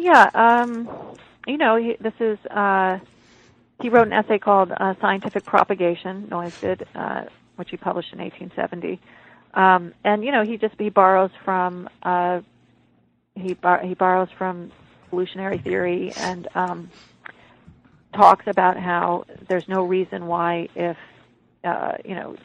Yeah, 0.03 0.31
um, 0.35 0.91
you 1.47 1.59
know, 1.59 1.77
he, 1.77 1.97
this 2.01 2.15
is 2.21 2.39
uh, 2.47 2.99
he 3.83 3.91
wrote 3.91 4.09
an 4.09 4.15
essay 4.15 4.39
called 4.39 4.73
uh, 4.73 4.95
"Scientific 5.01 5.47
Propagation." 5.47 6.29
Noyes 6.31 6.55
did, 6.61 6.85
uh, 6.95 7.23
which 7.57 7.71
he 7.71 7.79
published 7.79 8.13
in 8.13 8.21
1870. 8.21 9.01
Um, 9.55 9.95
and 10.05 10.25
you 10.25 10.33
know, 10.33 10.45
he 10.45 10.59
just 10.59 10.75
he 10.79 10.91
borrows 10.91 11.31
from 11.45 11.89
uh, 12.03 12.41
he 13.37 13.55
bar- 13.55 13.85
he 13.85 13.95
borrows 13.95 14.29
from 14.39 14.73
evolutionary 15.09 15.59
theory 15.59 16.13
and 16.17 16.49
um, 16.55 16.93
talks 18.17 18.47
about 18.49 18.79
how 18.79 19.25
there's 19.49 19.69
no 19.69 19.85
reason 19.85 20.27
why 20.27 20.69
if 20.77 20.99
uh, 21.65 21.93
you 22.05 22.15
know 22.17 22.37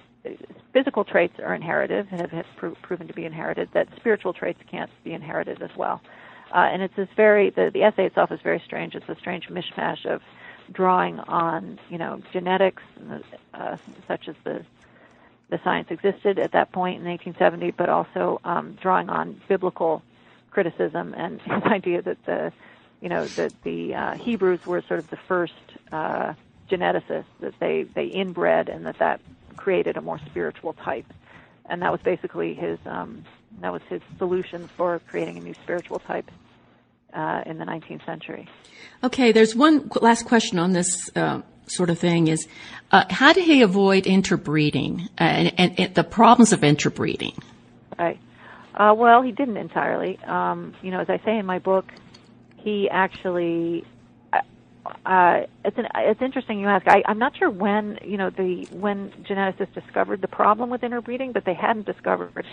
physical 0.74 1.06
traits 1.06 1.36
are 1.44 1.56
inherited 1.56 2.08
have, 2.08 2.32
have 2.32 2.46
pro- 2.58 2.76
proven 2.84 3.08
to 3.08 3.14
be 3.14 3.26
inherited 3.26 3.70
that 3.74 3.88
spiritual 3.98 4.34
traits 4.34 4.60
can't 4.70 4.92
be 5.04 5.14
inherited 5.14 5.62
as 5.64 5.72
well. 5.78 6.02
Uh, 6.52 6.70
and 6.72 6.82
it's 6.82 6.96
this 6.96 7.10
very 7.16 7.50
the, 7.50 7.70
the 7.72 7.84
essay 7.84 8.06
itself 8.06 8.32
is 8.32 8.40
very 8.42 8.62
strange. 8.66 8.96
It's 8.96 9.10
a 9.10 9.16
strange 9.16 9.50
mishmash 9.50 10.06
of 10.06 10.22
drawing 10.72 11.20
on 11.20 11.80
you 11.90 11.98
know 11.98 12.22
genetics 12.32 12.84
uh, 13.54 13.78
such 14.08 14.28
as 14.28 14.36
the 14.44 14.66
the 15.50 15.60
science 15.64 15.90
existed 15.92 16.40
at 16.40 16.52
that 16.52 16.72
point 16.72 17.00
in 17.00 17.08
1870, 17.08 17.72
but 17.72 17.90
also 17.90 18.42
um, 18.44 18.78
drawing 18.82 19.10
on 19.10 19.40
biblical 19.48 20.02
criticism 20.52 21.14
and 21.16 21.42
his 21.44 21.64
idea 21.64 22.02
that 22.02 22.24
the, 22.26 22.52
you 23.02 23.10
know, 23.10 23.26
that 23.26 23.54
the 23.64 23.96
uh, 23.96 24.16
Hebrews 24.16 24.66
were 24.66 24.82
sort 24.82 25.00
of 25.00 25.10
the 25.10 25.18
first 25.18 25.54
uh, 25.92 26.34
geneticists 26.70 27.26
that 27.40 27.58
they 27.60 27.84
they 27.84 28.08
inbred 28.08 28.68
and 28.68 28.86
that 28.86 28.98
that 28.98 29.22
created 29.56 29.96
a 29.96 30.02
more 30.02 30.20
spiritual 30.26 30.74
type, 30.74 31.06
and 31.66 31.82
that 31.82 31.92
was 31.92 32.02
basically 32.02 32.54
his 32.54 32.78
um, 32.86 33.24
that 33.62 33.72
was 33.72 33.82
his 33.90 34.02
solution 34.18 34.70
for 34.78 35.00
creating 35.08 35.38
a 35.38 35.42
new 35.42 35.54
spiritual 35.64 36.00
type 36.00 36.30
uh, 37.14 37.42
in 37.46 37.58
the 37.58 37.66
19th 37.66 38.06
century. 38.06 38.48
Okay, 39.04 39.32
there's 39.32 39.56
one 39.56 39.90
last 40.02 40.26
question 40.26 40.60
on 40.60 40.74
this 40.74 41.10
uh, 41.16 41.42
sort 41.68 41.90
of 41.90 42.00
thing 42.00 42.28
is 42.28 42.48
uh, 42.92 43.06
how 43.10 43.34
did 43.34 43.44
he 43.44 43.62
avoid 43.62 44.08
interbreeding 44.08 45.10
uh, 45.20 45.24
and, 45.24 45.54
and, 45.58 45.80
and, 45.80 45.96
the 45.96 46.04
problems 46.04 46.54
of 46.54 46.64
interbreeding? 46.64 47.34
Right. 47.98 48.20
Uh, 48.74 48.94
well, 48.96 49.22
he 49.22 49.32
didn't 49.32 49.58
entirely. 49.58 50.20
Um, 50.26 50.76
you 50.82 50.92
know, 50.92 51.00
as 51.00 51.10
I 51.10 51.20
say 51.26 51.38
in 51.38 51.46
my 51.46 51.60
book, 51.60 51.86
he 52.58 52.90
actually. 52.90 53.86
Uh, 54.32 54.42
uh, 55.06 55.40
it's 55.66 55.78
an, 55.78 55.88
it's 55.96 56.22
interesting 56.22 56.60
you 56.60 56.68
ask. 56.68 56.88
I, 56.88 57.04
I'm 57.06 57.20
not 57.20 57.36
sure 57.36 57.50
when 57.50 58.00
you 58.04 58.18
know 58.18 58.30
the 58.30 58.68
when 58.72 59.12
geneticists 59.24 59.74
discovered 59.74 60.22
the 60.22 60.28
problem 60.28 60.70
with 60.70 60.84
interbreeding, 60.84 61.32
but 61.32 61.44
they 61.44 61.56
hadn't 61.56 61.86
discovered 61.86 62.46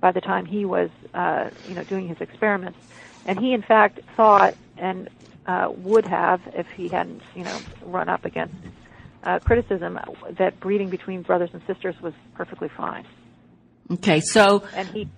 by 0.00 0.12
the 0.12 0.20
time 0.20 0.46
he 0.46 0.64
was 0.64 0.90
uh, 1.14 1.50
you 1.68 1.74
know 1.74 1.84
doing 1.84 2.08
his 2.08 2.20
experiments. 2.20 2.78
And 3.26 3.38
he, 3.38 3.52
in 3.52 3.62
fact, 3.62 4.00
thought 4.16 4.54
and 4.78 5.08
uh, 5.46 5.70
would 5.76 6.06
have 6.06 6.40
if 6.54 6.68
he 6.70 6.88
hadn't, 6.88 7.22
you 7.34 7.44
know, 7.44 7.58
run 7.82 8.08
up 8.08 8.24
against 8.24 8.54
uh, 9.24 9.38
criticism 9.40 9.98
that 10.38 10.58
breeding 10.60 10.88
between 10.88 11.22
brothers 11.22 11.50
and 11.52 11.62
sisters 11.66 11.94
was 12.00 12.14
perfectly 12.34 12.68
fine. 12.68 13.04
Okay, 13.92 14.20
so 14.20 14.64
and 14.74 14.88
he, 14.88 15.08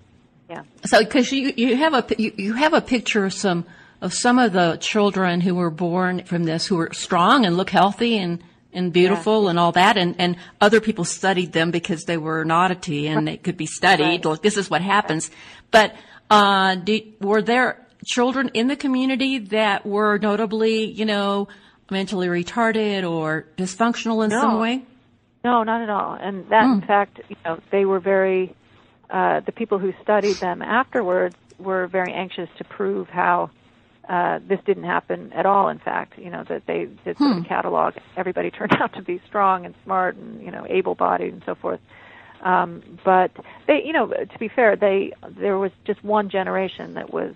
yeah. 0.49 0.63
So 0.85 0.99
because 0.99 1.31
you 1.31 1.53
you 1.55 1.77
have 1.77 1.93
a 1.93 2.05
you, 2.17 2.33
you 2.35 2.53
have 2.53 2.73
a 2.73 2.81
picture 2.81 3.25
of 3.25 3.33
some 3.33 3.65
of 4.01 4.13
some 4.13 4.39
of 4.39 4.51
the 4.51 4.77
children 4.81 5.39
who 5.41 5.55
were 5.55 5.69
born 5.69 6.23
from 6.23 6.43
this 6.43 6.65
who 6.65 6.75
were 6.75 6.91
strong 6.91 7.45
and 7.45 7.55
look 7.55 7.69
healthy 7.69 8.17
and 8.17 8.43
and 8.73 8.93
beautiful 8.93 9.43
yeah. 9.43 9.51
and 9.51 9.59
all 9.59 9.71
that 9.71 9.97
and 9.97 10.15
and 10.19 10.35
other 10.61 10.79
people 10.79 11.05
studied 11.05 11.51
them 11.53 11.71
because 11.71 12.05
they 12.05 12.17
were 12.17 12.41
an 12.41 12.51
oddity 12.51 13.07
and 13.07 13.27
they 13.27 13.37
could 13.37 13.57
be 13.57 13.65
studied 13.65 14.03
right. 14.03 14.25
like 14.25 14.41
this 14.41 14.57
is 14.57 14.69
what 14.69 14.81
happens 14.81 15.29
but 15.71 15.95
uh 16.29 16.75
did, 16.75 17.13
were 17.21 17.41
there 17.41 17.83
children 18.05 18.51
in 18.53 18.67
the 18.67 18.75
community 18.75 19.39
that 19.39 19.85
were 19.85 20.17
notably, 20.17 20.85
you 20.85 21.05
know, 21.05 21.47
mentally 21.89 22.27
retarded 22.27 23.09
or 23.09 23.47
dysfunctional 23.57 24.23
in 24.23 24.29
no. 24.29 24.41
some 24.41 24.59
way? 24.59 24.83
No, 25.43 25.63
not 25.63 25.81
at 25.81 25.89
all. 25.89 26.13
And 26.13 26.47
that, 26.49 26.63
mm. 26.63 26.81
in 26.81 26.87
fact, 26.87 27.19
you 27.29 27.35
know, 27.45 27.59
they 27.71 27.85
were 27.85 27.99
very. 27.99 28.55
Uh, 29.09 29.41
the 29.41 29.51
people 29.51 29.77
who 29.77 29.93
studied 30.01 30.37
them 30.37 30.63
afterwards 30.63 31.35
were 31.59 31.85
very 31.85 32.11
anxious 32.11 32.49
to 32.57 32.63
prove 32.63 33.07
how 33.09 33.51
uh, 34.07 34.39
this 34.47 34.59
didn't 34.65 34.83
happen 34.83 35.31
at 35.33 35.45
all. 35.45 35.69
In 35.69 35.79
fact, 35.79 36.17
you 36.17 36.29
know 36.29 36.43
that 36.49 36.65
they 36.65 36.87
did 37.05 37.17
hmm. 37.17 37.41
catalog. 37.43 37.95
Everybody 38.17 38.51
turned 38.57 38.75
out 38.75 38.93
to 38.93 39.01
be 39.01 39.21
strong 39.27 39.65
and 39.65 39.75
smart 39.83 40.15
and 40.15 40.41
you 40.41 40.51
know 40.51 40.65
able-bodied 40.67 41.33
and 41.33 41.43
so 41.45 41.55
forth. 41.55 41.79
Um, 42.41 42.99
but 43.05 43.31
they, 43.67 43.83
you 43.85 43.93
know, 43.93 44.07
to 44.07 44.39
be 44.39 44.49
fair, 44.49 44.75
they 44.75 45.13
there 45.29 45.57
was 45.57 45.71
just 45.85 46.03
one 46.03 46.29
generation 46.29 46.95
that 46.95 47.13
was 47.13 47.35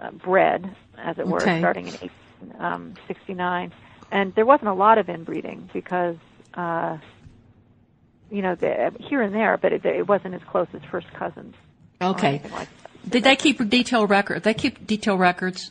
uh, 0.00 0.10
bred, 0.10 0.74
as 0.98 1.18
it 1.18 1.26
were, 1.26 1.42
okay. 1.42 1.58
starting 1.58 1.88
in 1.88 1.92
1869. 1.92 3.64
Um, 3.64 3.72
and 4.10 4.34
there 4.34 4.46
wasn't 4.46 4.68
a 4.68 4.74
lot 4.74 4.98
of 4.98 5.08
inbreeding 5.08 5.68
because, 5.72 6.16
uh, 6.54 6.98
you 8.30 8.42
know, 8.42 8.54
the, 8.54 8.92
here 9.00 9.22
and 9.22 9.34
there, 9.34 9.58
but 9.58 9.72
it, 9.72 9.84
it 9.84 10.08
wasn't 10.08 10.34
as 10.34 10.42
close 10.48 10.68
as 10.72 10.82
first 10.90 11.12
cousins. 11.12 11.54
Okay. 12.00 12.40
Like 12.52 12.68
Did 13.08 13.24
they 13.24 13.36
keep 13.36 13.68
detailed 13.68 14.10
records? 14.10 14.44
They 14.44 14.54
keep 14.54 14.86
detailed 14.86 15.20
records 15.20 15.70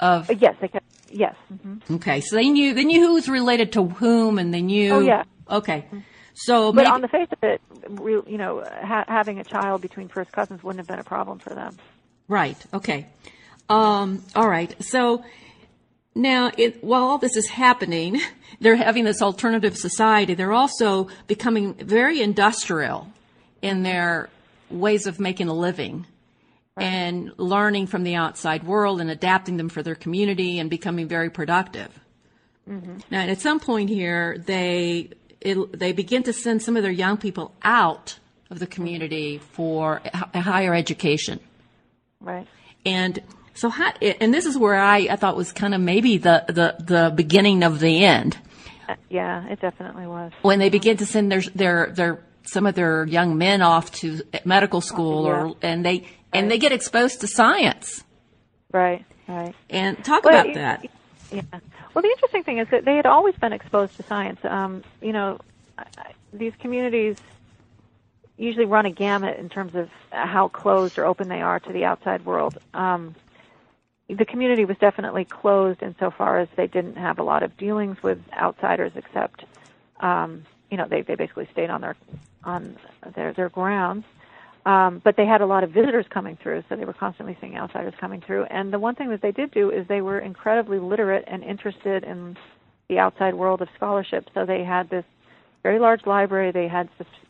of. 0.00 0.30
Uh, 0.30 0.34
yes, 0.38 0.56
they 0.60 0.68
kept. 0.68 0.86
Yes. 1.10 1.34
Mm-hmm. 1.52 1.94
Okay, 1.96 2.20
so 2.20 2.36
they 2.36 2.48
knew 2.48 2.74
they 2.74 2.84
knew 2.84 3.06
who 3.06 3.14
was 3.14 3.28
related 3.28 3.72
to 3.72 3.88
whom, 3.88 4.38
and 4.38 4.52
they 4.52 4.62
knew. 4.62 4.92
Oh 4.92 5.00
yeah. 5.00 5.24
Okay. 5.50 5.84
Mm-hmm. 5.86 5.98
So, 6.34 6.72
but 6.72 6.84
maybe, 6.84 6.90
on 6.90 7.00
the 7.02 7.08
face 7.08 7.28
of 7.30 7.38
it, 7.42 7.60
you 8.26 8.38
know, 8.38 8.64
ha- 8.64 9.04
having 9.06 9.38
a 9.38 9.44
child 9.44 9.82
between 9.82 10.08
first 10.08 10.32
cousins 10.32 10.62
wouldn't 10.62 10.80
have 10.80 10.88
been 10.88 10.98
a 10.98 11.04
problem 11.04 11.38
for 11.38 11.50
them. 11.50 11.76
Right. 12.26 12.56
Okay. 12.72 13.06
Um, 13.68 14.24
all 14.34 14.48
right. 14.48 14.74
So 14.82 15.24
now, 16.14 16.50
it, 16.56 16.82
while 16.82 17.02
all 17.04 17.18
this 17.18 17.36
is 17.36 17.48
happening, 17.48 18.20
they're 18.60 18.76
having 18.76 19.04
this 19.04 19.20
alternative 19.20 19.76
society. 19.76 20.34
They're 20.34 20.52
also 20.52 21.08
becoming 21.26 21.74
very 21.74 22.22
industrial 22.22 23.08
in 23.60 23.82
their 23.82 24.30
ways 24.70 25.06
of 25.06 25.20
making 25.20 25.48
a 25.48 25.54
living 25.54 26.06
right. 26.76 26.84
and 26.84 27.32
learning 27.38 27.86
from 27.86 28.04
the 28.04 28.14
outside 28.14 28.64
world 28.64 29.00
and 29.00 29.10
adapting 29.10 29.56
them 29.56 29.68
for 29.68 29.82
their 29.82 29.94
community 29.94 30.58
and 30.58 30.70
becoming 30.70 31.08
very 31.08 31.30
productive. 31.30 31.90
Mm-hmm. 32.68 32.98
Now, 33.10 33.22
at 33.22 33.40
some 33.40 33.60
point 33.60 33.88
here, 33.88 34.38
they 34.38 35.10
it, 35.40 35.78
they 35.78 35.92
begin 35.92 36.22
to 36.24 36.32
send 36.32 36.62
some 36.62 36.76
of 36.76 36.82
their 36.82 36.92
young 36.92 37.16
people 37.16 37.52
out 37.62 38.18
of 38.50 38.58
the 38.58 38.66
community 38.66 39.38
for 39.38 40.00
a 40.34 40.40
higher 40.40 40.74
education. 40.74 41.40
Right. 42.20 42.46
And 42.86 43.20
So 43.54 43.68
how, 43.68 43.92
and 44.00 44.32
this 44.32 44.46
is 44.46 44.56
where 44.56 44.76
I, 44.76 45.08
I 45.10 45.16
thought 45.16 45.36
was 45.36 45.52
kind 45.52 45.74
of 45.74 45.80
maybe 45.80 46.18
the, 46.18 46.44
the, 46.46 46.76
the 46.82 47.12
beginning 47.14 47.64
of 47.64 47.80
the 47.80 48.04
end. 48.04 48.38
Uh, 48.88 48.94
yeah, 49.10 49.46
it 49.48 49.60
definitely 49.60 50.06
was. 50.06 50.32
When 50.42 50.58
they 50.58 50.70
begin 50.70 50.96
to 50.98 51.06
send 51.06 51.30
their, 51.32 51.42
their, 51.54 51.92
their, 51.92 52.24
some 52.44 52.66
of 52.66 52.74
their 52.74 53.04
young 53.06 53.36
men 53.38 53.62
off 53.62 53.90
to 54.00 54.22
medical 54.44 54.80
school 54.80 55.26
Yeah. 55.26 55.32
or, 55.32 55.56
and 55.62 55.84
they, 55.84 56.06
and 56.32 56.50
they 56.50 56.58
get 56.58 56.72
exposed 56.72 57.20
to 57.20 57.26
science. 57.26 58.04
Right, 58.72 59.04
right. 59.28 59.54
And 59.70 60.02
talk 60.04 60.24
Well, 60.24 60.34
about 60.34 60.46
it- 60.48 60.54
that. 60.54 60.86
Yeah. 61.30 61.42
Well, 61.94 62.02
the 62.02 62.08
interesting 62.08 62.42
thing 62.44 62.58
is 62.58 62.68
that 62.70 62.84
they 62.84 62.96
had 62.96 63.06
always 63.06 63.34
been 63.36 63.52
exposed 63.52 63.96
to 63.96 64.02
science. 64.02 64.40
Um, 64.44 64.82
you 65.00 65.12
know, 65.12 65.38
these 66.32 66.52
communities 66.60 67.16
usually 68.36 68.64
run 68.66 68.86
a 68.86 68.90
gamut 68.90 69.38
in 69.38 69.48
terms 69.48 69.74
of 69.74 69.88
how 70.10 70.48
closed 70.48 70.98
or 70.98 71.04
open 71.04 71.28
they 71.28 71.40
are 71.42 71.60
to 71.60 71.72
the 71.72 71.84
outside 71.84 72.24
world. 72.24 72.58
Um, 72.74 73.14
the 74.08 74.24
community 74.24 74.64
was 74.64 74.76
definitely 74.78 75.24
closed 75.24 75.82
insofar 75.82 76.38
as 76.40 76.48
they 76.56 76.66
didn't 76.66 76.96
have 76.96 77.18
a 77.18 77.22
lot 77.22 77.42
of 77.42 77.56
dealings 77.56 78.02
with 78.02 78.18
outsiders, 78.32 78.92
except 78.96 79.44
um, 80.00 80.44
you 80.70 80.76
know 80.76 80.86
they 80.86 81.02
they 81.02 81.14
basically 81.14 81.48
stayed 81.52 81.70
on 81.70 81.80
their 81.80 81.96
on 82.44 82.76
their 83.14 83.32
their 83.32 83.48
grounds. 83.48 84.04
Um, 84.64 85.00
but 85.02 85.16
they 85.16 85.26
had 85.26 85.40
a 85.40 85.46
lot 85.46 85.64
of 85.64 85.70
visitors 85.70 86.06
coming 86.08 86.38
through, 86.40 86.62
so 86.68 86.76
they 86.76 86.84
were 86.84 86.92
constantly 86.92 87.36
seeing 87.40 87.56
outsiders 87.56 87.94
coming 88.00 88.20
through. 88.20 88.44
And 88.44 88.72
the 88.72 88.78
one 88.78 88.94
thing 88.94 89.10
that 89.10 89.20
they 89.20 89.32
did 89.32 89.50
do 89.50 89.70
is 89.70 89.86
they 89.88 90.02
were 90.02 90.20
incredibly 90.20 90.78
literate 90.78 91.24
and 91.26 91.42
interested 91.42 92.04
in 92.04 92.36
the 92.88 92.98
outside 92.98 93.34
world 93.34 93.60
of 93.60 93.68
scholarship. 93.74 94.28
So 94.34 94.46
they 94.46 94.62
had 94.62 94.88
this 94.88 95.04
very 95.64 95.80
large 95.80 96.06
library. 96.06 96.52
They 96.52 96.68
had 96.68 96.88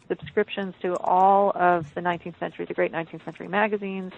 subscriptions 0.08 0.74
to 0.82 0.96
all 0.98 1.52
of 1.54 1.86
the 1.94 2.00
19th 2.02 2.38
century, 2.38 2.66
the 2.66 2.74
great 2.74 2.92
19th 2.92 3.24
century 3.24 3.48
magazines, 3.48 4.12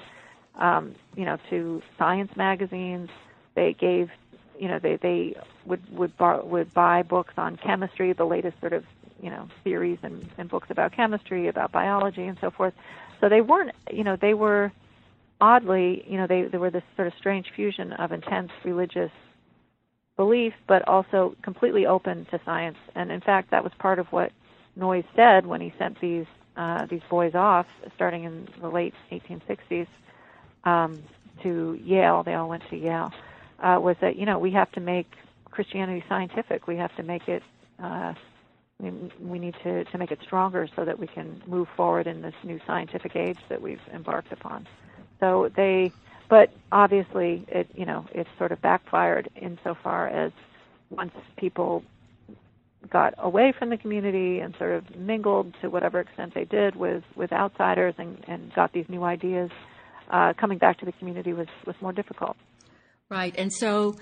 um, 0.57 0.95
you 1.17 1.25
know, 1.25 1.39
to 1.51 1.83
science 1.99 2.33
magazines. 2.37 3.11
They 3.55 3.75
gave, 3.75 4.11
you 4.59 4.69
know, 4.69 4.81
they 4.81 4.97
they 4.97 5.37
would 5.67 5.83
would 5.97 6.17
bar, 6.17 6.45
would 6.45 6.75
buy 6.75 7.03
books 7.03 7.35
on 7.37 7.57
chemistry, 7.57 8.13
the 8.13 8.25
latest 8.25 8.59
sort 8.61 8.73
of 8.73 8.85
you 9.21 9.31
know 9.31 9.49
theories 9.63 9.99
and, 10.03 10.29
and 10.39 10.49
books 10.49 10.69
about 10.71 10.93
chemistry, 10.93 11.49
about 11.49 11.71
biology, 11.73 12.25
and 12.25 12.39
so 12.41 12.51
forth. 12.51 12.75
So 13.25 13.31
they 13.31 13.41
weren't, 13.41 13.71
you 13.91 14.05
know, 14.05 14.19
they 14.21 14.35
were 14.35 14.71
oddly, 15.41 16.05
you 16.07 16.19
know, 16.19 16.27
they 16.27 16.43
they 16.43 16.59
were 16.59 16.71
this 16.71 16.83
sort 16.95 17.09
of 17.09 17.15
strange 17.19 17.47
fusion 17.57 17.95
of 17.95 18.13
intense 18.13 18.51
religious 18.67 19.11
belief, 20.19 20.53
but 20.69 20.87
also 20.87 21.35
completely 21.41 21.87
open 21.87 22.27
to 22.33 22.41
science. 22.45 22.77
And 22.95 23.11
in 23.11 23.23
fact, 23.23 23.51
that 23.51 23.65
was 23.65 23.73
part 23.79 23.99
of 23.99 24.09
what 24.09 24.31
Noyes 24.77 25.07
said 25.17 25.47
when 25.47 25.63
he 25.63 25.73
sent 25.79 25.99
these 26.03 26.27
uh, 26.59 26.85
these 26.85 27.01
boys 27.09 27.35
off, 27.35 27.65
starting 27.97 28.25
in 28.25 28.47
the 28.61 28.69
late 28.69 28.93
1860s, 29.11 29.87
um, 30.65 31.03
to 31.43 31.81
Yale. 31.83 32.25
They 32.25 32.35
all 32.35 32.51
went 32.51 32.65
to 32.69 32.77
Yale. 32.77 33.11
Uh, 33.59 33.79
was 33.81 33.97
that 34.03 34.17
you 34.17 34.27
know 34.27 34.39
we 34.39 34.51
have 34.51 34.71
to 34.73 34.81
make 34.81 35.11
Christianity 35.51 36.05
scientific. 36.11 36.67
We 36.67 36.77
have 36.77 36.95
to 36.97 37.03
make 37.03 37.27
it. 37.27 37.43
Uh, 37.83 38.13
we, 38.81 39.39
need 39.39 39.55
to, 39.63 39.85
to 39.85 39.99
make 39.99 40.11
it 40.11 40.19
stronger 40.25 40.69
so 40.77 40.85
that 40.85 40.99
we 40.99 41.07
can 41.07 41.43
move 41.47 41.69
forward 41.77 42.07
in 42.07 42.23
this 42.23 42.35
new 42.43 42.59
scientific 42.67 43.17
age 43.17 43.39
that 43.49 43.63
we've 43.63 43.81
embarked 43.93 44.33
upon. 44.33 44.67
So 45.21 45.51
they, 45.57 45.93
but 46.29 46.53
obviously, 46.73 47.45
it 47.49 47.69
you 47.75 47.87
know 47.87 48.07
it 48.13 48.27
sort 48.39 48.53
of 48.53 48.61
backfired 48.61 49.29
insofar 49.41 50.09
as 50.09 50.33
once 50.91 51.13
people 51.39 51.83
got 52.91 53.15
away 53.19 53.53
from 53.59 53.71
the 53.71 53.77
community 53.77 54.41
and 54.41 54.55
sort 54.59 54.73
of 54.73 54.97
mingled 54.97 55.55
to 55.63 55.71
whatever 55.71 56.01
extent 56.01 56.35
they 56.35 56.45
did 56.45 56.77
with 56.77 57.05
with 57.17 57.33
outsiders 57.33 57.95
and 57.99 58.23
and 58.29 58.53
got 58.55 58.73
these 58.73 58.87
new 58.89 59.05
ideas, 59.05 59.51
uh, 60.11 60.33
coming 60.39 60.59
back 60.59 60.79
to 60.79 60.85
the 60.85 60.93
community 60.93 61.33
was 61.33 61.49
was 61.67 61.77
more 61.81 61.93
difficult. 61.93 62.37
Right. 63.15 63.33
And 63.39 63.53
so 63.53 63.95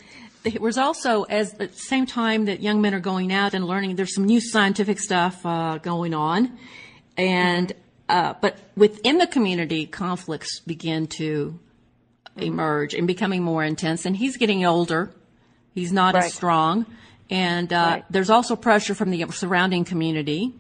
it 0.43 0.59
was 0.59 0.79
also, 0.79 1.25
as 1.25 1.53
at 1.61 1.73
the 1.73 1.79
same 1.79 2.07
time 2.07 2.47
that 2.47 2.63
young 2.63 2.81
men 2.81 2.95
are 2.95 3.01
going 3.01 3.31
out 3.31 3.53
and 3.53 3.67
learning, 3.67 3.97
there's 3.97 4.15
some 4.15 4.25
new 4.25 4.41
scientific 4.41 4.99
stuff 4.99 5.45
uh, 5.45 5.77
going 5.77 6.15
on. 6.15 6.59
And, 7.19 7.75
uh, 8.09 8.33
but 8.41 8.57
within 8.75 9.19
the 9.19 9.27
community, 9.27 9.85
conflicts 9.85 10.61
begin 10.61 11.09
to 11.19 11.61
emerge 12.39 12.95
and 12.95 13.07
becoming 13.07 13.43
more 13.43 13.63
intense. 13.63 14.07
And 14.07 14.17
he's 14.17 14.39
getting 14.39 14.65
older. 14.65 15.13
He's 15.75 15.93
not 15.93 16.15
Right. 16.15 16.25
as 16.25 16.33
strong. 16.33 16.87
And 17.29 17.71
uh, 17.71 17.77
Right. 17.77 18.05
there's 18.09 18.31
also 18.31 18.57
pressure 18.57 18.95
from 18.95 19.11
the 19.11 19.27
surrounding 19.31 19.85
community 19.85 20.55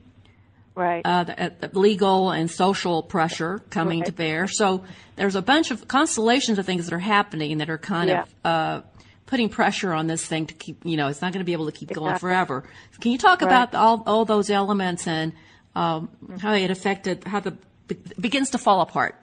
Right. 0.74 1.02
uh, 1.04 1.24
the, 1.24 1.44
uh, 1.44 1.50
the 1.60 1.78
legal 1.78 2.30
and 2.30 2.50
social 2.50 3.02
pressure 3.02 3.60
coming 3.70 4.00
Right. 4.00 4.06
to 4.06 4.12
bear. 4.12 4.48
So 4.48 4.84
there's 5.16 5.34
a 5.36 5.42
bunch 5.42 5.70
of 5.70 5.86
constellations 5.88 6.58
of 6.58 6.66
things 6.66 6.86
that 6.86 6.94
are 6.94 6.98
happening 6.98 7.58
that 7.58 7.68
are 7.68 7.78
kind 7.78 8.10
of 8.10 8.34
uh, 8.44 8.80
putting 9.26 9.48
pressure 9.48 9.92
on 9.92 10.06
this 10.06 10.24
thing 10.24 10.46
to 10.46 10.54
keep. 10.54 10.84
You 10.84 10.96
know, 10.96 11.08
it's 11.08 11.20
not 11.20 11.32
going 11.32 11.40
to 11.40 11.44
be 11.44 11.52
able 11.52 11.66
to 11.66 11.72
keep 11.72 11.92
going 11.92 12.18
forever. 12.18 12.64
Can 13.00 13.12
you 13.12 13.18
talk 13.18 13.42
Right. 13.42 13.48
about 13.48 13.74
all 13.74 14.02
all 14.06 14.24
those 14.24 14.48
elements 14.50 15.06
and 15.06 15.32
um, 15.74 16.08
how 16.40 16.54
it 16.54 16.70
affected 16.70 17.24
how 17.24 17.40
the 17.40 17.56
begins 18.18 18.50
to 18.50 18.58
fall 18.58 18.80
apart? 18.80 19.14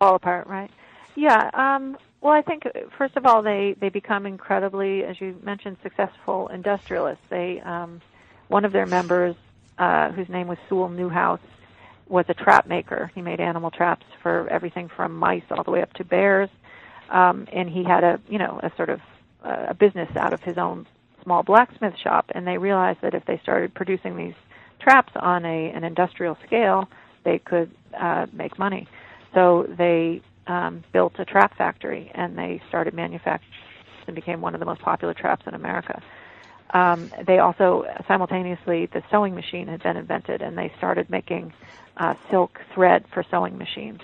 fall 0.00 0.14
apart, 0.16 0.46
right? 0.46 0.70
Yeah. 1.14 1.50
Um, 1.52 1.98
well, 2.22 2.32
I 2.32 2.42
think 2.42 2.64
first 2.98 3.16
of 3.16 3.26
all, 3.26 3.42
they 3.42 3.74
they 3.78 3.88
become 3.90 4.26
incredibly, 4.26 5.04
as 5.04 5.20
you 5.20 5.38
mentioned, 5.42 5.76
successful 5.82 6.48
industrialists. 6.48 7.24
They 7.28 7.60
um, 7.60 8.00
one 8.48 8.64
of 8.64 8.72
their 8.72 8.86
members, 8.86 9.36
uh, 9.80 10.12
whose 10.12 10.28
name 10.28 10.46
was 10.46 10.58
Sewell 10.68 10.90
Newhouse, 10.90 11.40
was 12.08 12.26
a 12.28 12.34
trap 12.34 12.66
maker. 12.66 13.10
He 13.14 13.22
made 13.22 13.40
animal 13.40 13.70
traps 13.70 14.04
for 14.22 14.48
everything 14.48 14.88
from 14.94 15.16
mice 15.16 15.42
all 15.50 15.64
the 15.64 15.70
way 15.70 15.82
up 15.82 15.92
to 15.94 16.04
bears, 16.04 16.50
um, 17.08 17.46
and 17.52 17.68
he 17.68 17.82
had 17.82 18.04
a 18.04 18.20
you 18.28 18.38
know 18.38 18.60
a 18.62 18.70
sort 18.76 18.90
of 18.90 19.00
uh, 19.44 19.66
a 19.70 19.74
business 19.74 20.08
out 20.16 20.32
of 20.32 20.40
his 20.42 20.58
own 20.58 20.86
small 21.22 21.42
blacksmith 21.42 21.94
shop. 22.02 22.26
And 22.34 22.46
they 22.46 22.58
realized 22.58 23.00
that 23.02 23.14
if 23.14 23.24
they 23.24 23.38
started 23.42 23.74
producing 23.74 24.16
these 24.16 24.34
traps 24.80 25.12
on 25.16 25.44
a 25.44 25.70
an 25.70 25.84
industrial 25.84 26.36
scale, 26.46 26.88
they 27.24 27.38
could 27.38 27.70
uh, 27.98 28.26
make 28.32 28.58
money. 28.58 28.86
So 29.34 29.66
they 29.78 30.20
um, 30.46 30.82
built 30.92 31.14
a 31.18 31.24
trap 31.24 31.56
factory 31.56 32.10
and 32.14 32.36
they 32.36 32.60
started 32.68 32.92
manufacturing 32.92 33.52
and 34.06 34.16
became 34.16 34.40
one 34.40 34.54
of 34.54 34.60
the 34.60 34.66
most 34.66 34.80
popular 34.80 35.14
traps 35.14 35.44
in 35.46 35.54
America. 35.54 36.02
Um, 36.72 37.10
they 37.26 37.38
also 37.38 37.84
simultaneously 38.06 38.86
the 38.86 39.02
sewing 39.10 39.34
machine 39.34 39.66
had 39.66 39.82
been 39.82 39.96
invented 39.96 40.40
and 40.40 40.56
they 40.56 40.72
started 40.78 41.10
making 41.10 41.52
uh, 41.96 42.14
silk 42.30 42.60
thread 42.74 43.04
for 43.12 43.24
sewing 43.30 43.58
machines. 43.58 44.00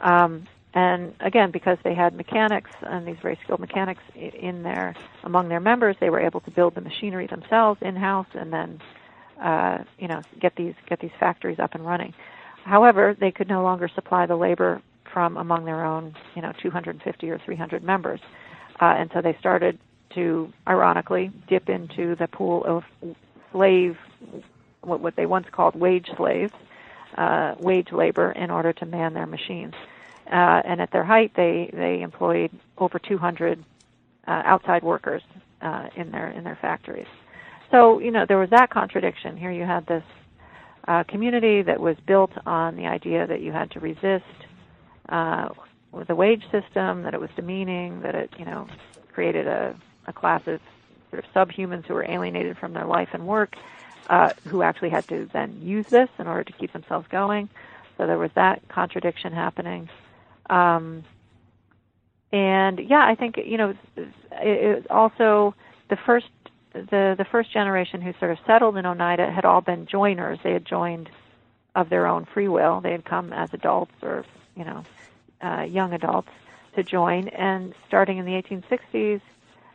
Um, 0.00 0.46
and 0.74 1.14
again, 1.20 1.50
because 1.50 1.78
they 1.84 1.94
had 1.94 2.14
mechanics 2.14 2.70
and 2.80 3.06
these 3.06 3.18
very 3.22 3.38
skilled 3.44 3.60
mechanics 3.60 4.02
in 4.14 4.62
their 4.62 4.94
among 5.22 5.48
their 5.48 5.60
members, 5.60 5.96
they 6.00 6.10
were 6.10 6.20
able 6.20 6.40
to 6.40 6.50
build 6.50 6.74
the 6.74 6.80
machinery 6.80 7.26
themselves 7.26 7.80
in 7.82 7.94
house 7.94 8.28
and 8.34 8.52
then 8.52 8.80
uh, 9.42 9.78
you 9.98 10.08
know 10.08 10.22
get 10.40 10.56
these 10.56 10.74
get 10.88 11.00
these 11.00 11.10
factories 11.20 11.58
up 11.58 11.74
and 11.74 11.84
running. 11.84 12.14
However, 12.64 13.16
they 13.18 13.32
could 13.32 13.48
no 13.48 13.62
longer 13.62 13.88
supply 13.88 14.26
the 14.26 14.36
labor 14.36 14.80
from 15.12 15.36
among 15.36 15.64
their 15.64 15.84
own, 15.84 16.14
you 16.34 16.40
know, 16.40 16.52
250 16.62 17.28
or 17.28 17.38
300 17.44 17.82
members, 17.82 18.20
uh, 18.80 18.94
and 18.96 19.10
so 19.12 19.20
they 19.20 19.36
started 19.38 19.78
to, 20.14 20.52
ironically, 20.66 21.30
dip 21.48 21.68
into 21.68 22.16
the 22.16 22.28
pool 22.28 22.64
of 22.64 22.84
slave, 23.52 23.96
what, 24.82 25.00
what 25.00 25.16
they 25.16 25.26
once 25.26 25.46
called 25.50 25.74
wage 25.74 26.08
slaves, 26.16 26.52
uh, 27.16 27.54
wage 27.58 27.92
labor, 27.92 28.32
in 28.32 28.50
order 28.50 28.72
to 28.72 28.86
man 28.86 29.14
their 29.14 29.26
machines. 29.26 29.74
Uh, 30.26 30.62
and 30.64 30.80
at 30.80 30.90
their 30.92 31.04
height, 31.04 31.32
they 31.36 31.70
they 31.72 32.00
employed 32.00 32.50
over 32.78 32.98
200 32.98 33.62
uh, 34.26 34.42
outside 34.44 34.82
workers 34.82 35.22
uh, 35.60 35.88
in 35.96 36.10
their 36.10 36.30
in 36.30 36.44
their 36.44 36.58
factories. 36.60 37.08
So 37.70 37.98
you 37.98 38.10
know 38.10 38.24
there 38.26 38.38
was 38.38 38.50
that 38.50 38.70
contradiction. 38.70 39.36
Here 39.36 39.50
you 39.50 39.64
had 39.64 39.86
this 39.86 40.04
uh, 40.88 41.04
community 41.04 41.62
that 41.62 41.80
was 41.80 41.96
built 42.06 42.32
on 42.46 42.76
the 42.76 42.86
idea 42.86 43.26
that 43.26 43.40
you 43.40 43.52
had 43.52 43.70
to 43.72 43.80
resist 43.80 44.24
uh, 45.08 45.48
the 46.08 46.14
wage 46.14 46.42
system, 46.50 47.02
that 47.02 47.14
it 47.14 47.20
was 47.20 47.30
demeaning, 47.36 48.00
that 48.02 48.14
it 48.14 48.30
you 48.38 48.44
know 48.44 48.66
created 49.12 49.46
a, 49.46 49.76
a 50.06 50.12
class 50.12 50.46
of 50.46 50.60
sort 51.10 51.24
of 51.24 51.32
subhumans 51.32 51.86
who 51.86 51.94
were 51.94 52.04
alienated 52.08 52.56
from 52.58 52.72
their 52.72 52.86
life 52.86 53.10
and 53.12 53.26
work, 53.26 53.56
uh, 54.08 54.30
who 54.48 54.62
actually 54.62 54.90
had 54.90 55.06
to 55.08 55.28
then 55.32 55.60
use 55.60 55.86
this 55.86 56.08
in 56.18 56.26
order 56.26 56.44
to 56.44 56.52
keep 56.52 56.72
themselves 56.72 57.06
going. 57.08 57.48
So 57.96 58.06
there 58.06 58.18
was 58.18 58.30
that 58.34 58.66
contradiction 58.68 59.32
happening. 59.32 59.88
Um, 60.48 61.04
and 62.32 62.80
yeah, 62.80 63.06
I 63.06 63.14
think 63.14 63.36
you 63.36 63.58
know 63.58 63.74
it, 63.96 64.08
it 64.32 64.90
also 64.90 65.54
the 65.88 65.96
first 65.96 66.28
the 66.72 67.14
the 67.16 67.26
first 67.30 67.52
generation 67.52 68.00
who 68.00 68.14
sort 68.18 68.30
of 68.30 68.38
settled 68.46 68.76
in 68.76 68.86
Oneida 68.86 69.30
had 69.30 69.44
all 69.44 69.60
been 69.60 69.86
joiners. 69.86 70.38
They 70.42 70.52
had 70.52 70.64
joined 70.64 71.10
of 71.74 71.90
their 71.90 72.06
own 72.06 72.24
free 72.24 72.48
will. 72.48 72.80
They 72.80 72.92
had 72.92 73.04
come 73.04 73.32
as 73.32 73.52
adults 73.52 73.92
or 74.02 74.24
you 74.56 74.64
know 74.64 74.84
uh, 75.42 75.62
young 75.62 75.92
adults 75.92 76.30
to 76.74 76.82
join. 76.82 77.28
And 77.28 77.74
starting 77.86 78.18
in 78.18 78.24
the 78.24 78.32
1860s, 78.32 79.20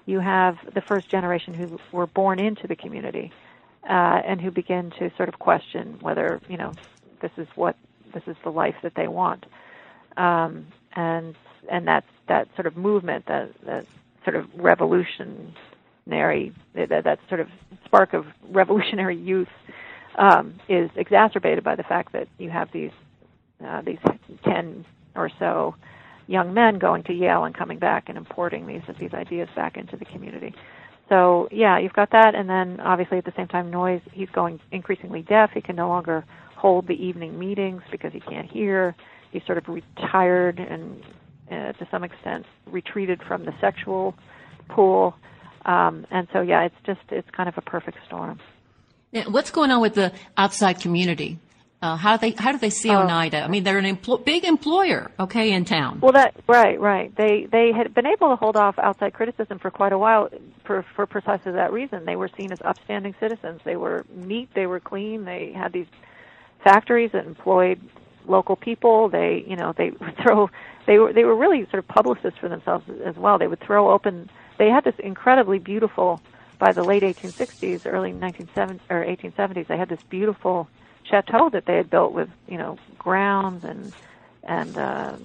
you 0.07 0.19
have 0.21 0.57
the 0.73 0.81
first 0.81 1.09
generation 1.09 1.53
who 1.53 1.79
were 1.91 2.07
born 2.07 2.39
into 2.39 2.65
the 2.65 2.75
community 2.75 3.31
uh, 3.87 4.21
and 4.25 4.41
who 4.41 4.49
begin 4.49 4.89
to 4.97 5.11
sort 5.17 5.29
of 5.29 5.37
question 5.37 5.97
whether 6.01 6.41
you 6.47 6.57
know 6.57 6.71
this 7.21 7.31
is 7.37 7.47
what 7.55 7.75
this 8.13 8.23
is 8.25 8.35
the 8.43 8.49
life 8.49 8.75
that 8.81 8.95
they 8.95 9.07
want. 9.07 9.45
Um, 10.15 10.67
and 10.95 11.35
and 11.69 11.87
that's 11.87 12.07
that 12.27 12.47
sort 12.55 12.65
of 12.65 12.75
movement, 12.77 13.25
that 13.27 13.51
that 13.65 13.85
sort 14.23 14.35
of 14.35 14.47
revolutionary, 14.55 16.53
that, 16.73 17.03
that 17.03 17.19
sort 17.29 17.41
of 17.41 17.49
spark 17.85 18.13
of 18.13 18.25
revolutionary 18.49 19.15
youth, 19.15 19.49
um, 20.17 20.55
is 20.67 20.89
exacerbated 20.95 21.63
by 21.63 21.75
the 21.75 21.83
fact 21.83 22.13
that 22.13 22.27
you 22.37 22.49
have 22.49 22.71
these 22.71 22.91
uh, 23.63 23.81
these 23.81 23.99
ten 24.43 24.85
or 25.15 25.29
so 25.37 25.75
young 26.27 26.53
men 26.53 26.77
going 26.77 27.03
to 27.03 27.13
Yale 27.13 27.45
and 27.45 27.55
coming 27.55 27.79
back 27.79 28.09
and 28.09 28.17
importing 28.17 28.67
these 28.67 28.83
these 28.99 29.13
ideas 29.13 29.49
back 29.55 29.77
into 29.77 29.97
the 29.97 30.05
community. 30.05 30.53
So 31.09 31.47
yeah, 31.51 31.79
you've 31.79 31.93
got 31.93 32.11
that, 32.11 32.35
and 32.35 32.49
then 32.49 32.79
obviously 32.81 33.17
at 33.17 33.25
the 33.25 33.33
same 33.35 33.47
time, 33.47 33.71
Noyes. 33.71 34.01
He's 34.11 34.29
going 34.29 34.59
increasingly 34.71 35.21
deaf. 35.21 35.51
He 35.53 35.61
can 35.61 35.75
no 35.75 35.87
longer 35.87 36.25
hold 36.55 36.87
the 36.87 36.93
evening 36.93 37.39
meetings 37.39 37.81
because 37.91 38.11
he 38.13 38.19
can't 38.19 38.49
hear. 38.49 38.95
He's 39.31 39.43
sort 39.45 39.57
of 39.57 39.67
retired 39.67 40.59
and 40.59 41.03
uh, 41.51 41.73
to 41.73 41.87
some 41.91 42.03
extent 42.03 42.45
retreated 42.65 43.21
from 43.23 43.45
the 43.45 43.53
sexual 43.61 44.15
pool. 44.69 45.15
Um, 45.65 46.05
and 46.11 46.27
so 46.33 46.41
yeah, 46.41 46.63
it's 46.65 46.75
just 46.85 47.01
it's 47.09 47.29
kind 47.31 47.47
of 47.47 47.57
a 47.57 47.61
perfect 47.61 47.97
storm. 48.05 48.39
What's 49.27 49.51
going 49.51 49.71
on 49.71 49.81
with 49.81 49.95
the 49.95 50.11
outside 50.35 50.81
community? 50.81 51.39
Uh, 51.79 51.95
how 51.95 52.17
do 52.17 52.21
they 52.21 52.41
how 52.41 52.51
do 52.51 52.57
they 52.57 52.71
see 52.71 52.89
uh, 52.89 53.03
Oneida? 53.03 53.43
I 53.43 53.47
mean, 53.47 53.63
they're 53.63 53.77
an 53.77 53.97
empl- 53.97 54.25
big 54.25 54.43
employer, 54.45 55.11
okay, 55.19 55.51
in 55.51 55.63
town. 55.63 55.99
Well, 55.99 56.13
that 56.13 56.35
right, 56.47 56.79
right. 56.79 57.15
They 57.15 57.47
they 57.51 57.71
had 57.71 57.93
been 57.93 58.07
able 58.07 58.29
to 58.29 58.35
hold 58.35 58.57
off 58.57 58.79
outside 58.79 59.13
criticism 59.13 59.59
for 59.59 59.69
quite 59.69 59.93
a 59.93 59.97
while 59.97 60.29
for 60.65 60.83
for 60.95 61.05
precisely 61.05 61.51
that 61.51 61.71
reason. 61.71 62.05
They 62.05 62.15
were 62.15 62.29
seen 62.35 62.51
as 62.51 62.59
upstanding 62.63 63.13
citizens. 63.19 63.61
They 63.63 63.75
were 63.75 64.05
neat. 64.09 64.49
They 64.55 64.65
were 64.65 64.79
clean. 64.79 65.25
They 65.25 65.51
had 65.55 65.71
these 65.71 65.85
factories 66.63 67.11
that 67.11 67.27
employed 67.27 67.79
local 68.25 68.55
people. 68.55 69.09
They 69.09 69.43
you 69.45 69.55
know 69.55 69.71
they 69.77 69.91
would 69.91 70.17
throw 70.23 70.49
they 70.87 70.97
were 70.97 71.13
they 71.13 71.25
were 71.25 71.35
really 71.35 71.63
sort 71.65 71.77
of 71.79 71.87
publicists 71.87 72.39
for 72.39 72.49
themselves 72.49 72.85
as 73.05 73.17
well. 73.17 73.37
They 73.37 73.47
would 73.47 73.59
throw 73.59 73.91
open. 73.91 74.31
They 74.57 74.69
had 74.69 74.83
this 74.83 74.95
incredibly 74.97 75.59
beautiful 75.59 76.21
by 76.57 76.71
the 76.71 76.83
late 76.83 77.03
1860s, 77.03 77.85
early 77.85 78.13
1970s 78.13 78.79
or 78.89 79.05
1870s. 79.05 79.67
They 79.67 79.77
had 79.77 79.89
this 79.89 80.01
beautiful 80.09 80.67
chateau 81.09 81.49
that 81.49 81.65
they 81.65 81.75
had 81.75 81.89
built 81.89 82.13
with 82.13 82.29
you 82.47 82.57
know 82.57 82.77
grounds 82.97 83.63
and 83.63 83.93
and 84.43 84.77
uh, 84.77 85.15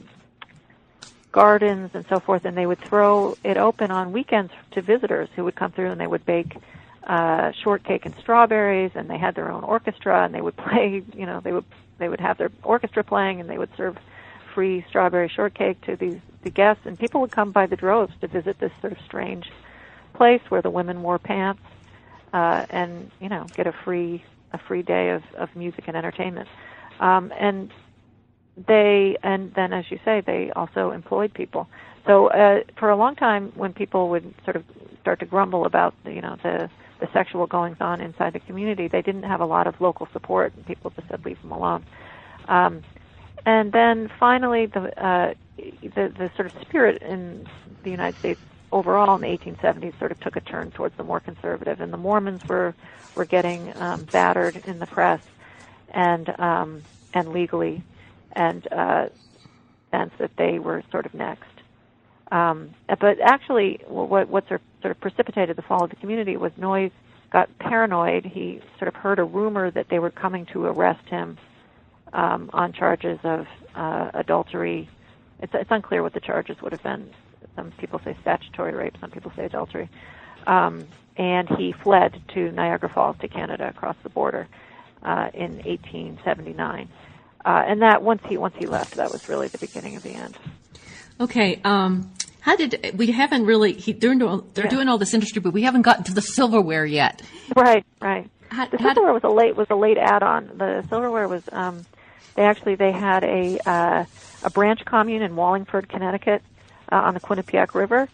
gardens 1.30 1.90
and 1.94 2.04
so 2.08 2.20
forth, 2.20 2.44
and 2.44 2.56
they 2.56 2.66
would 2.66 2.80
throw 2.80 3.36
it 3.44 3.56
open 3.56 3.90
on 3.90 4.12
weekends 4.12 4.52
to 4.72 4.82
visitors 4.82 5.28
who 5.34 5.44
would 5.44 5.54
come 5.54 5.72
through, 5.72 5.90
and 5.90 6.00
they 6.00 6.06
would 6.06 6.24
bake 6.26 6.56
uh, 7.04 7.52
shortcake 7.62 8.04
and 8.06 8.14
strawberries, 8.20 8.92
and 8.94 9.08
they 9.08 9.18
had 9.18 9.34
their 9.34 9.50
own 9.50 9.64
orchestra, 9.64 10.24
and 10.24 10.34
they 10.34 10.40
would 10.40 10.56
play. 10.68 11.02
You 11.14 11.26
know, 11.26 11.40
they 11.40 11.52
would 11.52 11.64
they 11.98 12.08
would 12.08 12.20
have 12.20 12.38
their 12.38 12.50
orchestra 12.62 13.04
playing, 13.04 13.40
and 13.40 13.48
they 13.48 13.58
would 13.58 13.70
serve 13.76 13.96
free 14.54 14.84
strawberry 14.88 15.28
shortcake 15.28 15.80
to 15.82 15.96
these 15.96 16.20
the 16.42 16.50
guests, 16.50 16.86
and 16.86 16.98
people 16.98 17.20
would 17.20 17.30
come 17.30 17.52
by 17.52 17.66
the 17.66 17.76
droves 17.76 18.12
to 18.20 18.26
visit 18.26 18.58
this 18.58 18.72
sort 18.80 18.92
of 18.92 18.98
strange 19.04 19.50
place 20.12 20.42
where 20.48 20.60
the 20.60 20.70
women 20.70 21.02
wore 21.02 21.18
pants 21.18 21.62
uh, 22.32 22.66
and 22.70 23.10
you 23.20 23.28
know 23.28 23.46
get 23.54 23.66
a 23.66 23.72
free 23.72 24.22
a 24.53 24.59
free 24.68 24.82
day 24.82 25.11
of, 25.11 25.22
of 25.36 25.48
music 25.57 25.84
and 25.86 25.96
entertainment. 25.96 26.48
Um, 27.00 27.32
and 27.38 27.70
they, 28.68 29.16
and 29.22 29.53
then 29.55 29.72
as 29.72 29.84
you 29.90 29.98
say, 30.05 30.22
they 30.24 30.50
also 30.55 30.90
employed 30.90 31.32
people. 31.34 31.68
So 32.07 32.28
uh, 32.28 32.61
for 32.78 32.90
a 32.90 32.96
long 32.96 33.16
time, 33.16 33.53
when 33.55 33.72
people 33.72 34.09
would 34.11 34.34
sort 34.44 34.57
of 34.57 34.64
start 35.00 35.20
to 35.20 35.26
grumble 35.26 35.66
about, 35.66 35.94
you 36.05 36.20
know, 36.20 36.36
the 36.42 36.68
the 37.00 37.09
sexual 37.12 37.48
goings 37.48 37.78
on 37.80 38.00
inside 38.00 38.32
the 38.32 38.38
community, 38.38 38.86
they 38.86 39.03
didn't 39.03 39.24
have 39.24 39.40
a 39.40 39.44
lot 39.44 39.66
of 39.66 39.74
local 39.80 40.07
support, 40.12 40.53
and 40.55 40.64
people 40.64 40.92
just 40.94 41.09
said, 41.09 41.24
"Leave 41.24 41.40
them 41.42 41.50
alone." 41.50 41.84
Um, 42.46 42.82
and 43.44 43.72
then 43.72 44.09
finally, 44.20 44.66
the, 44.66 45.05
uh, 45.05 45.34
the 45.57 46.14
the 46.16 46.30
sort 46.36 46.46
of 46.46 46.53
spirit 46.62 47.03
in 47.03 47.44
the 47.82 47.90
United 47.90 48.18
States 48.20 48.40
overall 48.72 49.14
in 49.14 49.20
the 49.20 49.38
1870s 49.38 49.98
sort 49.98 50.10
of 50.10 50.20
took 50.20 50.36
a 50.36 50.40
turn 50.40 50.70
towards 50.70 50.96
the 50.96 51.04
more 51.04 51.20
conservative, 51.20 51.80
and 51.80 51.92
the 51.92 51.98
Mormons 51.98 52.44
were 52.48 52.74
were 53.14 53.26
getting 53.26 53.72
um, 53.76 54.04
battered 54.04 54.56
in 54.66 54.78
the 54.78 54.86
press 54.86 55.20
and 55.90 56.28
um, 56.40 56.82
and 57.14 57.32
legally, 57.32 57.82
and 58.32 58.66
uh, 58.72 59.08
sense 59.90 60.12
that 60.18 60.34
they 60.36 60.58
were 60.58 60.82
sort 60.90 61.06
of 61.06 61.14
next. 61.14 61.44
Um, 62.30 62.70
but 62.88 63.20
actually, 63.20 63.80
what 63.86 64.28
what 64.28 64.48
sort 64.48 64.62
of 64.82 65.00
precipitated 65.00 65.56
the 65.56 65.62
fall 65.62 65.84
of 65.84 65.90
the 65.90 65.96
community 65.96 66.36
was 66.36 66.52
Noyes 66.56 66.92
got 67.30 67.56
paranoid. 67.58 68.24
He 68.24 68.60
sort 68.78 68.88
of 68.88 68.94
heard 68.94 69.18
a 69.18 69.24
rumor 69.24 69.70
that 69.70 69.88
they 69.88 69.98
were 69.98 70.10
coming 70.10 70.46
to 70.46 70.64
arrest 70.64 71.06
him 71.08 71.38
um, 72.12 72.50
on 72.52 72.72
charges 72.72 73.18
of 73.22 73.46
uh, 73.74 74.10
adultery. 74.14 74.88
It's, 75.40 75.52
it's 75.54 75.70
unclear 75.70 76.02
what 76.02 76.12
the 76.14 76.20
charges 76.20 76.60
would 76.62 76.72
have 76.72 76.82
been 76.82 77.10
some 77.57 77.70
people 77.72 78.00
say 78.05 78.16
statutory 78.20 78.74
rape. 78.74 78.96
Some 79.00 79.11
people 79.11 79.32
say 79.36 79.44
adultery. 79.44 79.88
Um, 80.46 80.86
and 81.16 81.48
he 81.59 81.72
fled 81.72 82.20
to 82.34 82.50
Niagara 82.53 82.88
Falls 82.88 83.16
to 83.20 83.28
Canada 83.28 83.68
across 83.68 83.96
the 84.03 84.09
border 84.09 84.48
uh, 85.03 85.28
in 85.34 85.57
1879. 85.57 86.88
Uh, 87.44 87.48
and 87.66 87.82
that 87.82 88.03
once 88.03 88.22
he 88.28 88.36
once 88.36 88.55
he 88.59 88.66
left, 88.66 88.94
that 88.94 89.11
was 89.11 89.28
really 89.28 89.48
the 89.48 89.59
beginning 89.59 89.96
of 89.96 90.03
the 90.03 90.11
end. 90.11 90.38
Okay. 91.20 91.61
Um, 91.64 92.12
how 92.40 92.57
did 92.57 92.94
we 92.96 93.11
haven't 93.11 93.46
really? 93.46 93.72
He, 93.72 93.92
they're, 93.92 94.14
doing, 94.14 94.42
they're 94.55 94.64
yeah. 94.64 94.70
doing 94.70 94.88
all 94.88 94.98
this 94.98 95.12
industry, 95.12 95.40
but 95.40 95.53
we 95.53 95.62
haven't 95.62 95.82
gotten 95.82 96.05
to 96.05 96.14
the 96.14 96.22
silverware 96.22 96.86
yet. 96.86 97.22
Right. 97.55 97.84
Right. 98.00 98.30
How, 98.48 98.66
the 98.66 98.78
silverware 98.78 99.12
was 99.12 99.24
a 99.24 99.28
late 99.28 99.57
was 99.57 99.68
a 99.70 99.74
late 99.74 99.96
add-on. 99.98 100.59
The 100.59 100.84
silverware 100.88 101.26
was 101.26 101.42
um, 101.53 101.84
they 102.34 102.42
actually 102.42 102.74
they 102.74 102.92
had 102.92 103.24
a 103.24 103.59
uh, 103.68 104.05
a 104.42 104.50
branch 104.50 104.84
commune 104.84 105.22
in 105.22 105.36
Wallingford, 105.36 105.88
Connecticut, 105.88 106.42
uh, 106.93 106.97
on 106.97 107.14
the 107.14 107.20
Quinnipiac 107.20 107.74
River. 107.74 108.09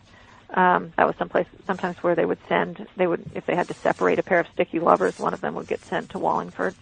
Um, 0.51 0.93
that 0.97 1.07
was 1.07 1.17
someplace 1.17 1.47
sometimes 1.67 1.99
where 1.99 2.15
they 2.15 2.25
would 2.25 2.39
send 2.49 2.87
they 2.97 3.07
would 3.07 3.23
if 3.35 3.45
they 3.45 3.55
had 3.55 3.69
to 3.69 3.75
separate 3.75 4.19
a 4.19 4.23
pair 4.23 4.41
of 4.41 4.47
sticky 4.55 4.79
lovers, 4.81 5.19
one 5.19 5.35
of 5.35 5.43
them 5.43 5.55
would 5.57 5.67
get 5.67 5.81
sent 5.81 6.11
to 6.11 6.19
Wallingford. 6.19 6.75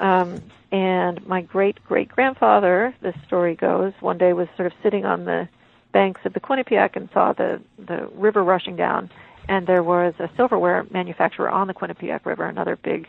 Um, 0.00 0.42
and 0.72 1.24
my 1.26 1.42
great 1.42 1.84
great 1.84 2.08
grandfather, 2.08 2.94
this 3.00 3.14
story 3.26 3.54
goes, 3.54 3.92
one 4.00 4.18
day 4.18 4.32
was 4.32 4.48
sort 4.56 4.66
of 4.66 4.72
sitting 4.82 5.04
on 5.04 5.24
the 5.24 5.48
banks 5.92 6.20
of 6.24 6.32
the 6.32 6.40
Quinnipiac 6.40 6.96
and 6.96 7.08
saw 7.12 7.32
the 7.32 7.60
the 7.78 8.08
river 8.14 8.42
rushing 8.42 8.74
down, 8.74 9.10
and 9.48 9.66
there 9.68 9.84
was 9.84 10.14
a 10.18 10.28
silverware 10.36 10.84
manufacturer 10.90 11.48
on 11.48 11.68
the 11.68 11.74
Quinnipiac 11.74 12.26
River, 12.26 12.44
another 12.44 12.74
big 12.74 13.06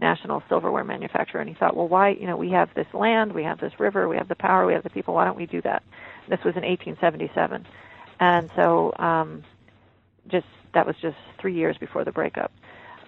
national 0.00 0.42
silverware 0.48 0.82
manufacturer, 0.82 1.40
and 1.40 1.48
he 1.48 1.54
thought, 1.54 1.76
well, 1.76 1.86
why 1.86 2.08
you 2.08 2.26
know 2.26 2.36
we 2.36 2.50
have 2.50 2.74
this 2.74 2.92
land, 2.94 3.32
we 3.32 3.44
have 3.44 3.60
this 3.60 3.78
river, 3.78 4.08
we 4.08 4.16
have 4.16 4.28
the 4.28 4.34
power, 4.34 4.66
we 4.66 4.72
have 4.72 4.82
the 4.82 4.90
people, 4.90 5.14
why 5.14 5.24
don't 5.24 5.36
we 5.36 5.46
do 5.46 5.60
that? 5.60 5.84
This 6.28 6.40
was 6.44 6.56
in 6.56 6.62
1877, 6.62 7.66
and 8.20 8.50
so 8.54 8.92
um, 8.98 9.42
just 10.28 10.46
that 10.74 10.86
was 10.86 10.96
just 11.02 11.16
three 11.40 11.54
years 11.54 11.76
before 11.78 12.04
the 12.04 12.12
breakup. 12.12 12.52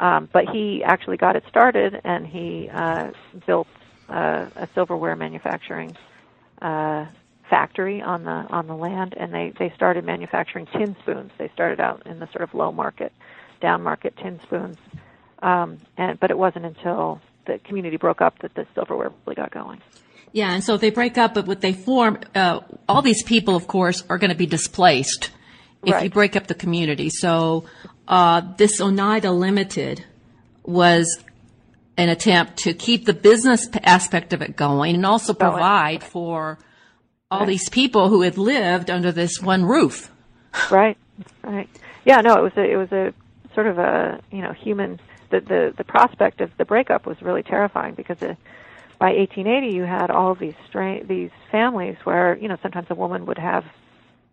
Um, 0.00 0.28
but 0.32 0.48
he 0.48 0.82
actually 0.84 1.16
got 1.16 1.36
it 1.36 1.44
started, 1.48 2.00
and 2.04 2.26
he 2.26 2.68
uh, 2.72 3.10
built 3.46 3.68
uh, 4.08 4.46
a 4.56 4.68
silverware 4.74 5.16
manufacturing 5.16 5.96
uh, 6.60 7.06
factory 7.48 8.00
on 8.02 8.24
the 8.24 8.30
on 8.30 8.66
the 8.66 8.74
land, 8.74 9.14
and 9.16 9.32
they 9.32 9.52
they 9.58 9.72
started 9.76 10.04
manufacturing 10.04 10.66
tin 10.66 10.96
spoons. 11.02 11.30
They 11.38 11.50
started 11.54 11.80
out 11.80 12.06
in 12.06 12.18
the 12.18 12.26
sort 12.32 12.42
of 12.42 12.54
low 12.54 12.72
market, 12.72 13.12
down 13.60 13.82
market 13.82 14.16
tin 14.16 14.40
spoons, 14.42 14.78
um, 15.42 15.78
and 15.96 16.18
but 16.18 16.30
it 16.30 16.38
wasn't 16.38 16.64
until 16.64 17.20
the 17.46 17.58
community 17.60 17.96
broke 17.96 18.20
up 18.20 18.38
that 18.40 18.54
the 18.54 18.66
silverware 18.74 19.12
really 19.26 19.34
got 19.36 19.50
going. 19.50 19.80
Yeah, 20.32 20.52
and 20.52 20.64
so 20.64 20.74
if 20.74 20.80
they 20.80 20.90
break 20.90 21.18
up, 21.18 21.34
but 21.34 21.46
what 21.46 21.60
they 21.60 21.72
form, 21.74 22.18
uh, 22.34 22.60
all 22.88 23.02
these 23.02 23.22
people, 23.22 23.54
of 23.54 23.66
course, 23.66 24.02
are 24.08 24.18
going 24.18 24.30
to 24.30 24.36
be 24.36 24.46
displaced 24.46 25.30
if 25.84 25.92
right. 25.92 26.04
you 26.04 26.10
break 26.10 26.36
up 26.36 26.46
the 26.46 26.54
community. 26.54 27.10
So 27.10 27.64
uh, 28.08 28.40
this 28.56 28.80
Oneida 28.80 29.30
Limited 29.30 30.04
was 30.64 31.22
an 31.96 32.08
attempt 32.08 32.58
to 32.58 32.72
keep 32.72 33.04
the 33.04 33.12
business 33.12 33.68
aspect 33.82 34.32
of 34.32 34.40
it 34.40 34.56
going 34.56 34.94
and 34.94 35.04
also 35.04 35.34
provide 35.34 36.02
for 36.02 36.58
all 37.30 37.46
these 37.46 37.68
people 37.68 38.08
who 38.08 38.22
had 38.22 38.38
lived 38.38 38.90
under 38.90 39.12
this 39.12 39.40
one 39.40 39.64
roof. 39.64 40.10
Right, 40.70 40.96
right. 41.42 41.68
Yeah, 42.04 42.20
no, 42.20 42.34
it 42.34 42.42
was 42.42 42.52
a, 42.56 42.64
it 42.64 42.76
was 42.76 42.92
a 42.92 43.14
sort 43.54 43.66
of 43.66 43.78
a 43.78 44.20
you 44.30 44.42
know 44.42 44.52
human. 44.52 45.00
The 45.30 45.40
the 45.40 45.74
the 45.76 45.84
prospect 45.84 46.40
of 46.40 46.50
the 46.58 46.64
breakup 46.64 47.06
was 47.06 47.20
really 47.22 47.42
terrifying 47.42 47.94
because 47.94 48.20
it 48.22 48.36
by 49.02 49.10
1880 49.14 49.74
you 49.74 49.82
had 49.82 50.12
all 50.12 50.36
these 50.36 50.54
stra- 50.68 51.04
these 51.04 51.30
families 51.50 51.96
where 52.04 52.38
you 52.38 52.46
know 52.46 52.56
sometimes 52.62 52.86
a 52.88 52.94
woman 52.94 53.26
would 53.26 53.36
have 53.36 53.64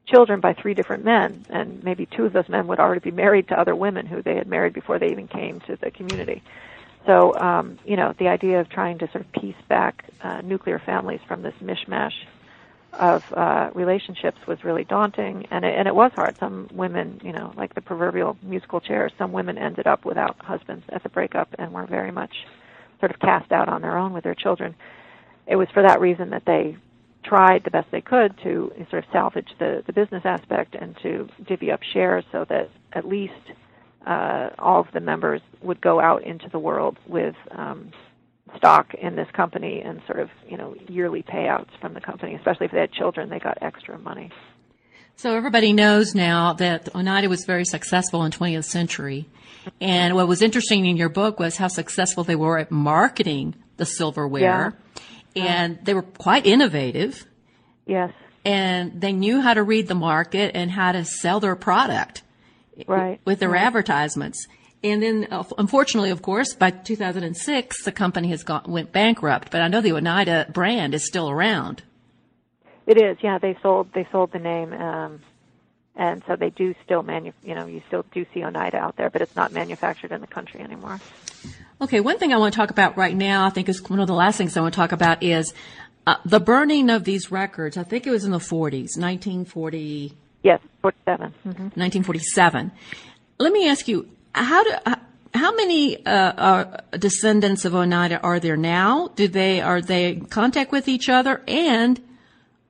children 0.06 0.40
by 0.40 0.54
three 0.54 0.76
different 0.76 1.04
men 1.04 1.44
and 1.50 1.84
maybe 1.84 2.08
two 2.16 2.26
of 2.26 2.34
those 2.34 2.48
men 2.48 2.68
would 2.68 2.80
already 2.80 3.00
be 3.00 3.10
married 3.10 3.48
to 3.48 3.60
other 3.60 3.76
women 3.76 4.06
who 4.06 4.22
they 4.22 4.36
had 4.36 4.46
married 4.46 4.74
before 4.74 5.00
they 5.00 5.08
even 5.10 5.28
came 5.28 5.60
to 5.62 5.76
the 5.82 5.90
community. 5.90 6.44
So 7.08 7.36
um, 7.40 7.80
you 7.84 7.96
know 7.96 8.14
the 8.20 8.28
idea 8.28 8.60
of 8.62 8.70
trying 8.70 9.00
to 9.00 9.08
sort 9.12 9.26
of 9.26 9.32
piece 9.32 9.60
back 9.70 10.06
uh, 10.22 10.42
nuclear 10.42 10.80
families 10.86 11.22
from 11.28 11.42
this 11.42 11.56
mishmash 11.64 12.14
of 12.94 13.24
uh, 13.36 13.72
relationships 13.74 14.38
was 14.48 14.64
really 14.64 14.84
daunting 14.84 15.48
and 15.50 15.66
it, 15.66 15.74
and 15.80 15.88
it 15.88 15.96
was 15.96 16.12
hard. 16.14 16.36
Some 16.40 16.70
women 16.72 17.20
you 17.24 17.34
know 17.34 17.54
like 17.58 17.74
the 17.74 17.82
proverbial 17.82 18.38
musical 18.44 18.82
chairs 18.82 19.14
some 19.18 19.32
women 19.32 19.58
ended 19.58 19.88
up 19.88 20.06
without 20.06 20.36
husbands 20.38 20.86
at 20.90 21.02
the 21.02 21.10
breakup 21.10 21.56
and 21.58 21.74
were 21.74 21.88
very 21.88 22.12
much 22.12 22.36
sort 23.00 23.12
of 23.12 23.20
cast 23.20 23.52
out 23.52 23.70
on 23.70 23.82
their 23.82 23.98
own 23.98 24.14
with 24.14 24.24
their 24.24 24.36
children. 24.36 24.76
It 25.48 25.56
was 25.56 25.68
for 25.74 25.84
that 25.84 26.00
reason 26.00 26.30
that 26.32 26.44
they 26.46 26.78
tried 27.24 27.64
the 27.64 27.72
best 27.72 27.88
they 27.92 28.02
could 28.02 28.38
to 28.44 28.72
sort 28.90 29.04
of 29.04 29.12
salvage 29.12 29.50
the, 29.60 29.84
the 29.86 29.94
business 29.94 30.22
aspect 30.26 30.76
and 30.76 30.96
to 31.04 31.28
divvy 31.48 31.72
up 31.72 31.82
shares 31.94 32.24
so 32.32 32.46
that 32.50 32.70
at 32.94 33.06
least 33.08 33.34
uh, 34.08 34.50
all 34.58 34.82
of 34.82 34.88
the 34.94 35.00
members 35.00 35.42
would 35.62 35.82
go 35.82 36.00
out 36.00 36.24
into 36.24 36.48
the 36.50 36.60
world 36.60 36.98
with 37.08 37.36
um, 37.52 37.92
stock 38.58 38.94
in 38.96 39.16
this 39.16 39.28
company 39.34 39.82
and 39.84 40.02
sort 40.08 40.20
of 40.20 40.30
you 40.48 40.58
know 40.58 40.76
yearly 40.88 41.24
payouts 41.24 41.70
from 41.82 41.94
the 41.94 42.02
company. 42.02 42.36
Especially 42.36 42.66
if 42.66 42.72
they 42.72 42.80
had 42.80 42.92
children, 42.92 43.30
they 43.30 43.40
got 43.40 43.58
extra 43.62 43.98
money. 44.00 44.32
So 45.16 45.36
everybody 45.36 45.74
knows 45.74 46.16
now 46.16 46.54
that 46.54 46.96
Oneida 46.96 47.28
was 47.28 47.44
very 47.46 47.66
successful 47.66 48.24
in 48.24 48.32
20th 48.32 48.64
century. 48.64 49.28
And 49.82 50.16
what 50.16 50.28
was 50.28 50.42
interesting 50.42 50.86
in 50.86 50.98
your 50.98 51.10
book 51.10 51.40
was 51.40 51.58
how 51.58 51.68
successful 51.68 52.24
they 52.24 52.36
were 52.36 52.58
at 52.58 52.72
marketing 52.72 53.56
the 53.78 53.86
silverware. 53.86 54.78
Yeah. 55.36 55.44
And 55.44 55.80
they 55.84 55.94
were 55.94 56.02
quite 56.02 56.46
innovative. 56.46 57.26
Yes. 57.86 58.14
And 58.46 59.00
they 59.00 59.14
knew 59.14 59.42
how 59.42 59.54
to 59.54 59.64
read 59.64 59.88
the 59.88 59.96
market 59.96 60.52
and 60.56 60.72
how 60.72 60.92
to 60.92 61.06
sell 61.06 61.40
their 61.40 61.56
product. 61.56 62.24
Right. 62.88 63.20
With 63.26 63.40
their 63.40 63.50
right. 63.50 63.64
advertisements. 63.64 64.48
And 64.82 65.04
then, 65.04 65.28
uh, 65.30 65.44
unfortunately, 65.58 66.12
of 66.12 66.22
course, 66.22 66.54
by 66.54 66.72
2006, 66.72 67.84
the 67.84 67.92
company 67.92 68.30
has 68.30 68.44
gone, 68.44 68.64
went 68.68 68.94
bankrupt. 68.94 69.52
But 69.52 69.62
I 69.62 69.68
know 69.68 69.82
the 69.82 69.92
Oneida 69.92 70.48
brand 70.54 70.94
is 70.94 71.06
still 71.06 71.30
around. 71.30 71.84
It 72.88 73.02
is, 73.02 73.18
yeah. 73.22 73.38
They 73.38 73.58
sold 73.62 73.90
they 73.94 74.08
sold 74.12 74.32
the 74.32 74.40
name, 74.40 74.74
um, 74.74 75.20
and 76.00 76.24
so 76.26 76.38
they 76.38 76.50
do 76.50 76.74
still 76.84 77.04
manu. 77.04 77.34
You 77.44 77.54
know, 77.54 77.68
you 77.68 77.84
still 77.88 78.06
do 78.14 78.26
see 78.34 78.44
Oneida 78.44 78.78
out 78.78 78.96
there, 78.96 79.10
but 79.10 79.22
it's 79.22 79.36
not 79.36 79.52
manufactured 79.52 80.14
in 80.14 80.22
the 80.22 80.28
country 80.28 80.62
anymore. 80.62 81.00
Okay, 81.82 82.00
one 82.00 82.18
thing 82.18 82.34
I 82.34 82.38
want 82.38 82.54
to 82.54 82.58
talk 82.58 82.72
about 82.72 82.98
right 82.98 83.16
now, 83.16 83.46
I 83.46 83.50
think 83.50 83.68
is 83.68 83.88
one 83.88 84.00
of 84.00 84.08
the 84.08 84.14
last 84.14 84.38
things 84.38 84.56
I 84.56 84.62
want 84.62 84.74
to 84.74 84.78
talk 84.78 84.94
about 84.94 85.22
is 85.22 85.54
uh, 86.08 86.16
the 86.24 86.40
burning 86.40 86.90
of 86.90 87.04
these 87.04 87.32
records. 87.32 87.76
I 87.76 87.84
think 87.84 88.08
it 88.08 88.12
was 88.12 88.24
in 88.24 88.32
the 88.32 88.40
40s, 88.40 88.98
1940. 88.98 90.14
Yes, 90.42 90.62
47. 90.82 91.28
Mm-hmm. 91.28 91.50
1947. 91.50 92.72
Let 93.38 93.52
me 93.54 93.68
ask 93.68 93.90
you, 93.90 94.10
how 94.34 94.64
do 94.64 94.72
uh, 94.86 94.96
how 95.34 95.54
many 95.54 96.06
uh, 96.06 96.10
uh, 96.10 96.78
descendants 96.98 97.66
of 97.66 97.76
Oneida 97.76 98.22
are 98.22 98.40
there 98.40 98.58
now? 98.58 99.10
Do 99.16 99.28
they 99.28 99.60
are 99.60 99.82
they 99.82 100.14
in 100.14 100.26
contact 100.28 100.72
with 100.72 100.88
each 100.88 101.10
other? 101.10 101.42
And 101.46 102.00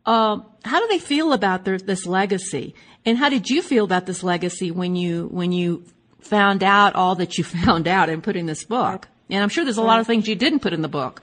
uh, 0.05 0.39
how 0.65 0.79
do 0.79 0.87
they 0.87 0.99
feel 0.99 1.31
about 1.31 1.63
their, 1.63 1.77
this 1.77 2.07
legacy? 2.07 2.73
And 3.05 3.17
how 3.17 3.29
did 3.29 3.49
you 3.49 3.61
feel 3.61 3.85
about 3.85 4.05
this 4.05 4.23
legacy 4.23 4.71
when 4.71 4.95
you 4.95 5.27
when 5.31 5.51
you 5.51 5.83
found 6.21 6.63
out 6.63 6.95
all 6.95 7.15
that 7.15 7.37
you 7.37 7.43
found 7.65 7.87
out 7.87 8.09
and 8.09 8.23
put 8.23 8.35
in 8.35 8.45
this 8.45 8.63
book? 8.63 9.07
And 9.29 9.43
I'm 9.43 9.49
sure 9.49 9.63
there's 9.63 9.77
a 9.77 9.83
lot 9.83 9.99
of 9.99 10.07
things 10.07 10.27
you 10.27 10.35
didn't 10.35 10.59
put 10.59 10.73
in 10.73 10.81
the 10.81 10.87
book. 10.87 11.21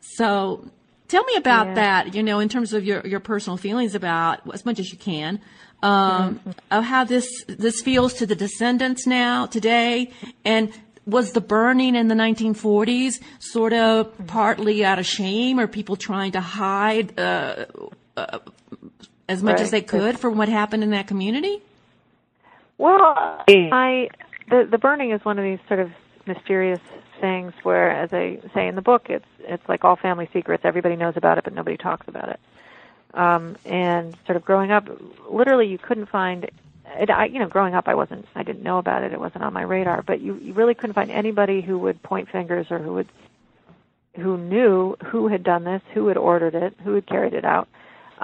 So 0.00 0.64
tell 1.08 1.24
me 1.24 1.36
about 1.36 1.68
yeah. 1.68 1.74
that. 1.74 2.14
You 2.14 2.22
know, 2.22 2.40
in 2.40 2.48
terms 2.48 2.72
of 2.72 2.84
your 2.84 3.06
your 3.06 3.20
personal 3.20 3.56
feelings 3.56 3.94
about 3.94 4.40
as 4.52 4.64
much 4.64 4.78
as 4.78 4.92
you 4.92 4.98
can. 4.98 5.40
Um, 5.82 6.36
mm-hmm. 6.36 6.50
of 6.70 6.84
how 6.84 7.04
this 7.04 7.44
this 7.46 7.82
feels 7.82 8.14
to 8.14 8.26
the 8.26 8.34
descendants 8.34 9.06
now 9.06 9.44
today, 9.44 10.12
and 10.42 10.72
was 11.06 11.32
the 11.32 11.40
burning 11.40 11.94
in 11.94 12.08
the 12.08 12.14
1940s 12.14 13.20
sort 13.38 13.72
of 13.72 14.06
mm-hmm. 14.06 14.24
partly 14.26 14.84
out 14.84 14.98
of 14.98 15.06
shame 15.06 15.60
or 15.60 15.66
people 15.66 15.96
trying 15.96 16.32
to 16.32 16.40
hide 16.40 17.18
uh, 17.18 17.66
uh, 18.16 18.38
as 19.28 19.42
much 19.42 19.54
right. 19.54 19.62
as 19.62 19.70
they 19.70 19.82
could 19.82 20.18
from 20.18 20.36
what 20.36 20.48
happened 20.48 20.82
in 20.82 20.90
that 20.90 21.06
community? 21.06 21.62
Well, 22.78 23.00
I 23.48 24.08
the 24.48 24.66
the 24.70 24.78
burning 24.78 25.10
is 25.10 25.24
one 25.24 25.38
of 25.38 25.44
these 25.44 25.60
sort 25.68 25.80
of 25.80 25.92
mysterious 26.26 26.80
things 27.20 27.52
where, 27.62 27.90
as 27.90 28.12
I 28.12 28.40
say 28.52 28.66
in 28.66 28.74
the 28.74 28.82
book, 28.82 29.08
it's 29.08 29.26
it's 29.40 29.66
like 29.68 29.84
all 29.84 29.96
family 29.96 30.28
secrets. 30.32 30.64
Everybody 30.64 30.96
knows 30.96 31.16
about 31.16 31.38
it, 31.38 31.44
but 31.44 31.54
nobody 31.54 31.76
talks 31.76 32.08
about 32.08 32.28
it. 32.28 32.40
Um, 33.14 33.56
and 33.64 34.16
sort 34.26 34.36
of 34.36 34.44
growing 34.44 34.72
up, 34.72 34.88
literally, 35.28 35.68
you 35.68 35.78
couldn't 35.78 36.06
find. 36.06 36.50
It, 36.96 37.10
I, 37.10 37.26
you 37.26 37.38
know, 37.38 37.48
growing 37.48 37.74
up, 37.74 37.88
I 37.88 37.94
wasn't. 37.94 38.26
I 38.34 38.42
didn't 38.42 38.62
know 38.62 38.78
about 38.78 39.04
it. 39.04 39.12
It 39.12 39.20
wasn't 39.20 39.44
on 39.44 39.52
my 39.52 39.62
radar. 39.62 40.02
But 40.02 40.20
you, 40.20 40.34
you 40.34 40.52
really 40.52 40.74
couldn't 40.74 40.94
find 40.94 41.10
anybody 41.10 41.60
who 41.60 41.78
would 41.78 42.02
point 42.02 42.28
fingers 42.28 42.66
or 42.70 42.78
who 42.78 42.94
would, 42.94 43.08
who 44.16 44.36
knew 44.36 44.96
who 45.04 45.28
had 45.28 45.44
done 45.44 45.64
this, 45.64 45.82
who 45.92 46.08
had 46.08 46.16
ordered 46.16 46.54
it, 46.54 46.74
who 46.82 46.94
had 46.94 47.06
carried 47.06 47.34
it 47.34 47.44
out. 47.44 47.68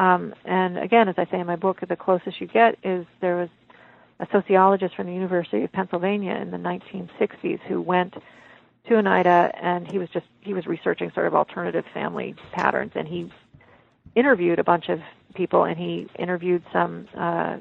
Um, 0.00 0.34
and 0.46 0.78
again, 0.78 1.10
as 1.10 1.16
I 1.18 1.26
say 1.26 1.38
in 1.38 1.46
my 1.46 1.56
book, 1.56 1.80
the 1.86 1.94
closest 1.94 2.40
you 2.40 2.46
get 2.46 2.78
is 2.82 3.04
there 3.20 3.36
was 3.36 3.50
a 4.18 4.26
sociologist 4.32 4.96
from 4.96 5.06
the 5.06 5.12
University 5.12 5.62
of 5.62 5.70
Pennsylvania 5.72 6.36
in 6.36 6.50
the 6.50 6.56
1960s 6.56 7.60
who 7.68 7.82
went 7.82 8.14
to 8.88 8.96
Oneida 8.96 9.52
and 9.62 9.90
he 9.90 9.98
was 9.98 10.08
just 10.08 10.24
he 10.40 10.54
was 10.54 10.66
researching 10.66 11.10
sort 11.12 11.26
of 11.26 11.34
alternative 11.34 11.84
family 11.92 12.34
patterns 12.50 12.92
and 12.94 13.06
he 13.06 13.30
interviewed 14.14 14.58
a 14.58 14.64
bunch 14.64 14.88
of 14.88 15.00
people 15.34 15.64
and 15.64 15.78
he 15.78 16.08
interviewed 16.18 16.62
some 16.72 17.06
uh, 17.14 17.58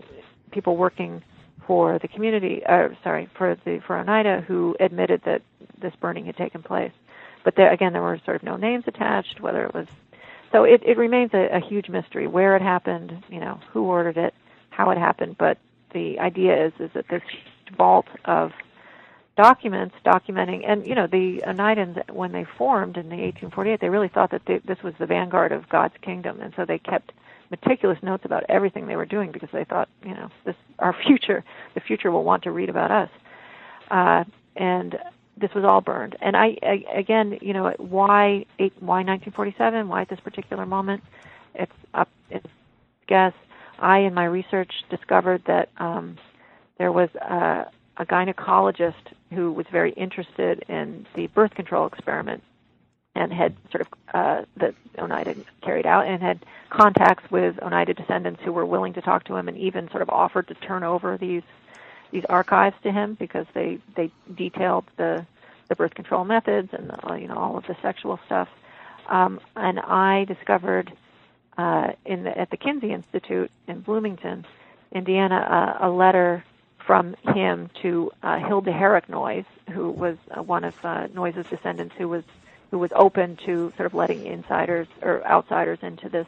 people 0.52 0.78
working 0.78 1.22
for 1.68 2.00
the 2.00 2.08
community 2.08 2.66
uh, 2.66 2.88
sorry 3.04 3.30
for 3.38 3.58
the 3.66 3.82
for 3.86 3.98
Oneida 3.98 4.46
who 4.48 4.78
admitted 4.80 5.22
that 5.26 5.42
this 5.82 5.94
burning 6.00 6.26
had 6.26 6.38
taken 6.38 6.64
place. 6.64 6.94
But 7.44 7.58
there 7.58 7.70
again 7.70 7.92
there 7.92 8.02
were 8.02 8.18
sort 8.24 8.38
of 8.38 8.44
no 8.44 8.56
names 8.56 8.86
attached 8.88 9.42
whether 9.42 9.66
it 9.66 9.74
was 9.74 9.88
so 10.52 10.64
it, 10.64 10.82
it 10.86 10.98
remains 10.98 11.32
a, 11.34 11.58
a 11.58 11.60
huge 11.60 11.90
mystery 11.90 12.28
where 12.28 12.56
it 12.56 12.62
happened, 12.62 13.24
you 13.30 13.40
know, 13.40 13.60
who 13.72 13.84
ordered 13.84 14.18
it, 14.18 14.34
how 14.70 14.90
it 14.90 14.98
happened. 14.98 15.38
But 15.38 15.58
the 15.94 16.20
idea 16.20 16.68
is 16.68 16.74
is 16.80 16.92
that 16.94 17.06
this 17.10 17.22
vault 17.78 18.08
of 18.26 18.52
documents 19.38 19.96
documenting, 20.06 20.68
and 20.68 20.86
you 20.86 20.96
know, 20.96 21.08
the 21.08 21.42
Oneidans 21.46 22.12
when 22.12 22.32
they 22.32 22.46
formed 22.58 22.98
in 22.98 23.10
the 23.10 23.16
1848, 23.16 23.80
they 23.80 23.90
really 23.90 24.10
thought 24.10 24.32
that 24.32 24.42
they, 24.46 24.60
this 24.60 24.82
was 24.84 24.94
the 25.00 25.06
vanguard 25.06 25.52
of 25.52 25.70
God's 25.70 25.96
kingdom, 26.02 26.42
and 26.42 26.54
so 26.56 26.66
they 26.66 26.80
kept 26.80 27.12
meticulous 27.52 27.98
notes 28.04 28.26
about 28.26 28.44
everything 28.50 28.88
they 28.88 28.96
were 28.96 29.06
doing 29.06 29.32
because 29.32 29.50
they 29.52 29.64
thought, 29.64 29.90
you 30.04 30.14
know, 30.14 30.30
this 30.46 30.56
our 30.80 30.96
future, 31.06 31.44
the 31.74 31.82
future 31.82 32.12
will 32.12 32.24
want 32.24 32.44
to 32.44 32.52
read 32.52 32.70
about 32.70 32.92
us. 32.92 33.10
Uh, 33.90 34.24
and 34.56 34.98
this 35.40 35.54
was 35.54 35.64
all 35.64 35.82
burned. 35.82 36.16
And 36.22 36.36
I, 36.36 36.58
I 36.62 36.84
again, 36.94 37.38
you 37.42 37.54
know, 37.54 37.74
why 37.78 38.46
why 38.80 39.04
1947? 39.04 39.88
Why 39.88 40.02
at 40.02 40.10
this 40.10 40.20
particular 40.20 40.66
moment? 40.66 41.04
It's 41.56 41.72
up. 41.94 42.10
It's 42.30 42.46
guess. 43.08 43.34
I, 43.80 44.00
in 44.00 44.14
my 44.14 44.26
research, 44.26 44.72
discovered 44.90 45.44
that 45.46 45.70
um, 45.78 46.18
there 46.78 46.92
was 46.92 47.10
a, 47.16 47.68
a 47.98 48.06
gynecologist 48.06 49.14
who 49.32 49.52
was 49.54 49.66
very 49.72 49.92
interested 49.92 50.66
in 50.68 51.06
the 51.16 51.28
birth 51.28 51.56
control 51.56 51.88
experiment 51.88 52.44
and 53.16 53.34
had 53.34 53.56
sort 53.72 53.82
of 53.82 53.88
uh, 54.14 54.46
that 54.58 54.76
Oneida 54.98 55.36
carried 55.62 55.86
out 55.86 56.08
and 56.08 56.22
had 56.22 56.46
contacts 56.70 57.30
with 57.32 57.60
Oneida 57.62 57.94
descendants 57.94 58.42
who 58.44 58.52
were 58.52 58.66
willing 58.66 58.94
to 58.94 59.02
talk 59.02 59.24
to 59.26 59.36
him 59.36 59.48
and 59.48 59.58
even 59.58 59.90
sort 59.90 60.02
of 60.02 60.10
offered 60.10 60.48
to 60.48 60.54
turn 60.56 60.84
over 60.84 61.18
these 61.18 61.44
these 62.12 62.26
archives 62.30 62.76
to 62.84 62.92
him 62.92 63.16
because 63.20 63.46
they 63.54 63.80
they 63.96 64.12
detailed 64.36 64.86
the 64.98 65.26
the 65.68 65.76
birth 65.76 65.94
control 65.94 66.26
methods 66.26 66.70
and 66.74 66.90
the, 66.90 67.16
you 67.16 67.28
know 67.28 67.38
all 67.38 67.58
of 67.58 67.66
the 67.68 67.76
sexual 67.82 68.20
stuff. 68.26 68.50
Um, 69.08 69.40
and 69.56 69.80
I 69.80 70.26
discovered 70.26 70.92
uh, 71.58 71.94
in 72.06 72.24
the, 72.24 72.38
at 72.38 72.50
the 72.50 72.58
Kinsey 72.58 72.92
Institute 72.92 73.52
in 73.68 73.82
Bloomington, 73.82 74.46
Indiana, 74.92 75.78
uh, 75.82 75.88
a 75.88 75.90
letter 75.90 76.44
from 76.78 77.16
him 77.36 77.70
to 77.82 78.12
uh, 78.24 78.40
Hilda 78.40 78.72
Herrick 78.72 79.10
Noyes, 79.10 79.46
who 79.72 79.92
was 79.92 80.18
uh, 80.32 80.42
one 80.42 80.64
of 80.64 80.74
uh, 80.84 81.08
Noyes' 81.14 81.46
descendants, 81.50 81.96
who 81.98 82.08
was 82.08 82.24
who 82.72 82.78
was 82.78 82.92
open 82.96 83.36
to 83.46 83.74
sort 83.76 83.88
of 83.88 83.94
letting 83.94 84.26
insiders 84.26 84.88
or 85.02 85.26
outsiders 85.26 85.80
into 85.82 86.08
this 86.08 86.28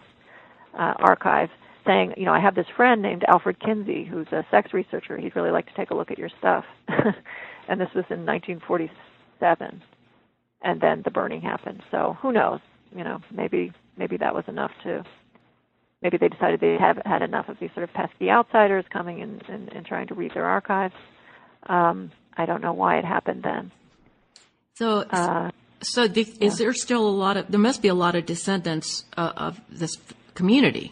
uh, 0.74 0.94
archive 0.98 1.52
saying, 1.86 2.14
you 2.18 2.26
know, 2.26 2.34
I 2.34 2.40
have 2.40 2.56
this 2.56 2.68
friend 2.76 3.02
named 3.02 3.24
Alfred 3.28 3.60
Kinsey 3.60 4.06
who's 4.06 4.28
a 4.32 4.46
sex 4.52 4.74
researcher. 4.74 5.18
He'd 5.18 5.36
really 5.36 5.52
like 5.52 5.68
to 5.68 5.74
take 5.74 5.92
a 5.92 5.96
look 5.96 6.12
at 6.12 6.18
your 6.18 6.30
stuff. 6.40 6.66
and 6.88 7.80
this 7.80 7.90
was 7.96 8.06
in 8.10 8.26
1947, 8.26 9.82
and 10.62 10.82
then 10.82 11.02
the 11.04 11.12
burning 11.12 11.42
happened. 11.42 11.82
So 11.92 12.18
who 12.22 12.32
knows? 12.32 12.60
You 12.96 13.04
know, 13.04 13.20
maybe 13.32 13.72
maybe 13.98 14.18
that 14.18 14.34
was 14.34 14.44
enough 14.48 14.72
to. 14.84 15.04
Maybe 16.02 16.18
they 16.18 16.30
decided 16.30 16.60
they 16.60 16.78
have 16.80 16.98
had 17.06 17.22
enough 17.22 17.48
of 17.48 17.58
these 17.60 17.70
sort 17.76 17.84
of 17.84 17.94
pesky 17.94 18.32
outsiders 18.32 18.86
coming 18.92 19.22
and, 19.22 19.44
and, 19.48 19.70
and 19.72 19.86
trying 19.86 20.08
to 20.08 20.16
read 20.16 20.32
their 20.34 20.46
archives. 20.46 20.96
Um, 21.68 22.12
I 22.36 22.48
don't 22.48 22.62
know 22.62 22.74
why 22.74 22.98
it 22.98 23.06
happened 23.06 23.44
then. 23.44 23.72
So, 24.74 25.02
uh, 25.02 25.52
so 25.84 26.08
the, 26.08 26.24
yeah. 26.24 26.48
is 26.48 26.58
there 26.58 26.74
still 26.74 27.08
a 27.08 27.10
lot 27.10 27.38
of? 27.38 27.52
There 27.52 27.60
must 27.60 27.84
be 27.84 27.88
a 27.88 27.94
lot 27.94 28.16
of 28.16 28.26
descendants 28.26 29.06
uh, 29.16 29.34
of 29.38 29.62
this 29.70 29.96
community 30.34 30.92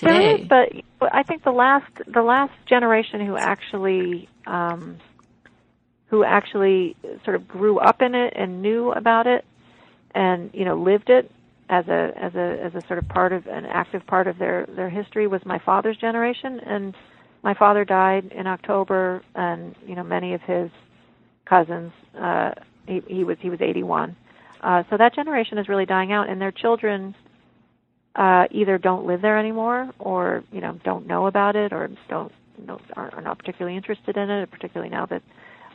today. 0.00 0.34
Is, 0.42 0.48
but 0.48 0.72
I 1.12 1.22
think 1.22 1.44
the 1.44 1.52
last 1.52 1.90
the 2.06 2.22
last 2.22 2.52
generation 2.66 3.24
who 3.24 3.36
actually 3.36 4.28
um, 4.46 4.98
who 6.06 6.24
actually 6.24 6.96
sort 7.24 7.36
of 7.36 7.46
grew 7.46 7.78
up 7.78 8.02
in 8.02 8.14
it 8.14 8.32
and 8.36 8.62
knew 8.62 8.90
about 8.92 9.26
it 9.26 9.44
and 10.14 10.50
you 10.52 10.64
know 10.64 10.76
lived 10.76 11.08
it 11.08 11.30
as 11.68 11.86
a 11.88 12.12
as 12.16 12.34
a 12.34 12.58
as 12.62 12.74
a 12.74 12.86
sort 12.86 12.98
of 12.98 13.08
part 13.08 13.32
of 13.32 13.46
an 13.46 13.64
active 13.64 14.04
part 14.06 14.26
of 14.26 14.38
their 14.38 14.66
their 14.74 14.90
history 14.90 15.26
was 15.26 15.40
my 15.46 15.58
father's 15.58 15.96
generation 15.96 16.60
and 16.60 16.94
my 17.42 17.54
father 17.54 17.84
died 17.84 18.32
in 18.32 18.46
October 18.46 19.22
and 19.34 19.74
you 19.86 19.94
know 19.94 20.02
many 20.02 20.34
of 20.34 20.42
his 20.42 20.70
cousins 21.44 21.92
uh 22.20 22.50
he 22.86 23.00
he 23.06 23.24
was 23.24 23.36
he 23.40 23.50
was 23.50 23.60
81 23.60 24.16
uh 24.62 24.82
so 24.90 24.96
that 24.96 25.14
generation 25.14 25.58
is 25.58 25.68
really 25.68 25.86
dying 25.86 26.12
out 26.12 26.28
and 26.28 26.40
their 26.40 26.52
children 26.52 27.14
uh, 28.14 28.46
either 28.50 28.78
don't 28.78 29.06
live 29.06 29.22
there 29.22 29.38
anymore, 29.38 29.90
or 29.98 30.44
you 30.52 30.60
know 30.60 30.78
don't 30.84 31.06
know 31.06 31.26
about 31.26 31.56
it, 31.56 31.72
or 31.72 31.90
don't 32.08 32.32
know, 32.66 32.80
are, 32.96 33.14
are 33.14 33.22
not 33.22 33.38
particularly 33.38 33.76
interested 33.76 34.16
in 34.16 34.30
it, 34.30 34.50
particularly 34.50 34.90
now 34.90 35.06
that 35.06 35.22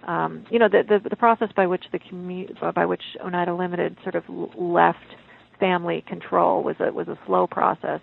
um, 0.03 0.45
you 0.49 0.59
know 0.59 0.67
the, 0.67 0.83
the 0.83 1.09
the 1.09 1.15
process 1.15 1.51
by 1.53 1.67
which 1.67 1.85
the 1.91 1.99
commu- 1.99 2.73
by 2.73 2.85
which 2.85 3.03
Oneida 3.21 3.53
Limited 3.53 3.97
sort 4.03 4.15
of 4.15 4.27
left 4.29 5.15
family 5.59 6.01
control 6.01 6.63
was 6.63 6.75
a 6.79 6.91
was 6.91 7.07
a 7.07 7.17
slow 7.25 7.47
process, 7.47 8.01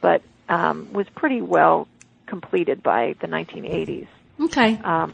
but 0.00 0.22
um, 0.48 0.92
was 0.92 1.08
pretty 1.14 1.40
well 1.40 1.88
completed 2.26 2.82
by 2.82 3.14
the 3.20 3.26
1980s. 3.26 4.06
Okay. 4.40 4.78
Um, 4.78 5.12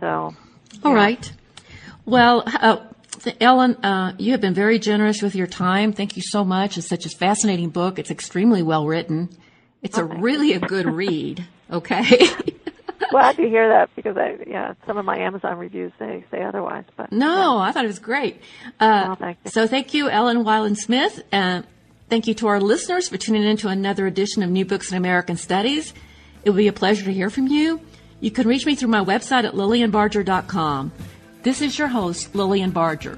so. 0.00 0.34
All 0.84 0.94
right. 0.94 1.32
Well, 2.04 2.44
uh, 2.46 2.78
Ellen, 3.40 3.76
uh, 3.84 4.14
you 4.18 4.32
have 4.32 4.40
been 4.40 4.54
very 4.54 4.78
generous 4.78 5.22
with 5.22 5.34
your 5.34 5.46
time. 5.46 5.92
Thank 5.92 6.16
you 6.16 6.22
so 6.22 6.44
much. 6.44 6.78
It's 6.78 6.88
such 6.88 7.06
a 7.06 7.08
fascinating 7.08 7.70
book. 7.70 7.98
It's 7.98 8.10
extremely 8.10 8.62
well 8.62 8.86
written. 8.86 9.28
It's 9.82 9.98
okay. 9.98 10.16
a 10.16 10.18
really 10.20 10.52
a 10.52 10.60
good 10.60 10.86
read. 10.86 11.46
Okay. 11.68 12.16
Glad 13.10 13.36
to 13.38 13.48
hear 13.48 13.68
that 13.70 13.90
because 13.96 14.16
I 14.16 14.38
yeah 14.46 14.74
some 14.86 14.98
of 14.98 15.04
my 15.04 15.18
Amazon 15.18 15.58
reviews 15.58 15.90
say 15.98 16.24
say 16.30 16.44
otherwise. 16.44 16.84
But 16.96 17.10
no, 17.10 17.56
yeah. 17.56 17.62
I 17.62 17.72
thought 17.72 17.84
it 17.84 17.88
was 17.88 17.98
great. 17.98 18.40
Uh, 18.78 19.04
well, 19.06 19.16
thank 19.16 19.38
so 19.46 19.66
thank 19.66 19.92
you, 19.92 20.08
Ellen 20.08 20.44
Wayland 20.44 20.78
Smith. 20.78 21.24
Uh, 21.32 21.62
thank 22.08 22.28
you 22.28 22.34
to 22.34 22.46
our 22.46 22.60
listeners 22.60 23.08
for 23.08 23.16
tuning 23.16 23.42
in 23.42 23.56
to 23.56 23.68
another 23.68 24.06
edition 24.06 24.44
of 24.44 24.50
New 24.50 24.64
Books 24.64 24.92
in 24.92 24.96
American 24.96 25.36
Studies. 25.36 25.92
It 26.44 26.50
will 26.50 26.56
be 26.56 26.68
a 26.68 26.72
pleasure 26.72 27.04
to 27.04 27.12
hear 27.12 27.30
from 27.30 27.48
you. 27.48 27.80
You 28.20 28.30
can 28.30 28.46
reach 28.46 28.64
me 28.64 28.76
through 28.76 28.90
my 28.90 29.02
website 29.02 29.42
at 29.42 29.54
lilianbarger.com. 29.54 30.92
This 31.46 31.62
is 31.62 31.78
your 31.78 31.86
host, 31.86 32.34
Lilian 32.34 32.72
Barger. 32.72 33.16